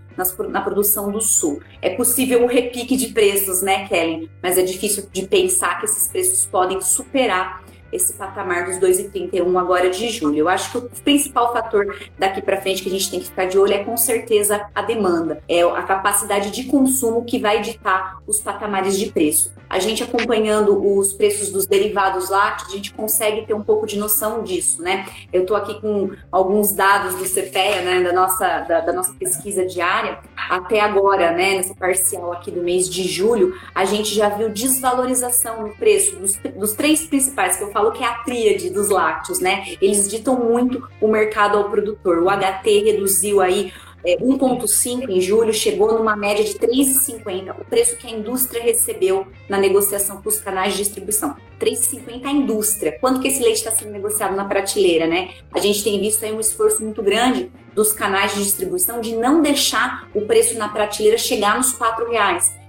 na 0.50 0.60
produção 0.60 1.10
do 1.10 1.20
sul. 1.20 1.62
É 1.80 1.90
possível 1.90 2.44
o 2.44 2.46
repique 2.46 2.94
de 2.96 3.08
preços, 3.08 3.62
né, 3.62 3.88
Kelly? 3.88 4.30
Mas 4.42 4.58
é 4.58 4.62
difícil 4.62 5.08
de 5.10 5.26
pensar 5.26 5.78
que 5.78 5.86
esses 5.86 6.08
preços 6.08 6.44
podem 6.44 6.80
superar 6.82 7.62
esse 7.92 8.12
patamar 8.14 8.66
dos 8.66 8.78
2,31 8.78 9.58
agora 9.58 9.90
de 9.90 10.08
julho. 10.10 10.38
Eu 10.38 10.48
acho 10.48 10.70
que 10.70 10.78
o 10.78 10.90
principal 11.02 11.52
fator 11.52 11.96
daqui 12.18 12.42
para 12.42 12.60
frente 12.60 12.82
que 12.82 12.88
a 12.88 12.92
gente 12.92 13.10
tem 13.10 13.20
que 13.20 13.26
ficar 13.26 13.46
de 13.46 13.58
olho 13.58 13.72
é 13.72 13.84
com 13.84 13.96
certeza 13.96 14.66
a 14.74 14.82
demanda, 14.82 15.42
é 15.48 15.62
a 15.62 15.82
capacidade 15.82 16.50
de 16.50 16.64
consumo 16.64 17.24
que 17.24 17.38
vai 17.38 17.60
ditar 17.60 18.18
os 18.26 18.40
patamares 18.40 18.98
de 18.98 19.10
preço. 19.10 19.52
A 19.70 19.78
gente 19.78 20.02
acompanhando 20.02 20.98
os 20.98 21.12
preços 21.12 21.50
dos 21.50 21.64
derivados 21.64 22.28
lácteos, 22.28 22.72
a 22.72 22.76
gente 22.76 22.92
consegue 22.92 23.46
ter 23.46 23.54
um 23.54 23.62
pouco 23.62 23.86
de 23.86 23.96
noção 23.96 24.42
disso, 24.42 24.82
né? 24.82 25.06
Eu 25.32 25.42
estou 25.42 25.56
aqui 25.56 25.80
com 25.80 26.10
alguns 26.32 26.72
dados 26.72 27.14
do 27.14 27.24
CPEA, 27.24 27.82
né, 27.82 28.02
da 28.02 28.12
nossa, 28.12 28.60
da, 28.60 28.80
da 28.80 28.92
nossa 28.92 29.14
pesquisa 29.14 29.64
diária. 29.64 30.18
Até 30.36 30.80
agora, 30.80 31.30
né, 31.30 31.54
nessa 31.54 31.72
parcial 31.72 32.32
aqui 32.32 32.50
do 32.50 32.62
mês 32.62 32.88
de 32.88 33.04
julho, 33.04 33.54
a 33.72 33.84
gente 33.84 34.12
já 34.12 34.28
viu 34.28 34.48
desvalorização 34.48 35.62
no 35.62 35.76
preço 35.76 36.16
dos, 36.16 36.34
dos 36.36 36.72
três 36.72 37.06
principais 37.06 37.56
que 37.56 37.62
eu 37.62 37.70
falo 37.80 37.92
que 37.92 38.04
é 38.04 38.06
a 38.06 38.14
tríade 38.14 38.68
dos 38.70 38.90
lácteos, 38.90 39.40
né? 39.40 39.74
Eles 39.80 40.08
ditam 40.08 40.36
muito 40.36 40.86
o 41.00 41.08
mercado 41.08 41.56
ao 41.56 41.70
produtor. 41.70 42.18
O 42.18 42.28
HT 42.28 42.84
reduziu 42.84 43.40
aí 43.40 43.72
é, 44.04 44.16
1,5 44.18 45.08
em 45.08 45.20
julho, 45.20 45.52
chegou 45.52 45.92
numa 45.92 46.14
média 46.14 46.44
de 46.44 46.54
3,50, 46.54 47.54
o 47.58 47.64
preço 47.64 47.96
que 47.96 48.06
a 48.06 48.10
indústria 48.10 48.62
recebeu 48.62 49.26
na 49.48 49.58
negociação 49.58 50.22
com 50.22 50.28
os 50.28 50.40
canais 50.40 50.74
de 50.74 50.80
distribuição. 50.80 51.36
3,50 51.58 52.26
a 52.26 52.30
indústria. 52.30 52.98
Quanto 53.00 53.20
que 53.20 53.28
esse 53.28 53.42
leite 53.42 53.58
está 53.58 53.70
sendo 53.70 53.92
negociado 53.92 54.36
na 54.36 54.44
prateleira, 54.44 55.06
né? 55.06 55.30
A 55.54 55.58
gente 55.58 55.82
tem 55.82 55.98
visto 55.98 56.24
aí 56.24 56.32
um 56.32 56.40
esforço 56.40 56.82
muito 56.82 57.02
grande 57.02 57.50
dos 57.74 57.92
canais 57.92 58.34
de 58.34 58.42
distribuição 58.42 59.00
de 59.00 59.16
não 59.16 59.40
deixar 59.40 60.08
o 60.14 60.22
preço 60.22 60.56
na 60.58 60.68
prateleira 60.68 61.16
chegar 61.16 61.56
nos 61.56 61.72
R$ 61.72 62.10
reais 62.10 62.60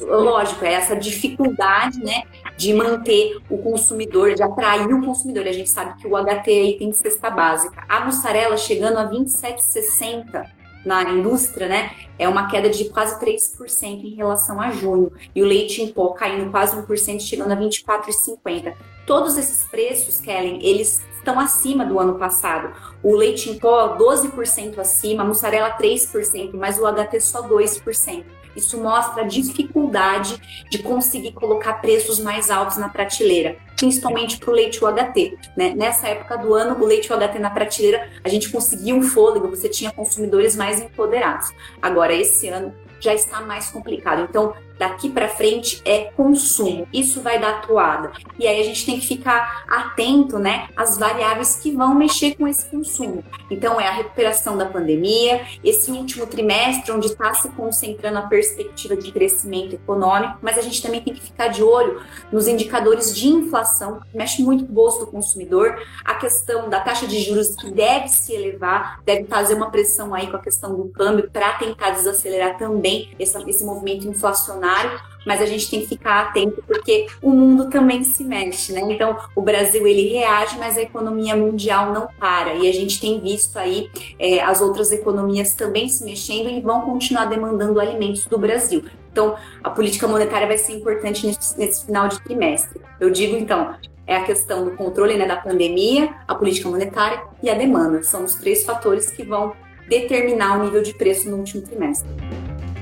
lógico, 0.00 0.64
é 0.64 0.74
essa 0.74 0.96
dificuldade, 0.96 2.02
né, 2.02 2.22
de 2.60 2.74
manter 2.74 3.38
o 3.48 3.56
consumidor, 3.56 4.34
de 4.34 4.42
atrair 4.42 4.92
o 4.92 5.02
consumidor. 5.02 5.46
A 5.46 5.52
gente 5.52 5.70
sabe 5.70 5.98
que 5.98 6.06
o 6.06 6.14
HT 6.14 6.76
tem 6.78 6.92
cesta 6.92 7.30
básica. 7.30 7.82
A 7.88 8.04
mussarela 8.04 8.54
chegando 8.58 8.98
a 8.98 9.10
27,60 9.10 10.46
na 10.84 11.02
indústria, 11.04 11.68
né, 11.68 11.92
é 12.18 12.28
uma 12.28 12.50
queda 12.50 12.68
de 12.68 12.84
quase 12.90 13.18
3% 13.18 14.04
em 14.04 14.14
relação 14.14 14.60
a 14.60 14.70
junho. 14.72 15.10
E 15.34 15.42
o 15.42 15.46
leite 15.46 15.80
em 15.80 15.88
pó 15.88 16.08
caindo 16.10 16.50
quase 16.50 16.76
1%, 16.76 17.20
chegando 17.20 17.50
a 17.50 17.56
24,50. 17.56 18.74
Todos 19.06 19.38
esses 19.38 19.64
preços, 19.64 20.20
Kellen, 20.20 20.58
eles 20.62 21.00
estão 21.16 21.40
acima 21.40 21.82
do 21.86 21.98
ano 21.98 22.18
passado. 22.18 22.74
O 23.02 23.16
leite 23.16 23.48
em 23.48 23.58
pó 23.58 23.96
12% 23.96 24.78
acima, 24.78 25.22
a 25.22 25.26
mussarela 25.26 25.78
3%, 25.78 26.50
mas 26.52 26.78
o 26.78 26.84
HT 26.86 27.20
só 27.22 27.42
2%. 27.42 28.39
Isso 28.60 28.78
mostra 28.78 29.22
a 29.22 29.26
dificuldade 29.26 30.40
de 30.70 30.78
conseguir 30.78 31.32
colocar 31.32 31.74
preços 31.74 32.20
mais 32.20 32.50
altos 32.50 32.76
na 32.76 32.88
prateleira, 32.88 33.56
principalmente 33.76 34.36
para 34.38 34.50
o 34.50 34.54
leite 34.54 34.84
UHT. 34.84 35.38
Né? 35.56 35.74
Nessa 35.74 36.08
época 36.08 36.36
do 36.36 36.54
ano, 36.54 36.80
o 36.80 36.86
leite 36.86 37.12
UHT 37.12 37.38
na 37.38 37.50
prateleira, 37.50 38.08
a 38.22 38.28
gente 38.28 38.50
conseguia 38.50 38.94
um 38.94 39.02
fôlego, 39.02 39.48
você 39.48 39.68
tinha 39.68 39.90
consumidores 39.90 40.54
mais 40.54 40.80
empoderados. 40.80 41.52
Agora, 41.80 42.12
esse 42.12 42.48
ano, 42.48 42.74
já 43.00 43.14
está 43.14 43.40
mais 43.40 43.70
complicado. 43.70 44.26
Então, 44.28 44.54
daqui 44.80 45.10
para 45.10 45.28
frente 45.28 45.82
é 45.84 46.10
consumo. 46.16 46.88
Isso 46.90 47.20
vai 47.20 47.38
dar 47.38 47.50
atuada. 47.58 48.12
E 48.38 48.48
aí 48.48 48.58
a 48.62 48.64
gente 48.64 48.86
tem 48.86 48.98
que 48.98 49.06
ficar 49.06 49.64
atento, 49.68 50.38
né, 50.38 50.68
às 50.74 50.96
variáveis 50.96 51.56
que 51.56 51.70
vão 51.70 51.94
mexer 51.94 52.34
com 52.34 52.48
esse 52.48 52.64
consumo. 52.64 53.22
Então 53.50 53.78
é 53.78 53.86
a 53.86 53.92
recuperação 53.92 54.56
da 54.56 54.64
pandemia, 54.64 55.44
esse 55.62 55.90
último 55.90 56.26
trimestre 56.26 56.90
onde 56.92 57.08
está 57.08 57.34
se 57.34 57.50
concentrando 57.50 58.20
a 58.20 58.22
perspectiva 58.22 58.96
de 58.96 59.12
crescimento 59.12 59.74
econômico, 59.74 60.38
mas 60.40 60.56
a 60.56 60.62
gente 60.62 60.80
também 60.80 61.02
tem 61.02 61.12
que 61.12 61.20
ficar 61.20 61.48
de 61.48 61.62
olho 61.62 62.00
nos 62.32 62.48
indicadores 62.48 63.14
de 63.14 63.28
inflação, 63.28 64.00
que 64.00 64.16
mexe 64.16 64.42
muito 64.42 64.64
com 64.64 64.72
o 64.72 64.74
bolso 64.74 65.00
do 65.00 65.08
consumidor, 65.08 65.78
a 66.02 66.14
questão 66.14 66.70
da 66.70 66.80
taxa 66.80 67.06
de 67.06 67.20
juros 67.20 67.54
que 67.54 67.70
deve 67.70 68.08
se 68.08 68.32
elevar, 68.32 69.02
deve 69.04 69.24
fazer 69.24 69.54
uma 69.54 69.70
pressão 69.70 70.14
aí 70.14 70.28
com 70.28 70.36
a 70.36 70.40
questão 70.40 70.74
do 70.74 70.88
câmbio 70.88 71.30
para 71.30 71.52
tentar 71.58 71.90
desacelerar 71.90 72.56
também 72.56 73.10
esse, 73.18 73.36
esse 73.50 73.62
movimento 73.62 74.08
inflacionário 74.08 74.69
cenário, 74.70 75.00
mas 75.26 75.42
a 75.42 75.46
gente 75.46 75.70
tem 75.70 75.80
que 75.80 75.86
ficar 75.86 76.20
atento 76.22 76.62
porque 76.66 77.06
o 77.20 77.30
mundo 77.30 77.68
também 77.68 78.02
se 78.02 78.24
mexe, 78.24 78.72
né? 78.72 78.80
Então, 78.80 79.18
o 79.34 79.42
Brasil 79.42 79.86
ele 79.86 80.08
reage, 80.08 80.58
mas 80.58 80.78
a 80.78 80.82
economia 80.82 81.36
mundial 81.36 81.92
não 81.92 82.08
para. 82.18 82.54
E 82.54 82.68
a 82.68 82.72
gente 82.72 83.00
tem 83.00 83.20
visto 83.20 83.58
aí 83.58 83.90
é, 84.18 84.40
as 84.40 84.60
outras 84.62 84.92
economias 84.92 85.52
também 85.52 85.88
se 85.88 86.04
mexendo 86.04 86.48
e 86.48 86.60
vão 86.60 86.82
continuar 86.82 87.26
demandando 87.26 87.78
alimentos 87.78 88.24
do 88.26 88.38
Brasil. 88.38 88.84
Então, 89.12 89.36
a 89.62 89.70
política 89.70 90.08
monetária 90.08 90.46
vai 90.46 90.56
ser 90.56 90.72
importante 90.72 91.26
nesse, 91.26 91.58
nesse 91.58 91.84
final 91.84 92.08
de 92.08 92.20
trimestre. 92.22 92.80
Eu 92.98 93.10
digo, 93.10 93.36
então, 93.36 93.74
é 94.06 94.16
a 94.16 94.24
questão 94.24 94.64
do 94.64 94.70
controle 94.70 95.16
né, 95.16 95.26
da 95.26 95.36
pandemia, 95.36 96.14
a 96.26 96.34
política 96.34 96.68
monetária 96.68 97.22
e 97.42 97.50
a 97.50 97.54
demanda. 97.54 98.02
São 98.02 98.24
os 98.24 98.36
três 98.36 98.64
fatores 98.64 99.10
que 99.10 99.22
vão 99.22 99.52
determinar 99.88 100.58
o 100.58 100.64
nível 100.64 100.82
de 100.82 100.94
preço 100.94 101.28
no 101.28 101.36
último 101.38 101.62
trimestre. 101.62 102.08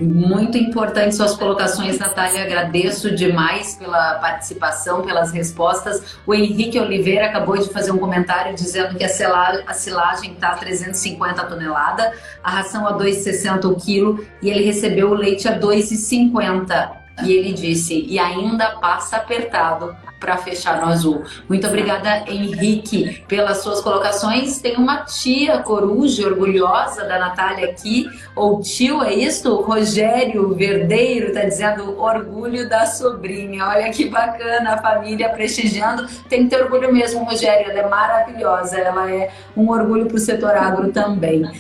Muito 0.01 0.57
importante 0.57 1.17
suas 1.17 1.35
colocações, 1.35 1.99
Natália. 1.99 2.45
Agradeço 2.45 3.15
demais 3.15 3.75
pela 3.75 4.15
participação, 4.15 5.03
pelas 5.03 5.33
respostas. 5.33 6.17
O 6.25 6.33
Henrique 6.33 6.79
Oliveira 6.79 7.27
acabou 7.27 7.59
de 7.59 7.69
fazer 7.69 7.91
um 7.91 7.99
comentário 7.99 8.55
dizendo 8.55 8.97
que 8.97 9.05
a, 9.05 9.09
silagem 9.09 10.33
está 10.33 10.51
a 10.51 10.57
350 10.57 11.45
tonelada, 11.45 12.13
a 12.43 12.51
ração 12.51 12.87
a 12.87 12.97
2,60 12.97 13.65
o 13.65 13.75
quilo 13.75 14.25
e 14.41 14.49
ele 14.49 14.65
recebeu 14.65 15.11
o 15.11 15.15
leite 15.15 15.49
a 15.49 15.59
2,50. 15.59 16.93
E 17.25 17.33
ele 17.33 17.53
disse: 17.53 18.07
e 18.09 18.19
ainda 18.19 18.77
passa 18.77 19.17
apertado 19.17 19.97
para 20.19 20.37
fechar 20.37 20.81
no 20.81 20.89
azul. 20.89 21.23
Muito 21.49 21.67
obrigada, 21.67 22.25
Henrique, 22.27 23.25
pelas 23.29 23.59
suas 23.59 23.81
colocações. 23.81 24.61
Tem 24.61 24.77
uma 24.77 25.05
tia 25.05 25.59
coruja 25.59 26.27
orgulhosa 26.27 27.05
da 27.05 27.19
Natália 27.19 27.71
aqui, 27.71 28.09
ou 28.35 28.61
tio, 28.61 29.03
é 29.03 29.15
isso? 29.15 29.55
Rogério 29.61 30.55
Verdeiro 30.55 31.29
está 31.29 31.43
dizendo 31.43 32.01
orgulho 32.01 32.69
da 32.69 32.87
sobrinha. 32.87 33.67
Olha 33.67 33.91
que 33.91 34.09
bacana, 34.09 34.75
a 34.75 34.79
família 34.79 35.29
prestigiando. 35.29 36.07
Tem 36.29 36.45
que 36.45 36.51
ter 36.51 36.63
orgulho 36.63 36.93
mesmo, 36.93 37.25
Rogério, 37.25 37.71
ela 37.71 37.81
é 37.81 37.89
maravilhosa, 37.89 38.79
ela 38.79 39.11
é 39.11 39.31
um 39.57 39.71
orgulho 39.71 40.07
para 40.07 40.17
o 40.17 40.21
setor 40.21 40.57
agro 40.57 40.93
também. 40.93 41.51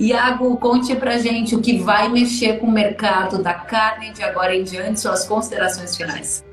Iago, 0.00 0.56
conte 0.58 0.94
pra 0.94 1.18
gente 1.18 1.56
o 1.56 1.60
que 1.60 1.78
vai 1.78 2.08
mexer 2.08 2.60
com 2.60 2.66
o 2.66 2.70
mercado 2.70 3.42
da 3.42 3.52
carne 3.52 4.12
de 4.12 4.22
agora 4.22 4.54
em 4.54 4.62
diante, 4.62 5.00
suas 5.00 5.26
considerações 5.26 5.96
finais. 5.96 6.47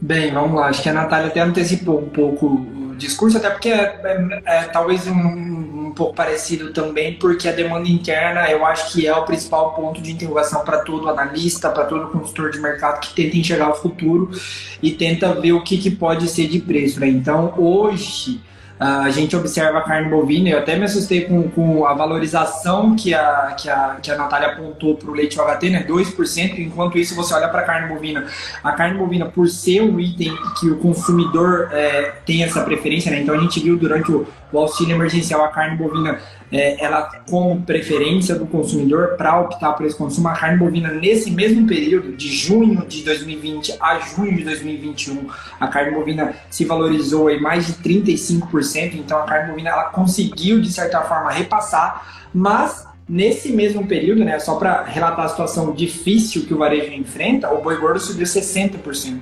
Bem, 0.00 0.32
vamos 0.32 0.58
lá. 0.58 0.66
Acho 0.66 0.82
que 0.82 0.88
a 0.88 0.92
Natália 0.92 1.28
até 1.28 1.40
antecipou 1.40 2.00
um 2.00 2.08
pouco 2.08 2.46
o 2.46 2.94
discurso, 2.96 3.38
até 3.38 3.50
porque 3.50 3.70
é, 3.70 4.00
é, 4.04 4.40
é 4.46 4.62
talvez 4.64 5.06
um, 5.06 5.16
um, 5.16 5.92
pouco 5.94 6.14
parecido 6.14 6.72
também, 6.72 7.14
porque 7.14 7.48
a 7.48 7.52
demanda 7.52 7.88
interna 7.88 8.50
eu 8.50 8.64
acho 8.66 8.92
que 8.92 9.06
é 9.06 9.14
o 9.14 9.24
principal 9.24 9.74
ponto 9.74 10.00
de 10.00 10.12
interrogação 10.12 10.62
para 10.64 10.80
todo 10.80 11.08
analista, 11.08 11.70
para 11.70 11.84
todo 11.84 12.08
consultor 12.08 12.50
de 12.50 12.60
mercado 12.60 13.00
que 13.00 13.14
tenta 13.14 13.36
enxergar 13.36 13.70
o 13.70 13.74
futuro 13.74 14.30
e 14.82 14.92
tenta 14.92 15.32
ver 15.34 15.52
o 15.52 15.62
que, 15.62 15.78
que 15.78 15.90
pode 15.90 16.28
ser 16.28 16.48
de 16.48 16.58
preço. 16.58 17.00
Né? 17.00 17.08
Então, 17.08 17.54
hoje 17.56 18.40
a 18.78 19.08
gente 19.08 19.34
observa 19.34 19.78
a 19.78 19.82
carne 19.82 20.10
bovina, 20.10 20.50
eu 20.50 20.58
até 20.58 20.76
me 20.76 20.84
assustei 20.84 21.22
com, 21.22 21.48
com 21.48 21.86
a 21.86 21.94
valorização 21.94 22.94
que 22.94 23.14
a, 23.14 23.54
que 23.58 23.70
a, 23.70 23.96
que 24.02 24.10
a 24.10 24.16
Natália 24.16 24.48
apontou 24.48 24.94
para 24.94 25.10
o 25.10 25.14
leite 25.14 25.38
UHT, 25.40 25.70
né? 25.70 25.86
2%, 25.88 26.58
enquanto 26.58 26.98
isso 26.98 27.14
você 27.14 27.32
olha 27.32 27.48
para 27.48 27.62
a 27.62 27.64
carne 27.64 27.88
bovina. 27.88 28.26
A 28.62 28.72
carne 28.72 28.98
bovina, 28.98 29.24
por 29.24 29.48
ser 29.48 29.80
um 29.80 29.98
item 29.98 30.36
que 30.60 30.68
o 30.68 30.76
consumidor 30.76 31.70
é, 31.72 32.12
tem 32.26 32.44
essa 32.44 32.62
preferência, 32.62 33.10
né? 33.10 33.20
Então 33.20 33.34
a 33.34 33.38
gente 33.38 33.60
viu 33.60 33.78
durante 33.78 34.12
o, 34.12 34.26
o 34.52 34.58
auxílio 34.58 34.94
emergencial 34.94 35.44
a 35.44 35.48
carne 35.48 35.76
bovina 35.76 36.20
é, 36.52 36.82
ela 36.84 37.02
como 37.28 37.62
preferência 37.62 38.34
do 38.36 38.46
consumidor 38.46 39.16
para 39.16 39.40
optar 39.40 39.72
por 39.72 39.84
esse 39.84 39.96
consumo. 39.96 40.28
A 40.28 40.32
carne 40.32 40.58
bovina, 40.58 40.90
nesse 40.90 41.30
mesmo 41.30 41.66
período, 41.66 42.16
de 42.16 42.28
junho 42.28 42.86
de 42.86 43.02
2020 43.02 43.76
a 43.80 43.98
junho 43.98 44.36
de 44.36 44.44
2021, 44.44 45.26
a 45.58 45.68
carne 45.68 45.92
bovina 45.92 46.34
se 46.48 46.64
valorizou 46.64 47.28
em 47.30 47.40
mais 47.40 47.66
de 47.66 47.74
35%, 47.74 48.94
então 48.94 49.18
a 49.18 49.24
carne 49.24 49.50
bovina 49.50 49.70
ela 49.70 49.84
conseguiu, 49.84 50.60
de 50.60 50.72
certa 50.72 51.02
forma, 51.02 51.30
repassar, 51.30 52.28
mas 52.32 52.86
Nesse 53.08 53.52
mesmo 53.52 53.86
período, 53.86 54.24
né, 54.24 54.36
só 54.40 54.56
para 54.56 54.82
relatar 54.82 55.26
a 55.26 55.28
situação 55.28 55.72
difícil 55.72 56.44
que 56.44 56.52
o 56.52 56.58
varejo 56.58 56.92
enfrenta, 56.92 57.48
o 57.54 57.62
boi 57.62 57.76
gordo 57.76 58.00
subiu 58.00 58.26
60%. 58.26 59.20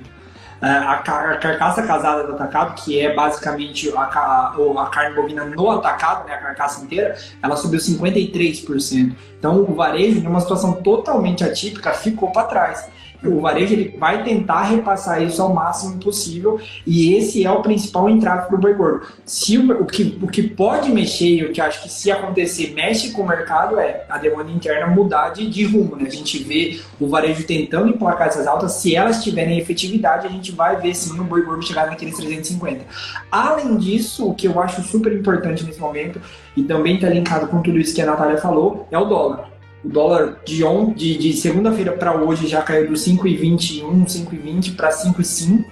É, 0.65 0.67
a, 0.67 0.97
carcaça 0.97 1.83
casada 1.83 2.23
do 2.23 2.33
atacado, 2.33 2.73
que 2.73 2.99
é 2.99 3.13
basicamente 3.13 3.93
a, 3.95 4.01
a, 4.01 4.89
carne 4.91 5.15
bovina 5.15 5.45
no 5.45 5.69
atacado, 5.69 6.25
né, 6.25 6.33
a 6.33 6.37
carcaça 6.39 6.83
inteira, 6.83 7.15
ela 7.43 7.55
subiu 7.55 7.79
53%. 7.79 9.15
Então 9.37 9.61
o 9.61 9.75
varejo, 9.75 10.21
numa 10.21 10.39
situação 10.39 10.73
totalmente 10.81 11.43
atípica, 11.43 11.93
ficou 11.93 12.31
para 12.31 12.47
trás 12.47 12.89
o 13.27 13.41
varejo 13.41 13.73
ele 13.73 13.95
vai 13.97 14.23
tentar 14.23 14.63
repassar 14.63 15.21
isso 15.21 15.41
ao 15.41 15.53
máximo 15.53 15.99
possível 15.99 16.59
e 16.85 17.13
esse 17.13 17.45
é 17.45 17.51
o 17.51 17.61
principal 17.61 18.09
entrave 18.09 18.47
para 18.47 18.55
o 18.55 18.59
boi 18.59 18.73
gordo. 18.73 19.07
Se 19.25 19.57
o, 19.57 19.81
o, 19.81 19.85
que, 19.85 20.17
o 20.21 20.27
que 20.27 20.43
pode 20.43 20.89
mexer 20.91 21.27
e 21.27 21.45
o 21.45 21.51
que 21.51 21.61
acho 21.61 21.83
que 21.83 21.89
se 21.89 22.11
acontecer 22.11 22.73
mexe 22.73 23.11
com 23.11 23.23
o 23.23 23.27
mercado 23.27 23.79
é 23.79 24.05
a 24.09 24.17
demanda 24.17 24.51
interna 24.51 24.87
mudar 24.87 25.29
de, 25.29 25.49
de 25.49 25.65
rumo. 25.65 25.95
Né? 25.95 26.05
A 26.07 26.11
gente 26.11 26.43
vê 26.43 26.79
o 26.99 27.07
varejo 27.07 27.45
tentando 27.45 27.89
emplacar 27.89 28.27
essas 28.27 28.47
altas, 28.47 28.73
se 28.73 28.95
elas 28.95 29.23
tiverem 29.23 29.57
efetividade, 29.57 30.27
a 30.27 30.29
gente 30.29 30.51
vai 30.51 30.75
ver 30.77 30.93
sim 30.95 31.19
o 31.19 31.23
boi 31.23 31.43
gordo 31.43 31.65
chegar 31.65 31.87
naqueles 31.87 32.15
350. 32.15 32.85
Além 33.31 33.77
disso, 33.77 34.29
o 34.29 34.33
que 34.33 34.47
eu 34.47 34.59
acho 34.61 34.81
super 34.83 35.13
importante 35.13 35.63
nesse 35.63 35.79
momento, 35.79 36.21
e 36.55 36.63
também 36.63 36.95
está 36.95 37.09
linkado 37.09 37.47
com 37.47 37.61
tudo 37.61 37.77
isso 37.77 37.93
que 37.93 38.01
a 38.01 38.05
Natália 38.05 38.37
falou, 38.37 38.87
é 38.91 38.97
o 38.97 39.05
dólar. 39.05 39.54
O 39.85 39.89
dólar 39.89 40.37
de, 40.43 40.63
on, 40.63 40.93
de, 40.93 41.15
de 41.15 41.33
segunda-feira 41.33 41.91
para 41.91 42.15
hoje 42.15 42.47
já 42.47 42.63
caiu 42.63 42.87
do 42.87 42.93
5,21, 42.93 43.83
5,20 44.05 44.75
para 44.75 44.89
5,5, 44.89 45.63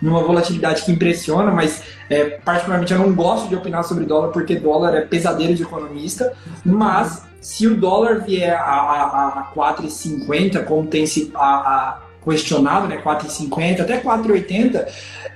numa 0.00 0.22
volatilidade 0.22 0.82
que 0.82 0.92
impressiona, 0.92 1.50
mas 1.50 1.82
é, 2.08 2.24
particularmente 2.24 2.94
eu 2.94 2.98
não 2.98 3.14
gosto 3.14 3.46
de 3.46 3.54
opinar 3.54 3.84
sobre 3.84 4.06
dólar 4.06 4.28
porque 4.28 4.56
dólar 4.56 4.94
é 4.94 5.02
pesadelo 5.02 5.54
de 5.54 5.64
economista, 5.64 6.32
mas 6.64 7.26
se 7.42 7.66
o 7.66 7.76
dólar 7.76 8.24
vier 8.24 8.54
a, 8.54 8.62
a, 8.62 9.28
a 9.40 9.52
4,50, 9.54 10.64
como 10.64 10.86
tem 10.86 11.06
se 11.06 11.30
a, 11.34 11.44
a 11.44 12.00
questionado, 12.24 12.88
né, 12.88 13.00
4,50 13.02 13.80
até 13.80 14.00
4,80, 14.00 14.86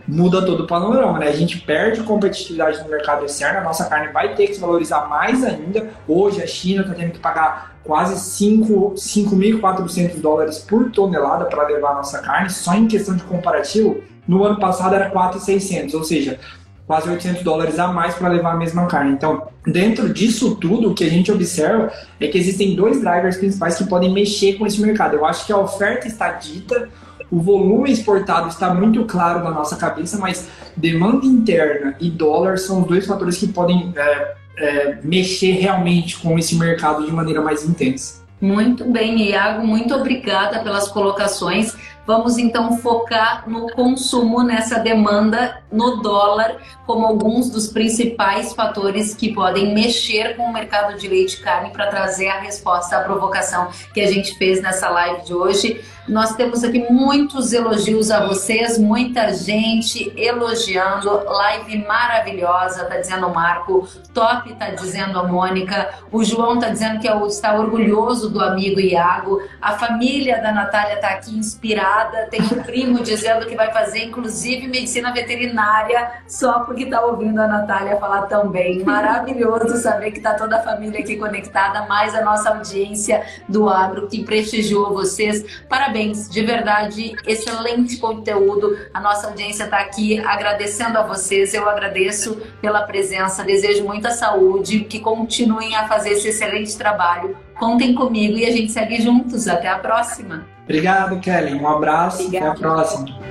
muda 0.07 0.45
todo 0.45 0.65
o 0.65 0.67
panorama, 0.67 1.19
né? 1.19 1.29
A 1.29 1.33
gente 1.33 1.61
perde 1.61 2.03
competitividade 2.03 2.83
no 2.83 2.91
mercado 2.91 3.25
externo, 3.25 3.61
a 3.61 3.63
nossa 3.63 3.85
carne 3.87 4.13
vai 4.13 4.35
ter 4.35 4.49
que 4.49 4.55
se 4.55 4.61
valorizar 4.61 5.09
mais 5.09 5.45
ainda. 5.45 5.91
Hoje 6.07 6.43
a 6.43 6.47
China 6.47 6.83
está 6.83 6.95
tendo 6.95 7.13
que 7.13 7.19
pagar 7.19 7.72
quase 7.85 8.15
5.400 8.15 10.21
dólares 10.21 10.59
por 10.59 10.91
tonelada 10.91 11.47
para 11.47 11.67
levar 11.67 11.95
nossa 11.95 12.19
carne, 12.19 12.51
só 12.51 12.75
em 12.75 12.87
questão 12.87 13.17
de 13.17 13.23
comparativo, 13.25 14.03
no 14.27 14.45
ano 14.45 14.59
passado 14.59 14.95
era 14.95 15.11
4.600, 15.11 15.95
ou 15.95 16.05
seja, 16.05 16.39
quase 16.87 17.09
800 17.09 17.43
dólares 17.43 17.79
a 17.79 17.89
mais 17.89 18.15
para 18.15 18.29
levar 18.29 18.53
a 18.53 18.57
mesma 18.57 18.87
carne. 18.87 19.13
Então, 19.13 19.49
dentro 19.67 20.13
disso 20.13 20.57
tudo, 20.57 20.91
o 20.91 20.95
que 20.95 21.05
a 21.05 21.09
gente 21.09 21.33
observa 21.33 21.93
é 22.21 22.29
que 22.29 22.39
existem 22.39 22.77
dois 22.77 23.01
drivers 23.01 23.37
principais 23.37 23.77
que 23.77 23.85
podem 23.85 24.13
mexer 24.13 24.55
com 24.55 24.67
esse 24.67 24.81
mercado. 24.81 25.17
Eu 25.17 25.25
acho 25.25 25.47
que 25.47 25.53
a 25.53 25.59
oferta 25.59 26.07
está 26.07 26.33
dita, 26.33 26.89
o 27.31 27.41
volume 27.41 27.91
exportado 27.91 28.49
está 28.49 28.75
muito 28.75 29.05
claro 29.07 29.43
na 29.43 29.51
nossa 29.51 29.77
cabeça, 29.77 30.19
mas 30.19 30.49
demanda 30.77 31.25
interna 31.25 31.97
e 31.99 32.11
dólar 32.11 32.59
são 32.59 32.83
os 32.83 32.87
dois 32.87 33.07
fatores 33.07 33.39
que 33.39 33.49
podem 33.49 33.93
é, 33.97 34.35
é, 34.57 34.99
mexer 35.03 35.53
realmente 35.53 36.19
com 36.19 36.39
esse 36.39 36.55
mercado 36.57 37.05
de 37.05 37.13
maneira 37.13 37.41
mais 37.41 37.65
intensa. 37.65 38.23
Muito 38.41 38.85
bem, 38.85 39.31
Iago, 39.31 39.65
muito 39.65 39.95
obrigada 39.95 40.61
pelas 40.65 40.89
colocações. 40.89 41.77
Vamos 42.07 42.37
então 42.37 42.77
focar 42.79 43.49
no 43.49 43.71
consumo, 43.71 44.43
nessa 44.43 44.79
demanda 44.81 45.63
no 45.71 46.03
dólar, 46.03 46.57
como 46.85 47.07
alguns 47.07 47.49
dos 47.49 47.69
principais 47.69 48.53
fatores 48.53 49.15
que 49.15 49.33
podem 49.33 49.73
mexer 49.73 50.37
com 50.37 50.45
o 50.45 50.53
mercado 50.53 50.99
de 50.99 51.09
leite 51.09 51.35
e 51.35 51.43
carne 51.43 51.71
para 51.71 51.87
trazer 51.87 52.29
a 52.29 52.41
resposta 52.41 52.97
à 52.97 53.01
provocação 53.01 53.69
que 53.95 54.01
a 54.01 54.11
gente 54.11 54.37
fez 54.37 54.61
nessa 54.61 54.91
live 54.91 55.25
de 55.25 55.33
hoje. 55.33 55.81
Nós 56.09 56.35
temos 56.35 56.65
aqui 56.65 56.85
muitos 56.91 57.53
elogios 57.53 58.11
a 58.11 58.27
vocês, 58.27 58.77
muita 58.77 59.33
gente 59.33 60.13
elogiando. 60.17 61.09
Live 61.09 61.79
maravilhosa, 61.87 62.87
tá 62.87 62.97
dizendo 62.97 63.29
o 63.29 63.35
Marco. 63.35 63.89
Top, 64.13 64.53
tá 64.55 64.71
dizendo 64.71 65.21
a 65.21 65.23
Mônica. 65.23 65.95
O 66.11 66.25
João 66.25 66.59
tá 66.59 66.71
dizendo 66.71 66.99
que 66.99 67.09
é 67.09 67.27
está 67.27 67.55
orgulhoso 67.55 68.29
do 68.29 68.43
amigo 68.43 68.81
Iago. 68.81 69.43
A 69.61 69.73
família 69.79 70.43
da 70.43 70.51
Natália 70.51 70.97
tá 70.97 71.11
aqui 71.11 71.39
inspirada. 71.39 71.92
Tem 72.31 72.43
um 72.43 72.63
primo 72.63 73.03
dizendo 73.03 73.47
que 73.47 73.55
vai 73.55 73.73
fazer, 73.73 74.05
inclusive, 74.05 74.67
medicina 74.67 75.13
veterinária, 75.13 76.23
só 76.27 76.61
porque 76.61 76.87
tá 76.87 77.01
ouvindo 77.05 77.41
a 77.41 77.47
Natália 77.47 77.97
falar 77.97 78.23
tão 78.23 78.49
bem. 78.49 78.83
Maravilhoso 78.85 79.77
saber 79.77 80.11
que 80.11 80.21
tá 80.21 80.35
toda 80.35 80.59
a 80.59 80.63
família 80.63 81.01
aqui 81.01 81.17
conectada, 81.17 81.87
mais 81.87 82.15
a 82.15 82.23
nossa 82.23 82.51
audiência 82.51 83.25
do 83.49 83.69
agro 83.69 84.09
que 84.09 84.25
prestigiou 84.25 84.93
vocês. 84.93 85.45
Parabéns 85.69 85.93
parabéns, 85.93 86.29
de 86.29 86.43
verdade, 86.43 87.15
excelente 87.27 87.99
conteúdo. 87.99 88.77
A 88.93 89.01
nossa 89.01 89.29
audiência 89.29 89.65
está 89.65 89.79
aqui 89.79 90.19
agradecendo 90.21 90.99
a 90.99 91.03
vocês. 91.03 91.55
Eu 91.55 91.69
agradeço 91.69 92.41
pela 92.61 92.83
presença, 92.83 93.45
desejo 93.45 93.85
muita 93.85 94.11
saúde, 94.11 94.81
que 94.81 94.99
continuem 95.01 95.77
a 95.77 95.87
fazer 95.87 96.11
esse 96.11 96.29
excelente 96.29 96.77
trabalho. 96.77 97.37
Contem 97.59 97.95
comigo 97.95 98.39
e 98.39 98.47
a 98.47 98.51
gente 98.51 98.73
segue 98.73 99.01
juntos. 99.01 99.47
Até 99.47 99.69
a 99.69 99.79
próxima. 99.79 100.52
Obrigado, 100.65 101.21
Kelly. 101.21 101.55
Um 101.55 101.69
abraço. 101.69 102.25
Obrigada. 102.25 102.51
Até 102.51 102.57
a 102.57 102.61
próxima. 102.61 103.23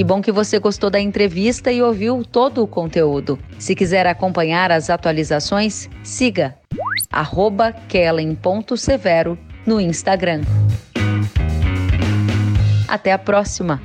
Que 0.00 0.04
bom 0.04 0.22
que 0.22 0.32
você 0.32 0.58
gostou 0.58 0.88
da 0.88 0.98
entrevista 0.98 1.70
e 1.70 1.82
ouviu 1.82 2.24
todo 2.24 2.62
o 2.62 2.66
conteúdo. 2.66 3.38
Se 3.58 3.74
quiser 3.74 4.06
acompanhar 4.06 4.72
as 4.72 4.88
atualizações, 4.88 5.90
siga 6.02 6.56
kellen.severo 7.86 9.38
no 9.66 9.78
Instagram. 9.78 10.40
Até 12.90 13.12
a 13.12 13.18
próxima! 13.18 13.80